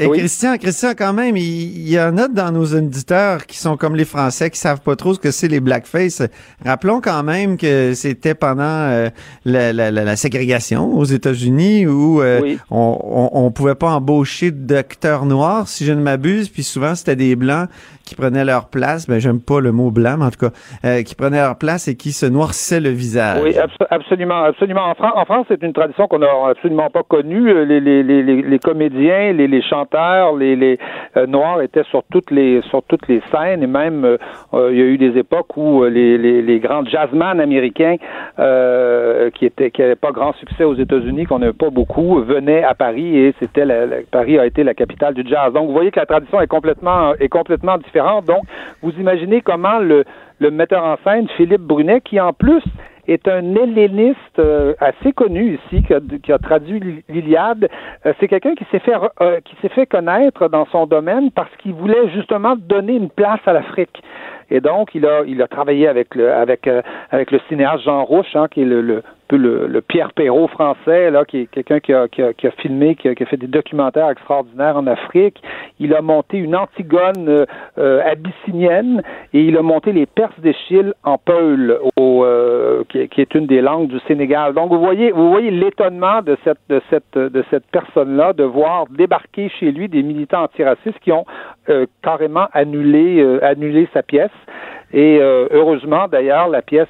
et 0.00 0.08
Christian, 0.08 0.56
Christian, 0.56 0.92
quand 0.96 1.12
même, 1.12 1.36
il, 1.36 1.88
y 1.88 2.00
en 2.00 2.16
a 2.16 2.28
dans 2.28 2.50
nos 2.50 2.66
auditeurs 2.74 3.46
qui 3.46 3.58
sont 3.58 3.76
comme 3.76 3.96
les 3.96 4.04
Français, 4.04 4.50
qui 4.50 4.58
savent 4.58 4.80
pas 4.80 4.96
trop 4.96 5.14
ce 5.14 5.18
que 5.18 5.30
c'est 5.30 5.48
les 5.48 5.60
blackface. 5.60 6.22
Rappelons 6.64 7.00
quand 7.00 7.22
même 7.22 7.56
que 7.56 7.92
c'était 7.94 8.34
pendant 8.34 8.62
euh, 8.62 9.10
la, 9.44 9.72
la, 9.72 9.90
la, 9.90 10.16
ségrégation 10.16 10.96
aux 10.96 11.04
États-Unis 11.04 11.86
où 11.86 12.22
euh, 12.22 12.56
on, 12.70 13.30
on, 13.32 13.50
pouvait 13.50 13.74
pas 13.74 13.90
embaucher 13.90 14.50
de 14.50 14.74
docteurs 14.74 15.26
noirs, 15.26 15.68
si 15.68 15.84
je 15.84 15.92
ne 15.92 16.00
m'abuse, 16.00 16.48
puis 16.48 16.62
souvent 16.62 16.94
c'était 16.94 17.16
des 17.16 17.36
blancs 17.36 17.68
qui 18.10 18.16
prenaient 18.16 18.44
leur 18.44 18.68
place, 18.68 19.08
ben 19.08 19.20
j'aime 19.20 19.40
pas 19.40 19.60
le 19.60 19.70
mot 19.70 19.92
mais 19.94 20.10
en 20.24 20.30
tout 20.30 20.46
cas, 20.46 20.52
euh, 20.84 21.02
qui 21.04 21.14
prenaient 21.14 21.40
leur 21.40 21.56
place 21.56 21.86
et 21.86 21.96
qui 21.96 22.10
se 22.10 22.26
noircissaient 22.26 22.80
le 22.80 22.90
visage. 22.90 23.40
Oui, 23.40 23.54
absolument, 23.88 24.42
absolument. 24.42 24.92
En, 24.98 25.24
France, 25.24 25.46
c'est 25.48 25.62
une 25.62 25.72
tradition 25.72 26.08
qu'on 26.08 26.18
n'a 26.18 26.26
absolument 26.48 26.90
pas 26.90 27.04
connue. 27.04 27.64
Les, 27.64 27.80
les, 27.80 28.58
comédiens, 28.58 29.32
les, 29.32 29.62
chanteurs, 29.62 30.34
les, 30.34 30.78
euh, 31.16 31.26
noirs 31.26 31.62
étaient 31.62 31.84
sur 31.84 32.02
toutes 32.10 32.32
les 32.32 32.62
sur 32.62 32.82
toutes 32.82 33.06
les 33.06 33.22
scènes 33.30 33.62
et 33.62 33.68
même 33.68 34.04
euh, 34.04 34.16
il 34.72 34.78
y 34.78 34.82
a 34.82 34.86
eu 34.86 34.98
des 34.98 35.16
époques 35.16 35.56
où 35.56 35.84
les 35.84 36.60
grands 36.60 36.84
jazzman 36.84 37.40
américains 37.40 37.96
qui 39.34 39.46
étaient 39.46 39.70
qui 39.70 39.80
n'avaient 39.82 39.94
pas 39.94 40.10
grand 40.10 40.32
succès 40.34 40.64
aux 40.64 40.74
États-Unis, 40.74 41.26
qu'on 41.26 41.38
n'avait 41.38 41.52
pas 41.52 41.70
beaucoup, 41.70 42.20
venaient 42.22 42.64
à 42.64 42.74
Paris 42.74 43.16
et 43.16 43.34
c'était 43.38 43.66
Paris 44.10 44.36
a 44.38 44.46
été 44.46 44.64
la 44.64 44.74
capitale 44.74 45.14
du 45.14 45.24
jazz. 45.28 45.52
Donc 45.52 45.68
vous 45.68 45.74
voyez 45.74 45.92
que 45.92 46.00
la 46.00 46.06
tradition 46.06 46.40
est 46.40 46.48
complètement 46.48 47.14
est 47.14 47.28
complètement 47.28 47.78
différente 47.78 47.99
donc, 48.26 48.44
vous 48.82 48.92
imaginez 48.92 49.40
comment 49.40 49.78
le, 49.78 50.04
metteur 50.50 50.84
en 50.84 50.96
scène, 51.04 51.28
Philippe 51.36 51.62
Brunet, 51.62 52.00
qui 52.00 52.20
en 52.20 52.32
plus 52.32 52.62
est 53.08 53.26
un 53.28 53.54
helléniste 53.54 54.38
euh, 54.38 54.74
assez 54.78 55.12
connu 55.12 55.58
ici, 55.66 55.82
qui 56.22 56.32
a, 56.32 56.38
traduit 56.38 57.02
l'Iliade. 57.08 57.68
Euh, 58.06 58.12
c'est 58.20 58.28
quelqu'un 58.28 58.54
qui 58.54 58.64
s'est 58.70 58.78
fait 58.78 58.94
euh, 59.20 59.40
qui 59.44 59.56
s'est 59.60 59.68
fait 59.68 59.86
connaître 59.86 60.48
dans 60.48 60.66
son 60.66 60.86
domaine 60.86 61.30
parce 61.30 61.50
qu'il 61.58 61.74
voulait 61.74 62.08
justement 62.10 62.54
donner 62.56 62.94
une 62.94 63.10
place 63.10 63.40
à 63.46 63.52
l'Afrique. 63.52 64.02
Et 64.50 64.60
donc, 64.60 64.94
il 64.94 65.06
a, 65.06 65.22
il 65.26 65.42
a 65.42 65.48
travaillé 65.48 65.88
avec 65.88 66.14
le, 66.14 66.32
avec, 66.32 66.68
avec 67.10 67.30
le 67.30 67.40
cinéaste 67.48 67.84
Jean 67.84 68.04
Rouche, 68.04 68.34
hein, 68.34 68.46
qui 68.50 68.62
est 68.62 68.64
le, 68.64 68.80
le, 68.80 69.02
Pierre 69.88 70.12
Perrault 70.12 70.48
français, 70.48 71.10
là, 71.10 71.24
qui 71.24 71.38
est 71.38 71.46
quelqu'un 71.46 71.80
qui 71.80 71.92
a, 71.92 72.50
filmé, 72.58 72.94
qui 72.94 73.08
a, 73.08 73.14
fait 73.14 73.36
des 73.36 73.46
documentaires 73.46 74.10
extraordinaires 74.10 74.76
en 74.76 74.86
Afrique. 74.86 75.40
Il 75.78 75.94
a 75.94 76.02
monté 76.02 76.38
une 76.38 76.56
Antigone 76.56 77.28
euh, 77.28 77.46
euh 77.78 78.00
abyssinienne 78.04 79.02
et 79.32 79.40
il 79.42 79.56
a 79.56 79.62
monté 79.62 79.92
les 79.92 80.06
Perses 80.06 80.38
d'Échille 80.40 80.92
en 81.04 81.18
Peul, 81.18 81.78
euh, 81.98 82.84
qui, 82.88 83.20
est 83.20 83.34
une 83.34 83.46
des 83.46 83.60
langues 83.60 83.88
du 83.88 83.98
Sénégal. 84.00 84.54
Donc 84.54 84.70
vous 84.70 84.80
voyez, 84.80 85.12
vous 85.12 85.30
voyez 85.30 85.50
l'étonnement 85.50 86.22
de 86.22 86.36
cette 86.44 87.66
personne-là 87.72 88.32
de 88.32 88.44
voir 88.44 88.86
débarquer 88.90 89.48
chez 89.48 89.70
lui 89.72 89.88
des 89.88 90.02
militants 90.02 90.44
antiracistes 90.44 90.98
qui 91.00 91.12
ont 91.12 91.24
euh, 91.68 91.86
carrément 92.02 92.46
annulé 92.52 93.24
sa 93.92 94.02
pièce. 94.02 94.30
Et 94.92 95.20
heureusement, 95.20 96.08
d'ailleurs, 96.08 96.48
la 96.48 96.62
pièce 96.62 96.88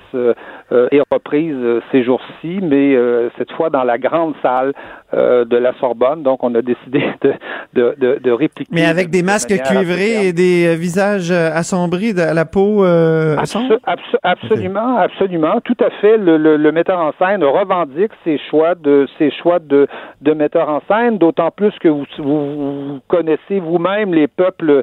est 0.70 1.02
reprise 1.10 1.56
ces 1.90 2.04
jours-ci, 2.04 2.60
mais 2.62 2.96
cette 3.38 3.50
fois 3.52 3.70
dans 3.70 3.84
la 3.84 3.98
grande 3.98 4.34
salle 4.42 4.72
de 5.12 5.56
la 5.56 5.72
Sorbonne. 5.80 6.22
Donc, 6.22 6.44
on 6.44 6.54
a 6.54 6.62
décidé 6.70 7.02
de, 7.22 7.32
de, 7.74 7.94
de, 7.98 8.20
de 8.22 8.30
répliquer. 8.30 8.70
Mais 8.72 8.84
avec 8.84 9.10
des 9.10 9.22
masques 9.22 9.56
cuivrés 9.62 10.28
et 10.28 10.32
des 10.32 10.76
visages 10.76 11.30
assombris, 11.30 12.14
de 12.14 12.34
la 12.34 12.44
peau 12.44 12.84
Absolument, 14.22 14.98
absolument, 14.98 15.60
tout 15.64 15.76
à 15.80 15.90
fait. 16.00 16.16
Le, 16.16 16.36
le, 16.36 16.56
le, 16.56 16.72
metteur 16.72 16.98
en 17.00 17.12
scène 17.18 17.42
revendique 17.44 18.12
ses 18.24 18.38
choix 18.50 18.74
de 18.74 19.06
ses 19.18 19.30
choix 19.30 19.58
de, 19.58 19.86
de 20.20 20.32
metteur 20.32 20.68
en 20.68 20.80
scène, 20.88 21.18
d'autant 21.18 21.50
plus 21.50 21.72
que 21.80 21.88
vous, 21.88 22.04
vous, 22.18 23.00
connaissez 23.08 23.60
vous-même 23.60 24.14
les 24.14 24.28
peuples 24.28 24.82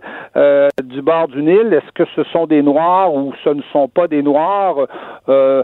du 0.84 1.02
bord 1.02 1.28
du 1.28 1.42
Nil. 1.42 1.74
Est-ce 1.74 1.92
que 1.94 2.10
ce 2.16 2.24
sont 2.32 2.48
des 2.48 2.62
Noirs? 2.62 2.98
ou 3.14 3.34
ce 3.44 3.50
ne 3.50 3.62
sont 3.72 3.88
pas 3.88 4.08
des 4.08 4.22
Noirs, 4.22 4.88
euh, 5.30 5.64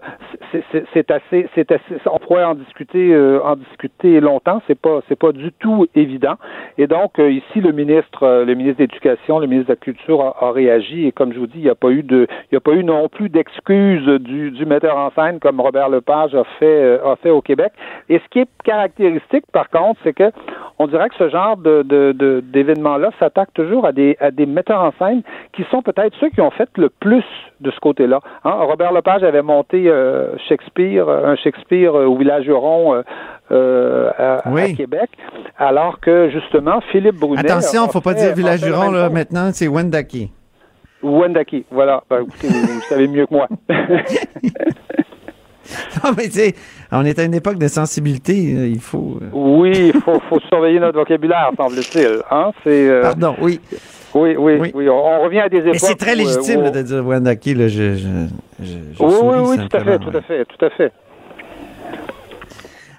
c'est 0.94 1.12
assez, 1.12 1.48
c'est 1.56 1.72
assez, 1.72 1.96
on 2.06 2.20
pourrait 2.20 2.44
en 2.44 2.56
discuter, 2.56 3.14
euh, 3.14 3.42
en 3.44 3.56
discuter 3.56 4.20
longtemps. 4.20 4.62
C'est 4.68 4.80
pas, 4.80 5.02
c'est 5.08 5.18
pas 5.18 5.32
du 5.32 5.52
tout 5.54 5.88
évident. 5.96 6.36
Et 6.78 6.88
donc 6.88 7.20
euh, 7.20 7.32
ici, 7.32 7.62
le 7.62 7.72
ministre, 7.72 8.44
le 8.46 8.54
ministre 8.56 8.80
de 8.80 8.84
l'Éducation, 8.84 9.40
le 9.40 9.48
ministre 9.48 9.70
de 9.70 9.74
la 9.74 9.78
Culture 9.78 10.36
a, 10.40 10.52
réagi. 10.52 11.08
Et 11.08 11.12
comme 11.12 11.34
je 11.34 11.40
vous 11.40 11.48
dis, 11.48 11.58
il 11.60 11.64
n'y 11.64 11.70
a 11.70 11.76
pas 11.76 11.90
eu 11.90 12.04
de, 12.04 12.28
il 12.30 12.54
n'y 12.54 12.58
a 12.58 12.62
pas 12.62 12.74
eu 12.74 12.84
non 12.84 13.10
plus 13.10 13.30
d'excuses 13.30 14.06
du, 14.06 14.52
du 14.52 14.66
metteur 14.66 14.98
en 14.98 15.12
scène 15.12 15.40
comme 15.40 15.60
Robert 15.60 15.90
Lepage 15.90 16.36
a 16.36 16.44
fait, 16.60 17.00
a 17.04 17.16
fait 17.16 17.32
au 17.32 17.42
Québec. 17.42 17.74
Et 18.10 18.20
ce 18.20 18.30
qui 18.30 18.40
est 18.40 18.50
caractéristique, 18.64 19.46
par 19.52 19.70
contre, 19.70 20.00
c'est 20.04 20.14
que 20.14 20.32
on 20.80 20.88
dirait 20.88 21.10
que 21.10 21.16
ce 21.16 21.30
genre 21.30 21.58
de, 21.58 21.84
de, 21.84 22.44
d'événements-là 22.44 23.12
s'attaque 23.20 23.54
toujours 23.54 23.86
à 23.86 23.92
des, 23.92 24.18
à 24.20 24.32
des 24.32 24.46
metteurs 24.46 24.82
en 24.82 24.92
scène 25.00 25.22
qui 25.54 25.64
sont 25.72 25.82
peut-être 25.82 26.16
ceux 26.20 26.30
qui 26.30 26.42
ont 26.42 26.52
fait 26.52 26.70
le 26.78 26.90
plus 26.90 27.24
de 27.62 27.72
ce 27.72 27.80
côté-là. 27.80 28.20
Hein? 28.44 28.52
Robert 28.52 28.92
Lepage 28.92 29.24
avait 29.24 29.42
monté 29.42 29.88
euh, 29.88 30.03
Shakespeare, 30.48 31.10
un 31.10 31.36
Shakespeare 31.36 31.96
euh, 31.96 32.06
au 32.06 32.18
village 32.18 32.48
Huron 32.48 33.04
euh, 33.52 34.10
à, 34.18 34.42
Québec, 34.76 35.10
alors 35.58 36.00
que 36.00 36.30
justement 36.30 36.80
Philippe 36.92 37.16
Brunet. 37.16 37.40
Attention, 37.40 37.88
faut 37.90 38.02
pas 38.02 38.14
dire 38.14 38.34
village 38.34 38.64
Huron 38.64 38.92
là 38.92 39.10
maintenant, 39.10 39.50
c'est 39.54 39.68
Wendake. 39.68 40.30
Wendake, 41.02 41.66
voilà. 41.70 42.04
Ben, 42.10 42.22
écoutez, 42.22 42.48
vous, 42.48 42.82
savez 42.82 43.08
mieux 43.08 43.26
que 43.26 43.34
moi. 43.34 43.48
non, 43.70 43.76
mais 46.18 46.26
tu 46.26 46.32
sais, 46.32 46.56
on 46.92 47.06
est 47.06 47.20
à 47.20 47.24
une 47.24 47.34
époque 47.34 47.58
de 47.58 47.68
sensibilité, 47.68 48.34
il 48.34 48.80
faut. 48.80 49.20
Oui, 49.34 49.92
il 49.94 50.02
faut, 50.02 50.20
faut 50.30 50.40
surveiller 50.50 50.80
notre 50.80 50.98
vocabulaire, 50.98 51.52
semble-t-il. 51.58 52.22
Hein? 52.32 52.52
Pardon, 53.02 53.36
oui. 53.42 53.60
Oui, 54.16 54.36
oui, 54.38 54.72
oui, 54.74 54.90
On, 54.90 55.24
revient 55.24 55.40
à 55.40 55.50
des 55.50 55.58
époques. 55.58 55.74
Mais 55.74 55.80
c'est 55.80 55.96
très 55.96 56.16
légitime 56.16 56.70
de 56.70 56.82
dire 56.82 57.04
Wendaki, 57.04 57.56
là. 57.56 57.68
Je, 57.68 57.96
je, 57.96 58.08
je, 58.62 59.04
oui, 59.04 59.14
oui, 59.24 59.38
oui, 59.42 59.58
tout 59.68 59.78
à 59.78 59.84
fait, 59.84 60.00
tout 60.00 60.18
à 60.18 60.22
fait, 60.22 60.46
tout 60.46 60.66
à 60.66 60.70
fait. 60.70 60.92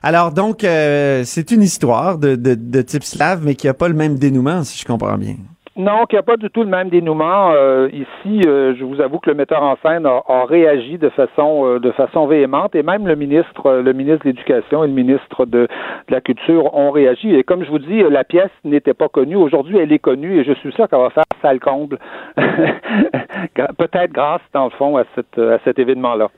Alors 0.03 0.33
donc, 0.33 0.65
euh, 0.65 1.23
c'est 1.25 1.51
une 1.51 1.63
histoire 1.63 2.19
de, 2.19 2.35
de, 2.37 2.55
de 2.55 2.83
type 2.83 3.05
slave, 3.05 3.43
mais 3.45 3.55
qui 3.55 3.69
n'a 3.69 3.75
pas 3.75 3.89
le 3.89 3.95
même 3.95 4.17
dénouement, 4.17 4.63
si 4.63 4.79
je 4.79 4.85
comprends 4.85 5.17
bien. 5.17 5.37
Non, 5.77 6.07
qu'il 6.07 6.17
n'y 6.17 6.21
a 6.21 6.23
pas 6.23 6.37
du 6.37 6.49
tout 6.51 6.63
le 6.63 6.69
même 6.69 6.89
dénouement. 6.89 7.51
Euh, 7.51 7.89
ici, 7.93 8.43
euh, 8.47 8.77
je 8.79 8.85
vous 8.85 9.01
avoue 9.01 9.19
que 9.19 9.29
le 9.29 9.35
metteur 9.35 9.61
en 9.61 9.77
scène 9.83 10.07
a, 10.07 10.45
réagi 10.45 10.99
de 10.99 11.09
façon 11.09 11.67
euh, 11.67 11.81
de 11.81 11.91
façon 11.91 12.29
véhémente 12.29 12.77
et 12.77 12.85
même 12.85 13.09
le 13.09 13.17
ministre, 13.17 13.83
le 13.83 13.93
ministre 13.93 14.25
de 14.25 14.31
l'Éducation 14.31 14.85
et 14.85 14.87
le 14.87 14.93
ministre 14.93 15.47
de, 15.47 15.67
la 16.11 16.21
Culture 16.21 16.73
ont 16.77 16.93
réagi. 16.93 17.35
Et 17.35 17.43
comme 17.43 17.65
je 17.65 17.71
vous 17.71 17.81
dis, 17.81 18.05
la 18.05 18.23
pièce 18.23 18.53
n'était 18.63 18.95
pas 18.95 19.09
connue. 19.09 19.35
Aujourd'hui, 19.35 19.79
elle 19.79 19.93
est 19.93 19.99
connue 19.99 20.39
et 20.39 20.45
je 20.45 20.53
suis 20.53 20.73
sûr 20.73 20.89
qu'elle 20.89 21.01
va 21.01 21.11
faire 21.11 21.25
sale 21.43 21.59
comble. 21.59 21.99
Peut-être 22.37 24.13
grâce, 24.13 24.43
dans 24.53 24.65
le 24.65 24.71
fond, 24.71 24.97
à, 24.97 25.05
cette, 25.17 25.39
à 25.39 25.59
cet 25.65 25.81
événement-là. 25.81 26.29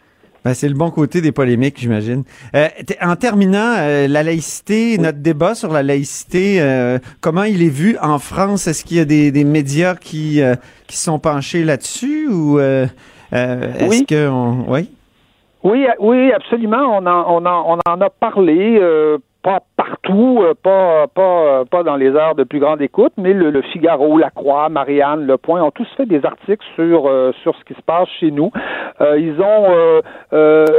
Ben, 0.47 0.55
c'est 0.55 0.68
le 0.68 0.76
bon 0.76 0.92
côté 0.92 1.20
des 1.20 1.32
polémiques, 1.32 1.74
j'imagine. 1.76 2.22
Euh, 2.55 2.68
en 3.03 3.16
terminant, 3.16 3.74
euh, 3.78 4.07
la 4.07 4.22
laïcité, 4.22 4.97
notre 4.97 5.18
débat 5.18 5.57
sur 5.57 5.72
la 5.72 5.82
laïcité, 5.82 6.59
euh, 6.61 7.01
comment 7.20 7.42
il 7.42 7.64
est 7.64 7.68
vu 7.68 7.97
en 8.01 8.20
France? 8.20 8.68
Est-ce 8.68 8.84
qu'il 8.84 8.99
y 8.99 9.01
a 9.01 9.05
des, 9.05 9.32
des 9.32 9.42
médias 9.42 9.97
qui, 9.97 10.40
qui 10.86 10.97
sont 10.99 11.18
penchés 11.18 11.64
là-dessus 11.64 12.28
ou 12.28 12.61
est-ce 12.61 13.88
oui. 13.88 14.07
que 14.07 14.30
oui? 14.68 14.88
Oui, 15.64 15.84
oui, 15.99 16.30
absolument. 16.30 16.97
On 16.97 17.05
en, 17.07 17.24
on 17.26 17.44
en, 17.44 17.74
on 17.74 17.78
en 17.90 18.01
a 18.01 18.09
parlé 18.09 18.80
pas 19.47 19.61
partout, 19.76 20.40
euh, 20.42 20.55
pas, 20.61 21.07
pas, 21.07 21.64
pas 21.70 21.84
dans 21.84 21.94
les 21.94 22.09
heures 22.09 22.34
de 22.34 22.42
plus 22.42 22.59
grande 22.59 22.82
écoute, 22.82 23.12
mais 23.16 23.32
le, 23.32 23.62
Figaro, 23.62 24.18
La 24.18 24.30
Croix, 24.30 24.68
Marianne, 24.68 25.24
Le 25.24 25.36
Point 25.36 25.62
ont 25.62 25.70
tous 25.70 25.86
fait 25.97 26.05
des 26.05 26.26
articles 26.26 26.66
sur, 26.74 27.07
euh, 27.07 27.30
sur 27.44 27.55
ce 27.55 27.64
qui 27.64 27.74
se 27.74 27.82
passe 27.82 28.09
chez 28.18 28.32
nous. 28.32 28.51
Euh, 29.01 29.16
ils 29.20 29.40
ont 29.40 30.03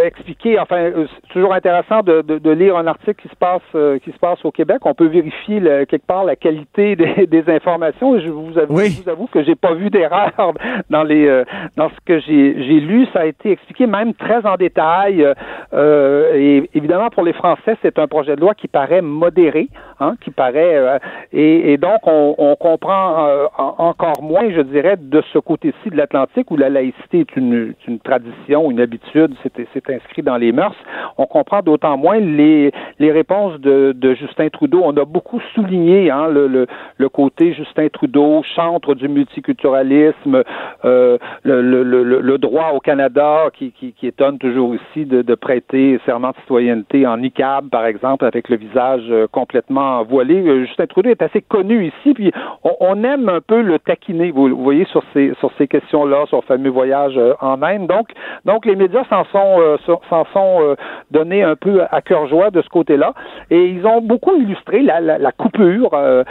expliqué, 0.04 0.60
enfin, 0.60 0.92
c'est 0.94 1.30
toujours 1.30 1.54
intéressant 1.54 2.02
de, 2.02 2.22
de, 2.22 2.52
lire 2.52 2.76
un 2.76 2.88
article 2.88 3.22
qui 3.22 3.30
se 3.30 3.36
passe 3.36 3.62
qui 4.04 4.12
se 4.12 4.20
passe 4.20 4.44
au 4.44 4.52
Québec. 4.52 4.80
On 4.84 4.94
peut 4.94 5.08
vérifier 5.08 5.62
quelque 5.88 6.06
part 6.06 6.26
la 6.26 6.36
qualité 6.36 6.96
des, 6.98 7.28
des 7.28 7.50
informations. 7.50 8.20
Je 8.20 8.30
vous 8.30 8.58
avoue, 8.58 8.80
je 8.80 9.02
vous 9.02 9.10
avoue 9.10 9.28
que 9.28 9.44
j'ai 9.44 9.56
pas 9.56 9.74
vu 9.76 9.90
d'erreur 9.90 10.54
dans 10.90 11.04
les 11.04 11.44
dans 11.78 11.90
ce 11.90 11.96
que 12.06 12.20
j'ai 12.20 12.80
lu. 12.82 13.08
Ça 13.14 13.22
a 13.22 13.26
été 13.26 13.52
expliqué 13.52 13.88
même 13.88 14.14
très 14.14 14.46
en 14.46 14.56
détail. 14.56 15.26
et 15.74 16.70
évidemment, 16.74 17.10
pour 17.10 17.24
les 17.24 17.34
Français, 17.34 17.78
c'est 17.82 17.98
un 18.00 18.08
projet 18.08 18.36
de 18.36 18.42
loi 18.42 18.56
qui 18.58 18.68
paraît 18.68 19.02
modéré. 19.02 19.70
hein, 20.00 20.16
qui 20.22 20.32
paraît, 20.32 20.76
euh, 20.76 21.00
et, 21.34 21.78
donc 21.78 22.00
on, 22.06 22.36
on 22.38 22.56
comprend 22.56 23.28
euh, 23.28 23.46
encore 23.58 24.22
moins, 24.22 24.50
je 24.50 24.62
dirais, 24.62 24.96
de 25.00 25.24
ce 25.34 25.40
côté-ci 25.40 25.90
de 25.90 25.96
l'Atlantique 25.96 26.52
où 26.52 26.58
la 26.58 26.70
laïcité 26.70 27.22
est 27.22 27.36
une, 27.36 27.74
une 27.88 28.00
tradition, 28.00 28.70
une 28.72 28.80
habitude, 28.80 29.36
c'est 29.44 29.90
inscrit 29.90 30.22
dans 30.22 30.38
les 30.38 30.52
mœurs. 30.52 30.76
On 31.18 31.26
comprend 31.26 31.62
d'autant 31.62 31.98
moins 31.98 32.20
les, 32.20 32.72
les 33.00 33.12
réponses 33.12 33.60
de, 33.60 33.94
de, 33.96 34.14
Justin 34.16 34.50
Trudeau. 34.50 34.82
On 34.84 34.96
a 34.98 35.06
beaucoup 35.06 35.40
souligné 35.54 36.10
hein, 36.10 36.28
le, 36.28 36.48
le, 36.48 36.68
le, 36.98 37.10
côté 37.10 37.54
Justin 37.54 37.90
Trudeau, 37.90 38.42
chantre 38.44 38.96
du 38.96 39.08
multiculturalisme, 39.08 40.44
euh, 40.86 41.18
le, 41.44 41.62
le, 41.62 42.38
droit 42.38 42.72
au 42.74 42.80
Canada 42.80 43.50
qui, 43.54 43.72
qui, 43.72 43.94
qui 43.94 44.08
étonne 44.08 44.38
toujours 44.38 44.76
ici 44.76 45.06
de, 45.06 45.22
de, 45.22 45.36
prêter 45.36 46.00
serment 46.06 46.30
de 46.30 46.36
citoyenneté 46.42 47.06
en 47.08 47.18
niqab, 47.18 47.70
par 47.70 47.86
exemple, 47.86 48.26
avec 48.26 48.50
le 48.50 48.58
visage 48.58 49.04
euh, 49.10 49.28
complètement 49.32 50.04
voilé. 50.04 50.36
Euh, 50.36 50.66
Justin 50.66 50.88
Trudeau 50.88 51.10
est 51.10 51.22
assez 51.22 51.42
connu 51.42 51.88
ici, 51.88 52.14
puis 52.14 52.32
on, 52.64 52.76
on 52.80 53.04
aime 53.04 53.30
un 53.30 53.42
peu 53.42 53.62
le 53.62 53.80
taquiner, 53.80 54.32
vous, 54.32 54.56
voyez, 54.56 54.86
sur 54.86 55.04
ces, 55.14 55.34
sur 55.40 55.52
ces 55.58 55.68
questions-là, 55.68 56.26
sur 56.28 56.38
le 56.38 56.44
fameux 56.44 56.70
voyage 56.70 57.20
en 57.42 57.62
Inde. 57.62 57.88
Donc, 57.88 58.10
donc 58.46 58.66
les 58.66 58.76
médias 58.76 59.04
s'en 59.10 59.26
sont, 59.26 59.78
s'en 60.10 60.26
sont 60.34 60.76
donnés 61.12 61.44
un 61.44 61.56
peu 61.56 61.82
à 61.92 62.02
cœur 62.02 62.28
joie 62.28 62.52
de 62.52 62.62
ce 62.62 62.70
côté-là. 62.88 63.14
Et 63.50 63.66
ils 63.68 63.86
ont 63.86 64.02
beaucoup 64.02 64.36
illustré 64.36 64.82
la, 64.82 65.32
coupure 65.32 65.92
euh, 65.94 66.24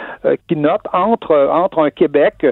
qui 0.49 0.57
note 0.57 0.81
entre, 0.93 1.49
entre 1.53 1.81
un 1.81 1.91
Québec 1.91 2.47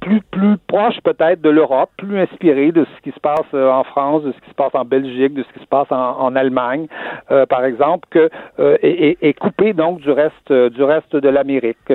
plus, 0.00 0.20
plus 0.30 0.56
proche 0.66 1.00
peut-être 1.02 1.40
de 1.40 1.50
l'Europe, 1.50 1.90
plus 1.96 2.18
inspiré 2.18 2.72
de 2.72 2.84
ce 2.84 3.02
qui 3.02 3.12
se 3.14 3.20
passe 3.20 3.46
euh, 3.54 3.70
en 3.70 3.84
France, 3.84 4.22
de 4.22 4.32
ce 4.32 4.40
qui 4.40 4.50
se 4.50 4.54
passe 4.54 4.74
en 4.74 4.84
Belgique, 4.84 5.34
de 5.34 5.42
ce 5.42 5.52
qui 5.52 5.60
se 5.60 5.68
passe 5.68 5.86
en, 5.90 6.34
Allemagne, 6.34 6.86
euh, 7.30 7.46
par 7.46 7.64
exemple, 7.64 8.08
que 8.10 8.28
euh, 8.58 8.76
est, 8.82 9.38
coupé 9.38 9.72
donc 9.72 10.00
du 10.00 10.10
reste 10.10 10.52
du 10.52 10.82
reste 10.82 11.14
de 11.14 11.28
l'Amérique. 11.28 11.92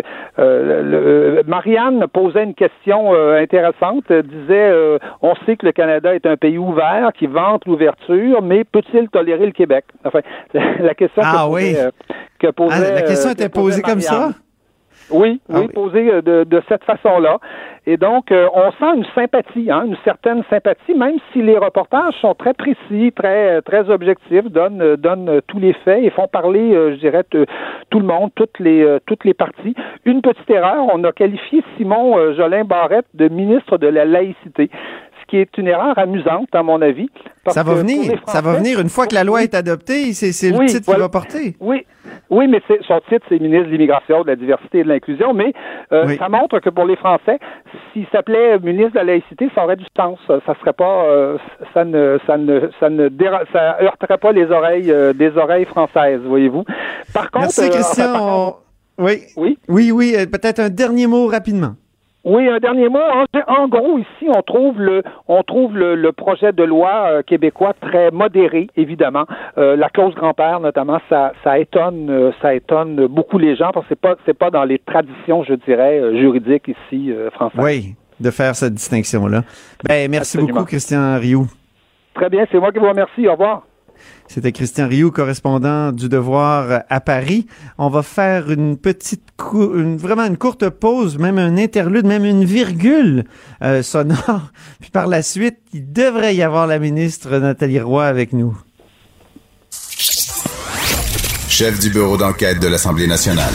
Marianne 1.48 2.06
posait 2.08 2.44
une 2.44 2.54
question 2.54 3.14
intéressante, 3.14 4.12
disait 4.12 4.72
on 5.22 5.36
sait 5.46 5.56
que 5.58 5.66
le 5.66 5.72
Canada 5.72 6.14
est 6.14 6.26
un 6.26 6.38
pays 6.38 6.58
ouvert 6.58 7.12
qui 7.18 7.28
vante 7.28 7.66
l'ouverture, 7.66 8.42
mais 8.42 8.64
peut-il 8.64 9.10
tolérer 9.10 9.46
le 9.46 9.52
Québec? 9.52 9.86
Enfin, 10.06 10.20
la 10.54 10.94
question 10.94 11.22
ah, 11.26 11.39
que, 11.48 11.54
oui. 11.54 11.76
que 12.40 12.48
posait, 12.48 12.92
ah, 12.92 12.94
la 12.96 13.02
question 13.02 13.32
était 13.32 13.50
posée 13.50 13.82
comme 13.82 14.02
ça? 14.02 14.30
Oui, 15.12 15.42
ah 15.52 15.62
oui, 15.62 15.68
posée 15.70 16.22
de, 16.22 16.44
de 16.44 16.62
cette 16.70 16.84
façon-là. 16.84 17.40
Et 17.88 17.98
donc, 17.98 18.32
euh, 18.32 18.48
on 18.54 18.72
sent 18.74 18.98
une 18.98 19.06
sympathie, 19.16 19.72
hein, 19.72 19.84
une 19.88 19.98
certaine 20.04 20.44
sympathie, 20.48 20.94
même 20.94 21.18
si 21.34 21.42
les 21.42 21.58
reportages 21.58 22.14
sont 22.22 22.36
très 22.36 22.54
précis, 22.54 23.12
très 23.16 23.64
très 23.64 23.90
objectifs, 23.90 24.44
donnent 24.44 24.82
euh, 24.82 24.96
donnent 24.96 25.42
tous 25.48 25.58
les 25.58 25.74
faits 25.74 26.04
et 26.04 26.12
font 26.12 26.28
parler, 26.28 26.76
euh, 26.76 26.94
je 26.94 27.00
dirais, 27.00 27.24
tout 27.90 28.00
le 28.00 28.06
monde, 28.06 28.30
toutes 28.36 28.60
les 28.60 29.00
toutes 29.08 29.26
les 29.26 29.34
parties. 29.34 29.74
Une 30.06 30.22
petite 30.22 30.50
erreur, 30.52 30.86
on 30.94 31.04
a 31.04 31.12
qualifié 31.12 31.64
Simon 31.78 32.34
Jolin 32.36 32.64
Barrette 32.64 33.08
de 33.16 33.28
ministre 33.28 33.80
de 33.80 33.88
la 33.88 34.06
laïcité 34.06 34.70
qui 35.30 35.38
est 35.38 35.58
une 35.58 35.68
erreur 35.68 35.98
amusante, 35.98 36.50
à 36.54 36.64
mon 36.64 36.82
avis. 36.82 37.10
ça 37.48 37.64
va 37.64 37.76
venir. 37.76 38.20
ça 38.26 38.42
va 38.42 38.54
venir 38.54 38.80
une 38.80 38.90
fois 38.90 39.08
que 39.08 39.16
la 39.16 39.24
loi 39.24 39.44
est 39.44 39.54
adoptée. 39.54 40.14
C'est 40.14 40.50
le 40.50 40.66
titre 40.66 40.92
qu'il 40.92 41.00
va 41.00 41.10
porter. 41.10 41.56
Oui, 41.60 41.86
oui, 42.30 42.48
mais 42.48 42.62
son 42.88 43.00
titre, 43.10 43.26
c'est 43.30 43.40
ministre 43.40 43.68
de 43.68 43.72
l'immigration, 43.72 44.24
de 44.24 44.28
la 44.28 44.36
diversité 44.36 44.80
et 44.80 44.84
de 44.84 44.90
l'inclusion. 44.90 45.34
Mais 45.34 45.54
euh, 45.92 46.16
ça 46.18 46.30
montre 46.30 46.60
que 46.60 46.70
pour 46.70 46.86
les 46.86 46.96
Français, 46.96 47.40
s'il 47.94 48.08
s'appelait 48.12 48.60
ministre 48.60 48.92
de 48.92 48.98
la 48.98 49.04
laïcité, 49.06 49.50
ça 49.56 49.64
aurait 49.64 49.76
du 49.76 49.86
sens. 49.96 50.20
Ça 50.28 50.56
serait 50.60 50.74
pas, 50.74 51.04
euh, 51.06 51.38
ça 51.74 51.86
ne, 51.86 52.18
ça 52.26 52.38
ne, 52.38 52.70
ça 52.80 52.90
ne, 52.90 53.10
ça 53.54 53.78
heurterait 53.82 54.18
pas 54.18 54.32
les 54.32 54.46
oreilles 54.52 54.92
euh, 54.92 55.14
des 55.14 55.36
oreilles 55.38 55.66
françaises, 55.66 56.22
voyez-vous. 56.26 56.66
Par 57.14 57.32
contre, 57.32 57.54
Merci, 57.58 57.70
Christian. 57.70 58.58
Oui. 58.98 59.22
Oui? 59.38 59.58
Oui, 59.68 59.92
oui. 59.92 60.14
Peut-être 60.32 60.60
un 60.60 60.70
dernier 60.70 61.08
mot 61.08 61.28
rapidement. 61.28 61.76
Oui, 62.26 62.48
un 62.50 62.60
dernier 62.60 62.90
mot. 62.90 63.00
En, 63.48 63.68
gros, 63.70 63.98
ici, 63.98 64.28
on 64.28 64.42
trouve 64.42 64.80
le, 64.82 65.04
on 65.28 65.42
trouve 65.44 65.78
le, 65.78 66.12
projet 66.12 66.52
de 66.52 66.64
loi 66.64 67.06
euh, 67.06 67.22
québécois 67.24 67.74
très 67.80 68.12
modéré, 68.12 68.68
évidemment. 68.76 69.26
Euh, 69.58 69.78
la 69.78 69.90
clause 69.90 70.14
grand-père, 70.16 70.60
notamment, 70.60 71.00
ça, 71.10 71.32
ça 71.44 71.58
étonne, 71.58 72.10
euh, 72.10 72.32
ça 72.42 72.54
étonne 72.54 73.08
beaucoup 73.08 73.38
les 73.38 73.56
gens 73.56 73.72
parce 73.74 73.86
que 73.86 73.90
c'est 73.94 74.02
pas, 74.02 74.16
c'est 74.26 74.38
pas 74.38 74.50
dans 74.50 74.66
les 74.66 74.80
traditions, 74.80 75.44
je 75.44 75.54
dirais, 75.54 76.18
juridiques 76.20 76.68
ici 76.68 77.14
françaises. 77.34 77.62
Oui, 77.64 77.96
de 78.20 78.32
faire 78.32 78.54
cette 78.54 78.74
distinction-là. 78.74 79.44
Ben, 79.88 80.12
merci 80.12 80.38
beaucoup, 80.38 80.66
Christian 80.66 81.18
Rioux. 81.18 81.48
Très 82.16 82.30
bien, 82.30 82.46
c'est 82.52 82.60
moi 82.60 82.74
qui 82.74 82.80
vous 82.80 82.90
remercie. 82.90 83.28
Au 83.28 83.32
revoir. 83.32 83.64
C'était 84.30 84.52
Christian 84.52 84.88
Rioux, 84.88 85.10
correspondant 85.10 85.92
du 85.92 86.08
Devoir 86.08 86.84
à 86.88 87.02
Paris. 87.02 87.48
On 87.80 87.90
va 87.90 88.04
faire 88.04 88.52
une 88.52 88.78
petite, 88.78 89.24
vraiment 89.40 90.24
une 90.24 90.38
courte 90.38 90.70
pause, 90.70 91.18
même 91.18 91.40
un 91.40 91.58
interlude, 91.58 92.06
même 92.06 92.26
une 92.26 92.46
virgule 92.46 93.26
euh, 93.64 93.82
sonore. 93.82 94.52
Puis 94.80 94.92
par 94.92 95.08
la 95.08 95.24
suite, 95.24 95.58
il 95.74 95.92
devrait 95.92 96.36
y 96.36 96.44
avoir 96.44 96.68
la 96.68 96.78
ministre 96.78 97.40
Nathalie 97.40 97.80
Roy 97.80 98.06
avec 98.06 98.32
nous. 98.32 98.56
Chef 101.48 101.80
du 101.80 101.90
bureau 101.90 102.16
d'enquête 102.16 102.60
de 102.60 102.68
l'Assemblée 102.68 103.08
nationale. 103.08 103.54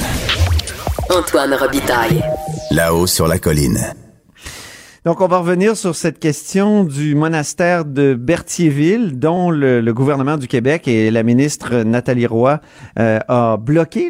Antoine 1.09 1.55
Robitaille. 1.55 2.21
Là-haut 2.73 3.07
sur 3.07 3.29
la 3.29 3.39
colline. 3.39 3.95
Donc, 5.05 5.21
on 5.21 5.27
va 5.27 5.37
revenir 5.37 5.77
sur 5.77 5.95
cette 5.95 6.19
question 6.19 6.83
du 6.83 7.15
monastère 7.15 7.85
de 7.85 8.15
Berthierville, 8.15 9.19
dont 9.19 9.51
le, 9.51 9.83
gouvernement 9.93 10.39
du 10.39 10.49
Québec 10.49 10.89
et 10.89 11.11
la 11.11 11.23
ministre 11.23 11.83
Nathalie 11.83 12.27
Roy 12.27 12.59
euh, 12.99 13.19
a 13.29 13.59
bloqué 13.59 14.09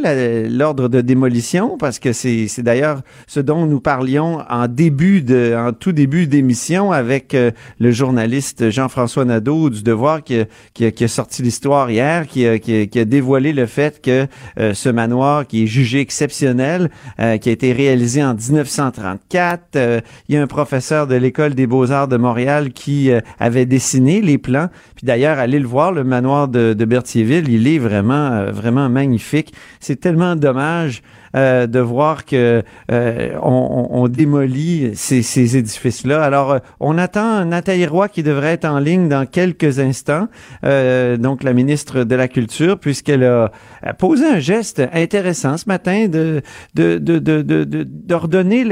l'ordre 0.49 0.89
de 0.89 1.01
démolition, 1.01 1.79
parce 1.79 1.99
que 1.99 2.13
c'est 2.13 2.63
d'ailleurs 2.63 3.01
ce 3.27 3.41
dont 3.41 3.67
nous 3.67 3.81
parlions 3.81 4.39
en 4.49 4.69
début 4.69 5.21
de, 5.21 5.57
en 5.59 5.73
tout 5.73 5.91
début 5.91 6.29
d'émission 6.29 6.93
avec 6.93 7.35
euh, 7.35 7.51
le 7.81 7.91
journaliste 7.91 8.71
Jean-François 8.71 9.25
Nadeau 9.25 9.71
du 9.71 9.83
Devoir 9.83 10.23
qui 10.23 10.43
a, 10.43 10.91
qui 10.93 11.05
a, 11.05 11.09
sorti 11.09 11.43
l'histoire 11.43 11.91
hier, 11.91 12.29
qui 12.29 12.47
a, 12.47 12.61
qui, 12.61 12.89
a, 12.97 13.05
dévoilé 13.05 13.53
le 13.53 13.67
fait 13.67 14.01
que 14.01 14.29
euh, 14.61 14.75
ce 14.75 14.91
manoir 14.91 15.45
qui 15.45 15.65
est 15.65 15.67
jugé 15.67 15.99
exceptionnel, 15.99 16.89
qui 17.19 17.49
a 17.49 17.53
été 17.53 17.73
réalisé 17.73 18.23
en 18.23 18.35
1934, 18.35 20.03
il 20.29 20.35
y 20.35 20.39
a 20.39 20.43
un 20.43 20.47
professeur 20.47 20.84
de 20.91 21.15
l'École 21.15 21.55
des 21.55 21.67
beaux-arts 21.67 22.09
de 22.09 22.19
Montréal 22.19 22.73
qui 22.73 23.11
euh, 23.11 23.21
avait 23.39 23.65
dessiné 23.65 24.21
les 24.21 24.37
plans. 24.37 24.69
Puis 24.97 25.07
d'ailleurs, 25.07 25.39
allez 25.39 25.59
le 25.59 25.67
voir, 25.67 25.93
le 25.93 26.05
manoir 26.05 26.47
de, 26.49 26.75
Berthierville, 26.85 27.49
il 27.49 27.67
est 27.67 27.79
vraiment, 27.79 28.33
euh, 28.33 28.53
vraiment 28.53 28.91
magnifique. 28.91 29.55
C'est 29.81 29.99
tellement 29.99 30.37
dommage 30.37 31.03
euh, 31.35 31.67
de 31.67 31.81
voir 31.81 32.25
que 32.25 32.63
euh, 32.93 33.31
on, 33.43 34.07
démolit 34.07 34.93
ces, 34.95 35.23
ces 35.23 35.57
édifices-là. 35.57 36.23
Alors, 36.23 36.53
euh, 36.53 36.59
on 36.79 36.97
attend 36.97 37.45
Nathalie 37.45 37.87
Roy 37.87 38.09
qui 38.09 38.23
devrait 38.23 38.53
être 38.53 38.67
en 38.67 38.79
ligne 38.79 39.09
dans 39.09 39.27
quelques 39.27 39.81
instants, 39.81 40.29
donc 40.63 41.43
la 41.43 41.53
ministre 41.53 42.05
de 42.05 42.15
la 42.15 42.29
Culture, 42.29 42.79
puisqu'elle 42.79 43.25
a, 43.25 43.51
posé 43.99 44.27
un 44.27 44.39
geste 44.39 44.83
intéressant 44.93 45.57
ce 45.57 45.69
matin 45.69 46.07
de 46.07 46.43
de 46.75 46.99
de 46.99 47.19
de 47.19 47.65
d'ordonner 47.85 48.65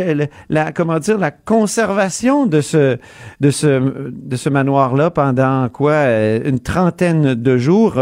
la, 0.48 0.72
comment 0.72 0.98
dire 0.98 1.18
la 1.18 1.30
conservation 1.30 2.46
de 2.46 2.60
ce 2.60 2.98
de 3.40 3.50
ce 3.50 4.10
de 4.10 4.36
ce 4.36 4.48
manoir-là 4.48 5.10
pendant 5.10 5.68
quoi 5.68 6.04
une 6.44 6.60
trentaine 6.60 7.34
de 7.34 7.56
jours. 7.56 7.98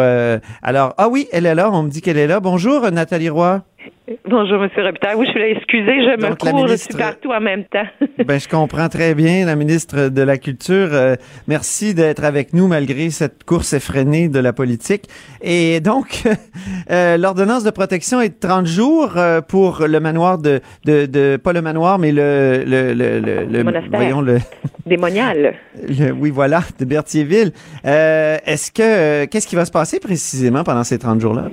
alors, 0.63 0.95
ah 0.99 1.09
oui, 1.09 1.29
elle 1.33 1.47
est 1.47 1.55
là. 1.55 1.71
On 1.73 1.85
me 1.85 1.91
dit 1.91 2.03
qu'elle 2.03 2.19
est 2.19 2.27
là. 2.27 2.41
Bonjour, 2.41 2.91
Nathalie 2.91 3.31
Roy. 3.31 3.63
Bonjour, 4.28 4.62
M. 4.62 4.68
Robitaille. 4.76 5.14
Oui, 5.16 5.26
je 5.26 5.31
suis 5.31 5.41
là. 5.41 5.49
Excusez, 5.49 6.03
je 6.03 6.26
me 6.26 6.35
cours, 6.35 6.66
je 6.66 6.74
suis 6.74 6.95
partout 6.95 7.31
en 7.31 7.41
même 7.41 7.64
temps. 7.64 7.87
ben, 8.24 8.41
je 8.41 8.49
comprends 8.49 8.89
très 8.89 9.14
bien, 9.14 9.47
la 9.47 9.55
ministre 9.55 10.09
de 10.09 10.22
la 10.22 10.37
Culture. 10.37 10.89
Euh, 10.93 11.14
merci 11.47 11.95
d'être 11.95 12.24
avec 12.24 12.53
nous 12.53 12.66
malgré 12.66 13.11
cette 13.11 13.45
course 13.45 13.72
effrénée 13.72 14.28
de 14.28 14.41
la 14.41 14.53
politique. 14.53 15.05
Et 15.43 15.78
donc, 15.81 16.24
euh, 16.91 17.16
l'ordonnance 17.18 17.62
de 17.62 17.70
protection 17.70 18.20
est 18.20 18.31
de 18.31 18.49
30 18.49 18.66
jours 18.66 19.12
euh, 19.16 19.41
pour 19.43 19.87
le 19.87 20.01
manoir 20.01 20.39
de, 20.39 20.61
de, 20.85 21.07
de, 21.07 21.37
pas 21.37 21.53
le 21.53 21.62
manoir, 21.62 22.01
mais 22.01 22.11
le, 22.11 22.64
le, 22.66 22.93
le, 22.95 23.20
le, 23.20 23.64
monastère. 23.64 23.91
voyons, 24.01 24.20
le, 24.22 24.39
démonial. 24.87 25.55
oui, 26.18 26.31
voilà, 26.31 26.62
de 26.81 26.85
Berthierville. 26.85 27.53
Est-ce 27.85 28.72
que, 28.72 29.26
qu'est-ce 29.26 29.47
qui 29.47 29.57
va 29.57 29.64
se 29.64 29.70
passer 29.70 30.01
précisément 30.01 30.64
pendant 30.64 30.85
ces 30.85 30.99
30 30.99 31.20
jours-là? 31.20 31.51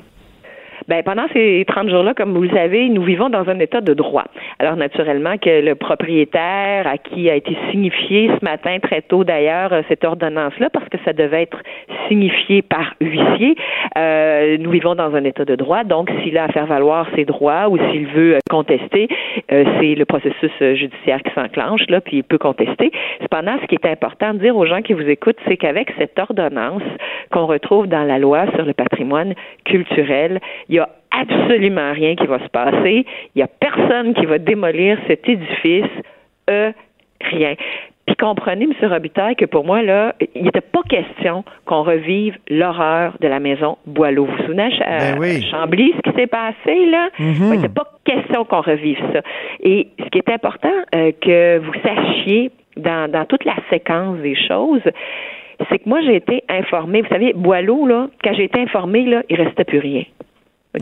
Ben, 0.88 1.04
pendant 1.04 1.26
ces 1.34 1.66
30 1.68 1.90
jours-là, 1.90 2.14
comme 2.14 2.34
vous 2.34 2.44
le 2.44 2.50
savez, 2.50 2.88
nous 2.88 3.04
vivons 3.04 3.30
dans 3.30 3.50
un 3.50 3.60
état 3.60 3.82
de 3.82 3.94
droit. 3.94 4.24
Alors, 4.60 4.78
naturellement, 4.78 5.38
que 5.38 5.62
le 5.62 5.76
propriétaire 5.76 6.88
à 6.88 6.98
qui 6.98 7.30
a 7.30 7.36
été 7.36 7.58
signifié 7.72 8.30
ce 8.40 8.46
matin, 8.46 8.78
très 8.82 9.02
tôt 9.02 9.26
d'ailleurs, 9.26 9.74
cette 9.90 10.06
ordonnance-là, 10.06 10.70
parce 10.70 10.88
que 10.88 10.98
ça 11.04 11.12
devait 11.12 11.42
être 11.42 11.62
signifié 12.08 12.62
par 12.62 12.96
huissier, 13.02 13.56
euh, 13.98 14.58
nous 14.62 14.72
vivons 14.72 14.96
dans 14.96 15.14
un 15.14 15.26
état 15.26 15.44
de 15.44 15.56
droit. 15.56 15.84
Donc, 15.84 16.10
s'il 16.24 16.38
a 16.38 16.46
à 16.46 16.48
faire 16.48 16.68
valoir 16.68 17.06
ses 17.16 17.26
droits 17.26 17.68
ou 17.68 17.78
s'il 17.92 18.08
veut 18.08 18.38
contester, 18.50 19.10
euh, 19.52 19.66
c'est 19.82 19.94
le 19.94 20.06
processus 20.06 20.52
judiciaire 20.60 21.22
qui 21.22 21.34
s'enclenche, 21.34 21.82
là, 21.90 22.00
puis 22.00 22.18
il 22.18 22.24
peut 22.24 22.38
contester. 22.38 22.92
Cependant, 23.22 23.58
ce 23.62 23.68
qui 23.68 23.76
est 23.76 23.86
important 23.86 24.34
de 24.34 24.40
dire 24.40 24.56
aux 24.56 24.66
gens 24.66 24.82
qui 24.82 24.94
vous 24.94 25.10
écoutent, 25.10 25.40
c'est 25.50 25.58
qu'avec 25.58 25.92
cette 25.98 26.18
ordonnance 26.18 26.84
qu'on 27.32 27.46
retrouve 27.46 27.88
dans 27.88 28.04
la 28.04 28.20
loi 28.20 28.46
sur 28.56 28.64
le 28.64 28.74
patrimoine 28.74 29.34
culturel, 29.66 30.40
absolument 31.20 31.94
rien 31.94 32.16
qui 32.16 32.28
va 32.28 32.40
se 32.40 32.50
passer. 32.50 33.06
Il 33.36 33.38
n'y 33.38 33.44
a 33.44 33.48
personne 33.48 34.14
qui 34.14 34.26
va 34.26 34.38
démolir 34.38 34.98
cet 35.08 35.28
édifice. 35.28 35.86
Euh, 36.50 36.72
rien. 37.22 37.56
Puis 38.06 38.16
comprenez, 38.16 38.66
M. 38.66 38.90
Robitaille, 38.90 39.36
que 39.36 39.44
pour 39.44 39.66
moi, 39.66 39.82
là, 39.82 40.16
il 40.34 40.44
n'était 40.44 40.62
pas 40.62 40.82
question 40.88 41.44
qu'on 41.66 41.84
revive 41.84 42.38
l'horreur 42.50 43.14
de 43.20 43.28
la 43.28 43.42
maison 43.42 43.78
Boileau. 43.86 44.26
Vous 44.26 44.32
vous 44.32 44.44
souvenez, 44.44 44.70
à 44.82 45.16
Ben 45.16 45.44
Chambly, 45.44 45.94
ce 45.98 46.10
qui 46.10 46.18
s'est 46.18 46.28
passé, 46.28 46.86
là? 46.86 47.10
Mhm. 47.20 47.36
Il 47.42 47.50
n'était 47.50 47.68
pas 47.74 47.86
question 48.06 48.46
qu'on 48.46 48.62
revive 48.62 48.98
ça. 49.12 49.22
Et 49.62 49.90
ce 50.00 50.06
qui 50.06 50.20
est 50.20 50.30
important 50.30 50.72
euh, 50.96 51.12
que 51.20 51.58
vous 51.58 51.74
sachiez 51.84 52.52
dans, 52.78 53.12
dans 53.12 53.26
toute 53.26 53.44
la 53.44 53.56
séquence 53.70 54.20
des 54.20 54.36
choses, 54.36 54.84
c'est 55.70 55.80
que 55.80 55.90
moi, 55.90 56.00
j'ai 56.02 56.16
été 56.16 56.44
informée. 56.48 57.02
Vous 57.02 57.10
savez, 57.10 57.34
Boileau, 57.34 57.88
là, 57.88 58.08
quand 58.24 58.34
j'ai 58.34 58.46
été 58.46 58.62
informée, 58.62 59.04
là, 59.06 59.24
il 59.30 59.36
restait 59.42 59.66
plus 59.66 59.80
rien. 59.80 60.04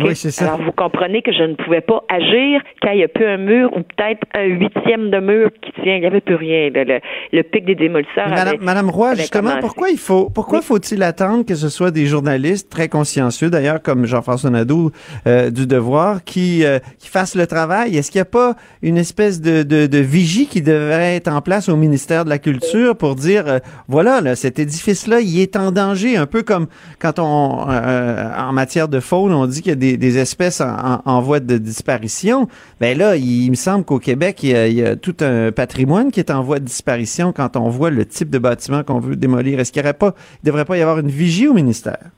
OK? 0.01 0.07
Oui, 0.09 0.15
c'est 0.15 0.31
ça. 0.31 0.45
Alors, 0.45 0.61
vous 0.61 0.71
comprenez 0.71 1.21
que 1.21 1.31
je 1.31 1.43
ne 1.43 1.55
pouvais 1.55 1.81
pas 1.81 2.03
agir 2.09 2.61
quand 2.81 2.91
il 2.91 2.97
n'y 2.97 3.03
a 3.03 3.07
plus 3.07 3.25
un 3.25 3.37
mur 3.37 3.69
ou 3.75 3.81
peut-être 3.81 4.21
un 4.33 4.45
huitième 4.45 5.09
de 5.09 5.19
mur 5.19 5.49
qui 5.61 5.71
tient. 5.81 5.95
Il 5.95 6.01
n'y 6.01 6.05
avait 6.05 6.21
plus 6.21 6.35
rien. 6.35 6.69
Le, 6.73 6.83
le, 6.83 6.99
le 7.33 7.43
pic 7.43 7.65
des 7.65 7.75
démolisseurs 7.75 8.29
Madame, 8.29 8.47
avait, 8.47 8.57
Madame 8.59 8.89
Roy, 8.89 9.09
avait 9.09 9.21
justement, 9.21 9.49
commencé. 9.49 9.61
pourquoi 9.61 9.89
il 9.89 9.97
faut, 9.97 10.29
pourquoi 10.29 10.61
faut-il 10.61 11.03
attendre 11.03 11.45
que 11.45 11.55
ce 11.55 11.69
soit 11.69 11.91
des 11.91 12.05
journalistes 12.05 12.69
très 12.69 12.89
consciencieux, 12.89 13.49
d'ailleurs, 13.49 13.81
comme 13.81 14.05
Jean-François 14.05 14.49
Nadeau 14.49 14.91
euh, 15.27 15.49
du 15.49 15.67
Devoir, 15.67 16.23
qui, 16.23 16.65
euh, 16.65 16.79
qui 16.99 17.09
fassent 17.09 17.35
le 17.35 17.47
travail? 17.47 17.97
Est-ce 17.97 18.11
qu'il 18.11 18.19
n'y 18.19 18.23
a 18.23 18.25
pas 18.25 18.55
une 18.81 18.97
espèce 18.97 19.41
de, 19.41 19.63
de, 19.63 19.87
de 19.87 19.97
vigie 19.99 20.47
qui 20.47 20.61
devrait 20.61 21.15
être 21.15 21.27
en 21.27 21.41
place 21.41 21.69
au 21.69 21.75
ministère 21.75 22.25
de 22.25 22.29
la 22.29 22.39
Culture 22.39 22.95
pour 22.95 23.15
dire, 23.15 23.43
euh, 23.47 23.59
voilà, 23.87 24.21
là, 24.21 24.35
cet 24.35 24.59
édifice-là, 24.59 25.21
il 25.21 25.39
est 25.39 25.55
en 25.55 25.71
danger, 25.71 26.17
un 26.17 26.25
peu 26.25 26.43
comme 26.43 26.67
quand 26.99 27.19
on, 27.19 27.67
euh, 27.69 28.29
en 28.37 28.53
matière 28.53 28.87
de 28.87 28.99
faune, 28.99 29.33
on 29.33 29.45
dit 29.45 29.61
qu'il 29.61 29.69
y 29.69 29.73
a 29.73 29.75
des, 29.75 29.84
des 29.97 30.17
espèces 30.17 30.61
en, 30.61 31.21
voie 31.21 31.39
de 31.39 31.57
disparition. 31.57 32.47
Ben 32.79 32.97
là, 32.97 33.15
il, 33.15 33.49
me 33.49 33.55
semble 33.55 33.85
qu'au 33.85 33.99
Québec, 33.99 34.43
il 34.43 34.49
y, 34.49 34.83
a, 34.83 34.95
tout 34.95 35.15
un 35.21 35.51
patrimoine 35.51 36.11
qui 36.11 36.19
est 36.19 36.31
en 36.31 36.41
voie 36.41 36.59
de 36.59 36.65
disparition 36.65 37.31
quand 37.31 37.55
on 37.55 37.69
voit 37.69 37.89
le 37.89 38.05
type 38.05 38.29
de 38.29 38.39
bâtiment 38.39 38.83
qu'on 38.83 38.99
veut 38.99 39.15
démolir. 39.15 39.59
Est-ce 39.59 39.71
qu'il 39.71 39.85
il 39.85 40.45
devrait 40.45 40.65
pas 40.65 40.77
y 40.77 40.81
avoir 40.81 40.99
une 40.99 41.09
vigie 41.09 41.47
au 41.47 41.53
ministère? 41.53 42.11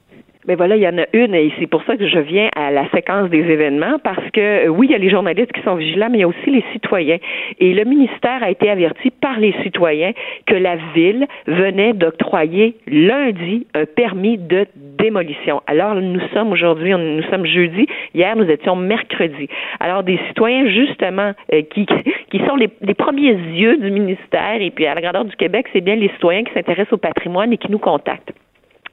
Mais 0.48 0.56
voilà, 0.56 0.78
il 0.78 0.82
y 0.82 0.88
en 0.88 0.98
a 0.98 1.06
une 1.12 1.36
et 1.36 1.52
c'est 1.60 1.68
pour 1.68 1.84
ça 1.84 1.98
que 1.98 2.08
je 2.08 2.20
viens 2.20 2.50
à 2.56 2.72
la 2.72 2.90
séquence 2.92 3.30
des 3.30 3.40
événements 3.42 4.00
parce 4.02 4.32
que 4.32 4.68
euh, 4.68 4.68
oui, 4.70 4.88
il 4.88 4.92
y 4.94 4.96
a 4.96 4.98
les 4.98 5.10
journalistes 5.10 5.52
qui 5.52 5.62
sont 5.62 5.76
vigilants, 5.76 6.08
mais 6.10 6.20
il 6.20 6.22
y 6.22 6.24
a 6.24 6.28
aussi 6.28 6.50
les 6.50 6.64
citoyens. 6.72 7.18
Et 7.60 7.74
le 7.74 7.84
ministère 7.84 8.42
a 8.42 8.50
été 8.50 8.70
averti 8.70 9.12
par 9.12 9.38
les 9.40 9.54
citoyens 9.64 10.14
que 10.46 10.56
la 10.56 10.78
ville 10.96 11.28
venait 11.48 11.92
d'octroyer 11.92 12.78
lundi 12.88 13.68
un 13.74 13.86
permis 13.86 14.38
de 14.38 14.66
démolition. 14.98 15.62
Alors 15.68 15.96
nous 15.96 16.22
sommes 16.34 16.52
aujourd'hui, 16.52 16.92
nous 16.92 17.24
sommes 17.24 17.46
jeudi. 17.46 17.88
Hier, 18.14 18.36
nous 18.36 18.50
étions 18.50 18.76
mercredi. 18.76 19.48
Alors 19.80 20.04
des 20.04 20.20
citoyens 20.28 20.68
justement 20.70 21.34
euh, 21.54 21.62
qui 21.62 21.86
qui 22.32 22.40
sont 22.48 22.56
les, 22.56 22.70
les 22.82 22.94
premiers 22.94 23.34
yeux 23.34 23.78
du 23.78 23.92
ministère 23.92 24.62
et 24.62 24.72
puis 24.72 24.86
à 24.86 24.96
la 24.96 25.02
grandeur 25.02 25.26
du 25.26 25.36
Québec, 25.36 25.68
c'est 25.74 25.82
bien 25.82 25.96
les 25.96 26.10
citoyens 26.10 26.44
qui 26.44 26.54
s'intéressent 26.54 26.94
au 26.94 26.98
patrimoine 26.98 27.54
et 27.54 27.58
qui 27.58 27.72
nous 27.72 27.80
contactent. 27.80 28.34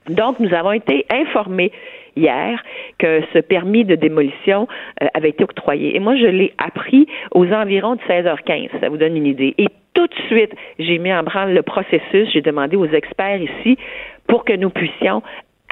Donc, 0.09 0.39
nous 0.39 0.53
avons 0.53 0.73
été 0.73 1.07
informés 1.11 1.73
hier 2.17 2.63
que 2.99 3.23
ce 3.33 3.39
permis 3.39 3.85
de 3.85 3.95
démolition 3.95 4.69
euh, 5.03 5.07
avait 5.15 5.31
été 5.31 5.45
octroyé. 5.45 5.97
Et 5.97 6.01
moi, 6.01 6.17
je 6.17 6.27
l'ai 6.27 6.53
appris 6.59 7.07
aux 7.33 7.51
environs 7.53 7.97
de 7.97 8.01
16h15. 8.03 8.69
Ça 8.81 8.89
vous 8.89 8.99
donne 8.99 9.17
une 9.17 9.27
idée. 9.27 9.55
Et 9.59 9.67
tout 9.95 10.07
de 10.07 10.15
suite, 10.29 10.53
j'ai 10.79 10.99
mis 10.99 11.13
en 11.13 11.23
branle 11.23 11.55
le 11.55 11.63
processus. 11.63 12.29
J'ai 12.33 12.43
demandé 12.43 12.77
aux 12.77 12.87
experts 12.87 13.41
ici 13.41 13.79
pour 14.27 14.45
que 14.45 14.53
nous 14.55 14.71
puissions 14.71 15.23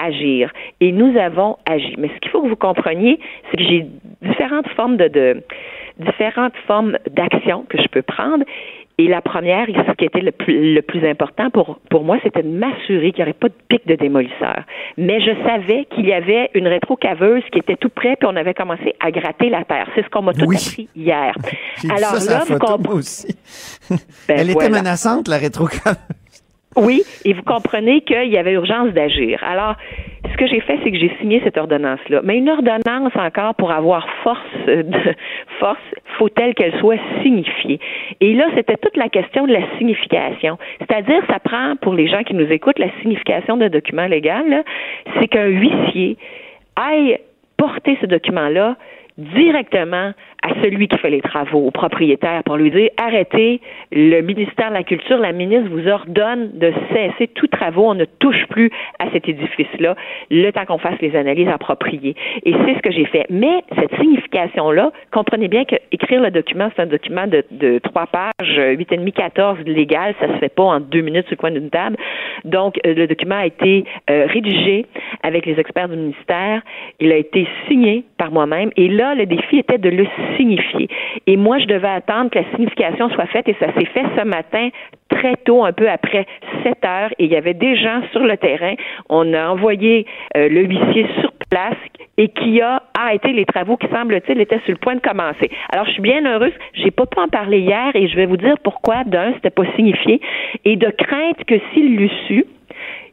agir. 0.03 0.51
Et 0.81 0.93
nous 0.93 1.17
avons 1.19 1.57
agi. 1.67 1.95
Mais 1.99 2.09
ce 2.09 2.19
qu'il 2.21 2.31
faut 2.31 2.43
que 2.43 2.49
vous 2.49 2.57
compreniez, 2.57 3.19
c'est 3.51 3.57
que 3.57 3.63
j'ai 3.65 3.87
différentes 4.23 4.69
formes 4.77 4.97
de, 4.97 5.09
de 5.09 5.43
différentes 5.99 6.57
formes 6.67 6.97
d'action 7.11 7.65
que 7.69 7.79
je 7.79 7.87
peux 7.89 8.03
prendre. 8.03 8.45
Et 8.99 9.09
la 9.09 9.23
première, 9.23 9.69
et 9.71 9.73
ce 9.73 9.93
qui 9.93 10.05
était 10.05 10.21
le 10.21 10.33
plus, 10.33 10.75
le 10.75 10.83
plus 10.83 11.05
important 11.09 11.49
pour, 11.51 11.79
pour 11.91 12.05
moi, 12.05 12.19
c'était 12.23 12.43
de 12.43 12.49
m'assurer 12.49 13.11
qu'il 13.13 13.25
n'y 13.25 13.31
aurait 13.31 13.33
pas 13.33 13.49
de 13.49 13.55
pic 13.69 13.87
de 13.87 13.95
démolisseur. 13.95 14.65
Mais 14.99 15.19
je 15.21 15.31
savais 15.47 15.87
qu'il 15.95 16.07
y 16.07 16.13
avait 16.13 16.51
une 16.55 16.69
rétrocaveuse 16.69 17.43
qui 17.51 17.59
était 17.59 17.77
tout 17.77 17.89
près, 17.89 18.17
puis 18.17 18.29
on 18.31 18.37
avait 18.37 18.53
commencé 18.55 18.95
à 19.01 19.11
gratter 19.11 19.49
la 19.49 19.65
terre. 19.65 19.89
C'est 19.95 20.05
ce 20.05 20.11
qu'on 20.11 20.23
m'a 20.23 20.35
tout 20.35 20.45
Oui. 20.47 20.57
appris 20.57 20.89
hier. 20.95 21.35
Alors 21.85 22.17
ça 22.17 22.39
là, 22.39 22.45
vous 22.47 22.59
comprenez. 22.59 23.01
Ben 24.29 24.37
Elle 24.39 24.51
était 24.51 24.69
menaçante, 24.71 25.27
la 25.27 25.39
rétrocam. 25.39 25.95
Oui, 26.77 27.03
et 27.25 27.33
vous 27.33 27.43
comprenez 27.43 28.01
qu'il 28.01 28.29
y 28.29 28.39
avait 28.39 28.53
urgence 28.53 28.91
d'agir. 28.93 29.43
Alors, 29.45 29.75
ce 30.31 30.37
que 30.37 30.47
j'ai 30.47 30.61
fait, 30.61 30.79
c'est 30.83 30.91
que 30.91 30.99
j'ai 30.99 31.15
signé 31.21 31.41
cette 31.45 31.59
ordonnance-là. 31.59 32.21
Mais 32.25 32.39
une 32.39 32.49
ordonnance 32.49 33.13
encore 33.15 33.55
pour 33.57 33.71
avoir 33.71 34.09
force, 34.23 34.41
euh, 34.69 34.83
de, 34.83 35.15
force, 35.59 35.81
faut-elle 36.19 36.55
qu'elle 36.55 36.79
soit 36.79 36.99
signifiée. 37.23 37.79
Et 38.21 38.35
là, 38.35 38.47
c'était 38.55 38.77
toute 38.77 38.97
la 38.97 39.09
question 39.09 39.47
de 39.47 39.53
la 39.53 39.61
signification. 39.79 40.59
C'est-à-dire, 40.79 41.23
ça 41.29 41.39
prend 41.41 41.77
pour 41.77 41.95
les 41.95 42.09
gens 42.09 42.23
qui 42.23 42.35
nous 42.35 42.51
écoutent 42.51 42.79
la 42.79 42.91
signification 43.03 43.57
d'un 43.57 43.69
document 43.69 44.07
légal. 44.07 44.65
C'est 45.19 45.29
qu'un 45.29 45.47
huissier 45.47 46.17
aille 46.77 47.19
porter 47.57 47.99
ce 48.01 48.07
document-là 48.07 48.77
directement 49.35 50.13
à 50.43 50.49
celui 50.61 50.89
qui 50.89 50.99
fait 50.99 51.11
les 51.11 51.21
travaux, 51.21 51.67
au 51.67 51.71
propriétaire, 51.71 52.43
pour 52.45 52.57
lui 52.57 52.71
dire 52.71 52.91
arrêtez, 52.97 53.61
le 53.93 54.21
ministère 54.23 54.71
de 54.71 54.75
la 54.75 54.83
Culture, 54.83 55.19
la 55.19 55.33
ministre 55.33 55.71
vous 55.71 55.87
ordonne 55.89 56.51
de 56.59 56.73
cesser 56.93 57.29
tous 57.29 57.47
travaux, 57.47 57.89
on 57.89 57.95
ne 57.95 58.05
touche 58.05 58.47
plus 58.49 58.71
à 58.99 59.11
cet 59.13 59.29
édifice-là, 59.29 59.95
le 60.31 60.51
temps 60.51 60.65
qu'on 60.65 60.79
fasse 60.79 61.01
les 61.01 61.15
analyses 61.15 61.49
appropriées. 61.49 62.17
Et 62.45 62.53
c'est 62.53 62.75
ce 62.75 62.81
que 62.81 62.91
j'ai 62.91 63.05
fait. 63.05 63.27
Mais 63.31 63.63
cette 63.77 63.95
signification-là, 64.01 64.91
comprenez 65.13 65.47
bien 65.47 65.65
que 65.65 65.77
écrire 65.93 66.21
le 66.21 66.31
document, 66.31 66.69
c'est 66.75 66.83
un 66.83 66.87
document 66.87 67.27
de, 67.27 67.79
trois 67.79 68.07
pages, 68.07 68.61
huit 68.77 68.91
et 68.91 68.97
demi, 68.97 69.13
quatorze 69.13 69.61
légal, 69.65 70.15
ça 70.21 70.27
se 70.27 70.39
fait 70.39 70.53
pas 70.55 70.65
en 70.65 70.81
deux 70.81 71.03
minutes 71.03 71.27
sur 71.27 71.33
le 71.33 71.37
coin 71.37 71.51
d'une 71.53 71.71
table. 71.71 71.97
Donc, 72.45 72.79
euh, 72.87 72.95
le 72.95 73.07
document 73.07 73.37
a 73.37 73.47
été 73.47 73.85
euh, 74.11 74.27
rédigé 74.27 74.87
avec 75.23 75.47
les 75.47 75.59
experts 75.59 75.89
du 75.89 75.97
ministère. 75.97 76.63
Il 77.01 77.13
a 77.13 77.17
été 77.17 77.47
signé 77.69 78.05
par 78.19 78.33
moi-même. 78.33 78.71
Et 78.77 78.89
là, 78.89 79.15
le 79.15 79.27
défi 79.27 79.59
était 79.59 79.79
de 79.79 79.89
le 79.89 80.07
signifier. 80.37 80.89
Et 81.27 81.37
moi, 81.37 81.59
je 81.59 81.67
devais 81.67 81.89
attendre 81.89 82.31
que 82.31 82.39
la 82.39 82.51
signification 82.51 83.11
soit 83.11 83.27
faite 83.27 83.49
et 83.49 83.57
ça 83.59 83.73
s'est 83.75 83.87
fait 83.87 84.05
ce 84.17 84.25
matin 84.25 84.69
très 85.09 85.37
tôt, 85.45 85.65
un 85.65 85.73
peu 85.73 85.89
après 85.89 86.27
7 86.63 86.85
heures, 86.85 87.11
et 87.19 87.25
il 87.25 87.31
y 87.31 87.37
avait 87.37 87.55
des 87.55 87.77
gens 87.77 88.03
sur 88.13 88.21
le 88.21 88.37
terrain. 88.37 88.75
On 89.09 89.33
a 89.35 89.49
envoyé 89.49 90.07
euh, 90.37 90.49
le 90.49 90.63
huissier 90.63 91.07
sur 91.21 91.33
place 91.51 91.77
et 92.17 92.29
qui 92.29 92.61
a 92.61 92.83
arrêté 92.95 93.33
les 93.33 93.45
travaux 93.45 93.77
qui, 93.77 93.87
semble-t-il, 93.89 94.41
étaient 94.41 94.61
sur 94.61 94.73
le 94.73 94.79
point 94.79 94.95
de 94.95 95.01
commencer. 95.01 95.51
Alors, 95.71 95.87
je 95.87 95.93
suis 95.93 96.03
bien 96.03 96.25
heureuse. 96.25 96.53
J'ai 96.75 96.91
pas 96.91 97.07
pu 97.07 97.19
en 97.19 97.29
parler 97.29 97.61
hier 97.61 97.91
et 97.95 98.09
je 98.09 98.17
vais 98.17 98.27
vous 98.27 98.37
dire 98.37 98.55
pourquoi. 98.63 99.05
D'un, 99.05 99.33
c'était 99.35 99.51
pas 99.51 99.65
signifié 99.77 100.21
et 100.65 100.77
de 100.77 100.89
crainte 100.91 101.45
que 101.47 101.55
s'il 101.73 101.97
l'eût 101.97 102.11
su, 102.27 102.45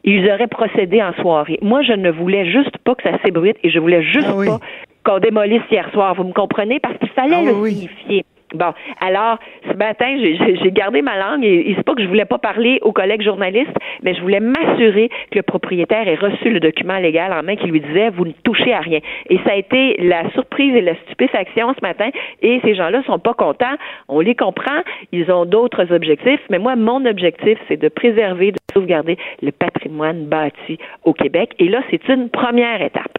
ils 0.04 0.30
auraient 0.30 0.46
procédé 0.46 1.02
en 1.02 1.12
soirée. 1.14 1.58
Moi, 1.62 1.82
je 1.82 1.92
ne 1.92 2.10
voulais 2.10 2.50
juste 2.50 2.76
pas 2.78 2.94
que 2.94 3.02
ça 3.02 3.18
s'ébruite 3.24 3.56
et 3.62 3.70
je 3.70 3.78
voulais 3.78 4.02
juste 4.02 4.26
Ah 4.28 4.34
oui. 4.36 4.46
pas 4.46 4.58
qu'on 5.04 5.18
démolisse 5.18 5.62
hier 5.70 5.88
soir. 5.92 6.14
Vous 6.14 6.24
me 6.24 6.32
comprenez? 6.32 6.78
Parce 6.80 6.96
qu'il 6.98 7.08
fallait 7.10 7.36
Ah 7.38 7.42
le 7.42 7.52
oui, 7.54 7.72
signifier. 7.72 8.24
Bon, 8.54 8.72
alors, 9.00 9.38
ce 9.68 9.76
matin, 9.76 10.16
j'ai- 10.18 10.70
gardé 10.72 11.02
ma 11.02 11.16
langue 11.18 11.44
et, 11.44 11.70
et 11.70 11.74
c'est 11.76 11.84
pas 11.84 11.94
que 11.94 12.02
je 12.02 12.08
voulais 12.08 12.24
pas 12.24 12.38
parler 12.38 12.78
aux 12.82 12.92
collègues 12.92 13.22
journalistes, 13.22 13.76
mais 14.02 14.14
je 14.14 14.20
voulais 14.20 14.40
m'assurer 14.40 15.08
que 15.30 15.36
le 15.36 15.42
propriétaire 15.42 16.06
ait 16.08 16.14
reçu 16.16 16.50
le 16.50 16.58
document 16.60 16.98
légal 16.98 17.32
en 17.32 17.42
main 17.42 17.56
qui 17.56 17.66
lui 17.66 17.80
disait 17.80 18.10
vous 18.10 18.24
ne 18.24 18.32
touchez 18.44 18.72
à 18.72 18.80
rien. 18.80 19.00
Et 19.28 19.38
ça 19.44 19.52
a 19.52 19.56
été 19.56 19.96
la 19.98 20.28
surprise 20.30 20.74
et 20.74 20.80
la 20.80 20.94
stupéfaction 21.06 21.72
ce 21.74 21.80
matin 21.82 22.10
et 22.42 22.60
ces 22.64 22.74
gens-là 22.74 23.02
sont 23.04 23.18
pas 23.18 23.34
contents. 23.34 23.76
On 24.08 24.20
les 24.20 24.34
comprend. 24.34 24.80
Ils 25.12 25.30
ont 25.30 25.44
d'autres 25.44 25.92
objectifs, 25.92 26.40
mais 26.50 26.58
moi, 26.58 26.76
mon 26.76 27.04
objectif, 27.06 27.58
c'est 27.68 27.80
de 27.80 27.88
préserver, 27.88 28.52
de 28.52 28.58
sauvegarder 28.72 29.16
le 29.42 29.52
patrimoine 29.52 30.26
bâti 30.26 30.78
au 31.04 31.12
Québec. 31.12 31.54
Et 31.58 31.68
là, 31.68 31.82
c'est 31.90 32.08
une 32.08 32.30
première 32.30 32.82
étape. 32.82 33.18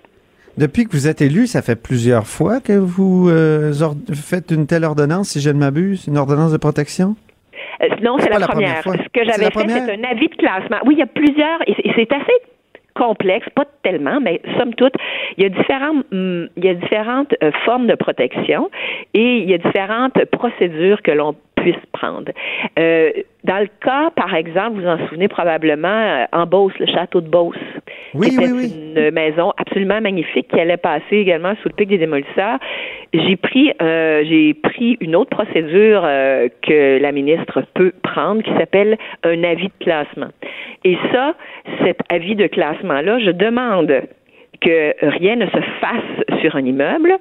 Depuis 0.58 0.86
que 0.86 0.92
vous 0.92 1.08
êtes 1.08 1.22
élu, 1.22 1.48
ça 1.48 1.62
fait 1.62 1.76
plusieurs 1.76 2.28
fois 2.28 2.60
que 2.60 2.74
vous 2.74 3.30
euh, 3.30 3.72
ord- 3.82 3.96
faites 4.14 4.52
une 4.52 4.68
telle 4.68 4.84
ordonnance, 4.84 5.30
si 5.30 5.42
je 5.42 5.50
ne 5.50 5.58
m'abuse, 5.60 6.08
une 6.08 6.18
ordonnance 6.18 6.52
de 6.52 6.58
protection? 6.58 7.16
Euh, 7.82 7.88
non, 8.04 8.18
C'est 8.20 8.30
la, 8.30 8.40
la 8.40 8.48
première. 8.48 8.84
Ce 8.84 8.90
que 8.92 9.24
j'avais 9.26 9.50
fait, 9.50 9.70
c'est 9.70 9.92
un 9.98 10.04
avis 10.10 10.28
de 10.28 10.36
classement. 10.36 10.78
Oui, 10.86 10.96
il 10.96 11.00
y 11.00 11.04
a 11.04 11.08
plusieurs, 11.08 11.62
et 11.68 11.74
c'est- 11.76 11.86
et 11.88 11.92
c'est 11.96 12.12
assez 12.14 12.34
complexe, 12.94 13.48
pas 13.56 13.64
tellement, 13.84 14.20
mais 14.20 14.42
somme 14.60 14.74
toute, 14.76 14.94
il 15.38 15.44
y 15.44 15.46
a 15.46 15.50
différentes, 15.50 16.06
hum, 16.12 16.50
il 16.58 16.66
y 16.66 16.70
a 16.70 16.74
différentes 16.74 17.34
euh, 17.42 17.52
formes 17.64 17.88
de 17.88 17.96
protection 17.96 18.70
et 19.14 19.38
il 19.38 19.50
y 19.50 19.54
a 19.54 19.58
différentes 19.58 20.24
procédures 20.26 21.02
que 21.02 21.12
l'on 21.12 21.34
puisse 21.62 21.76
prendre. 21.94 22.32
Euh, 22.80 23.12
dans 23.44 23.60
le 23.60 23.68
cas, 23.84 24.12
par 24.16 24.36
exemple, 24.36 24.80
vous 24.80 24.88
en 24.88 24.98
souvenez 25.08 25.28
probablement, 25.28 25.88
euh, 25.88 26.26
en 26.32 26.46
Beauce, 26.46 26.74
le 26.80 26.86
château 26.86 27.22
de 27.22 27.30
Beauce, 27.30 27.56
Oui, 28.14 28.30
qui 28.30 28.36
était 28.36 28.52
oui, 28.52 28.72
oui. 28.72 28.94
une 28.96 29.12
maison 29.12 29.52
absolument 29.58 30.02
magnifique 30.02 30.48
qui 30.50 30.60
allait 30.60 30.78
passer 30.78 31.18
également 31.18 31.54
sous 31.62 31.70
le 31.70 31.74
pic 31.74 31.90
des 31.90 31.98
démolisseurs. 31.98 32.60
J'ai 33.14 33.36
pris, 33.36 33.72
euh, 33.82 34.24
j'ai 34.28 34.54
pris 34.54 34.98
une 35.02 35.16
autre 35.16 35.30
procédure 35.30 36.04
euh, 36.06 36.50
que 36.62 37.00
la 37.00 37.12
ministre 37.12 37.64
peut 37.74 37.94
prendre 38.04 38.44
qui 38.44 38.52
s'appelle 38.58 38.98
un 39.24 39.44
avis 39.44 39.68
de 39.68 39.84
classement. 39.84 40.30
Et 40.84 40.98
ça, 41.12 41.36
cet 41.84 42.00
avis 42.12 42.36
de 42.36 42.48
classement-là, 42.48 43.20
je 43.20 43.32
demande 43.32 44.02
que 44.62 44.94
rien 45.02 45.36
ne 45.36 45.48
se 45.48 45.62
fasse 45.80 46.40
sur 46.42 46.56
un 46.56 46.64
immeuble 46.64 47.18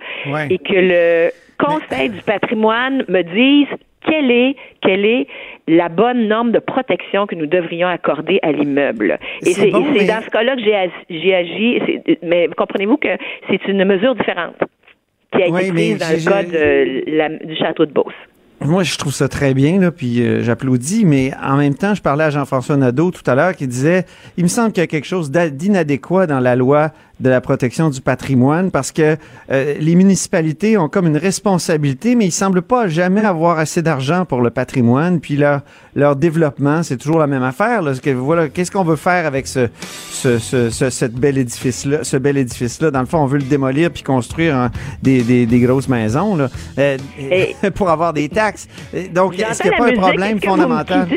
et 0.50 0.58
que 0.58 0.74
le 0.74 1.30
Conseil 1.58 2.08
du 2.10 2.22
patrimoine 2.22 3.04
me 3.08 3.22
dise 3.22 3.68
quelle 4.04 4.30
est, 4.30 4.56
quelle 4.82 5.04
est 5.04 5.26
la 5.68 5.88
bonne 5.88 6.26
norme 6.26 6.52
de 6.52 6.58
protection 6.58 7.26
que 7.26 7.34
nous 7.34 7.46
devrions 7.46 7.88
accorder 7.88 8.38
à 8.42 8.52
l'immeuble. 8.52 9.18
Et 9.42 9.52
c'est 9.52 9.70
dans 9.70 9.84
ce 10.22 10.30
cas-là 10.30 10.56
que 10.56 10.62
j'ai 11.10 11.34
agi. 11.34 11.80
Mais 12.22 12.48
comprenez-vous 12.56 12.96
que 12.96 13.16
c'est 13.48 13.66
une 13.68 13.84
mesure 13.84 14.14
différente 14.14 14.56
qui 15.32 15.42
a 15.42 15.46
été 15.46 15.72
prise 15.72 15.98
dans 15.98 16.08
le 16.08 17.38
code 17.38 17.46
du 17.46 17.56
château 17.56 17.86
de 17.86 17.92
Beauce. 17.92 18.14
Moi, 18.62 18.82
je 18.82 18.98
trouve 18.98 19.12
ça 19.12 19.26
très 19.26 19.54
bien, 19.54 19.80
là, 19.80 19.90
puis 19.90 20.20
euh, 20.20 20.42
j'applaudis, 20.42 21.06
mais 21.06 21.32
en 21.42 21.56
même 21.56 21.74
temps, 21.74 21.94
je 21.94 22.02
parlais 22.02 22.24
à 22.24 22.30
Jean-François 22.30 22.76
Nadeau 22.76 23.10
tout 23.10 23.22
à 23.26 23.34
l'heure 23.34 23.56
qui 23.56 23.66
disait, 23.66 24.04
il 24.36 24.44
me 24.44 24.48
semble 24.48 24.72
qu'il 24.72 24.82
y 24.82 24.84
a 24.84 24.86
quelque 24.86 25.06
chose 25.06 25.30
d'inadéquat 25.30 26.26
dans 26.26 26.40
la 26.40 26.56
loi 26.56 26.90
de 27.20 27.28
la 27.28 27.40
protection 27.40 27.90
du 27.90 28.00
patrimoine 28.00 28.70
parce 28.70 28.92
que 28.92 29.16
euh, 29.50 29.74
les 29.78 29.94
municipalités 29.94 30.78
ont 30.78 30.88
comme 30.88 31.06
une 31.06 31.16
responsabilité, 31.16 32.14
mais 32.14 32.26
ils 32.26 32.32
semblent 32.32 32.62
pas 32.62 32.88
jamais 32.88 33.20
avoir 33.24 33.58
assez 33.58 33.82
d'argent 33.82 34.24
pour 34.24 34.40
le 34.40 34.50
patrimoine. 34.50 35.20
Puis 35.20 35.36
leur, 35.36 35.60
leur 35.94 36.16
développement, 36.16 36.82
c'est 36.82 36.96
toujours 36.96 37.18
la 37.18 37.26
même 37.26 37.42
affaire. 37.42 37.82
Là. 37.82 37.92
Voilà, 38.16 38.48
qu'est-ce 38.48 38.70
qu'on 38.70 38.84
veut 38.84 38.96
faire 38.96 39.26
avec 39.26 39.46
ce, 39.46 39.68
ce, 40.10 40.38
ce, 40.38 40.70
ce, 40.70 40.90
cette 40.90 41.14
bel 41.14 41.38
édifice-là, 41.38 42.04
ce 42.04 42.16
bel 42.16 42.36
édifice-là? 42.36 42.90
Dans 42.90 43.00
le 43.00 43.06
fond, 43.06 43.18
on 43.18 43.26
veut 43.26 43.38
le 43.38 43.44
démolir 43.44 43.90
puis 43.90 44.02
construire 44.02 44.70
des, 45.02 45.22
des, 45.22 45.46
des, 45.46 45.60
grosses 45.60 45.88
maisons 45.88 46.36
là, 46.36 46.48
euh, 46.78 46.96
pour 47.74 47.90
avoir 47.90 48.12
des 48.12 48.28
taxes. 48.28 48.68
Donc, 49.12 49.38
est-ce 49.38 49.62
qu'il 49.62 49.70
n'y 49.70 49.76
a 49.76 49.78
pas 49.78 49.88
un 49.88 49.96
problème 49.96 50.40
fondamental? 50.40 51.08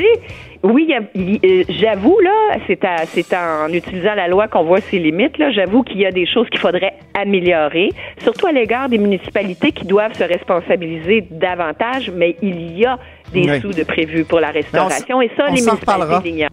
Oui, 0.64 0.88
euh, 0.94 1.64
j'avoue 1.68 2.18
là, 2.22 2.58
c'est 2.68 3.34
en 3.34 3.68
utilisant 3.68 4.16
la 4.16 4.30
loi 4.30 4.48
qu'on 4.48 4.64
voit 4.64 4.80
ses 4.80 4.98
limites. 4.98 5.38
Là, 5.38 5.52
j'avoue 5.52 5.84
qu'il 5.84 6.00
y 6.00 6.06
a 6.06 6.12
des 6.12 6.26
choses 6.26 6.48
qu'il 6.50 6.62
faudrait 6.62 6.94
améliorer, 7.20 7.90
surtout 8.20 8.48
à 8.48 8.54
l'égard 8.54 8.88
des 8.88 8.98
municipalités 8.98 9.74
qui 9.74 9.86
doivent 9.86 10.14
se 10.14 10.24
responsabiliser 10.24 11.28
davantage. 11.32 12.12
Mais 12.16 12.38
il 12.42 12.78
y 12.78 12.86
a 12.86 12.98
des 13.34 13.60
sous 13.60 13.74
de 13.74 13.84
prévus 13.84 14.24
pour 14.24 14.40
la 14.40 14.52
restauration 14.52 15.22
et 15.22 15.30
ça, 15.36 15.48
les 15.48 15.62
municipalités 15.62 16.30
l'ignorent. 16.30 16.50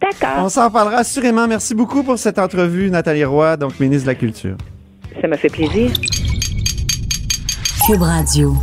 D'accord. 0.00 0.44
On 0.44 0.48
s'en 0.48 0.70
parlera 0.70 0.98
assurément. 0.98 1.46
Merci 1.46 1.74
beaucoup 1.74 2.02
pour 2.02 2.18
cette 2.18 2.38
entrevue, 2.38 2.90
Nathalie 2.90 3.24
Roy, 3.24 3.58
donc 3.58 3.78
ministre 3.78 4.06
de 4.06 4.12
la 4.12 4.14
Culture. 4.14 4.56
Ça 5.20 5.28
m'a 5.28 5.36
fait 5.36 5.50
plaisir. 5.50 5.90
Cube 7.86 8.02
Radio. 8.02 8.54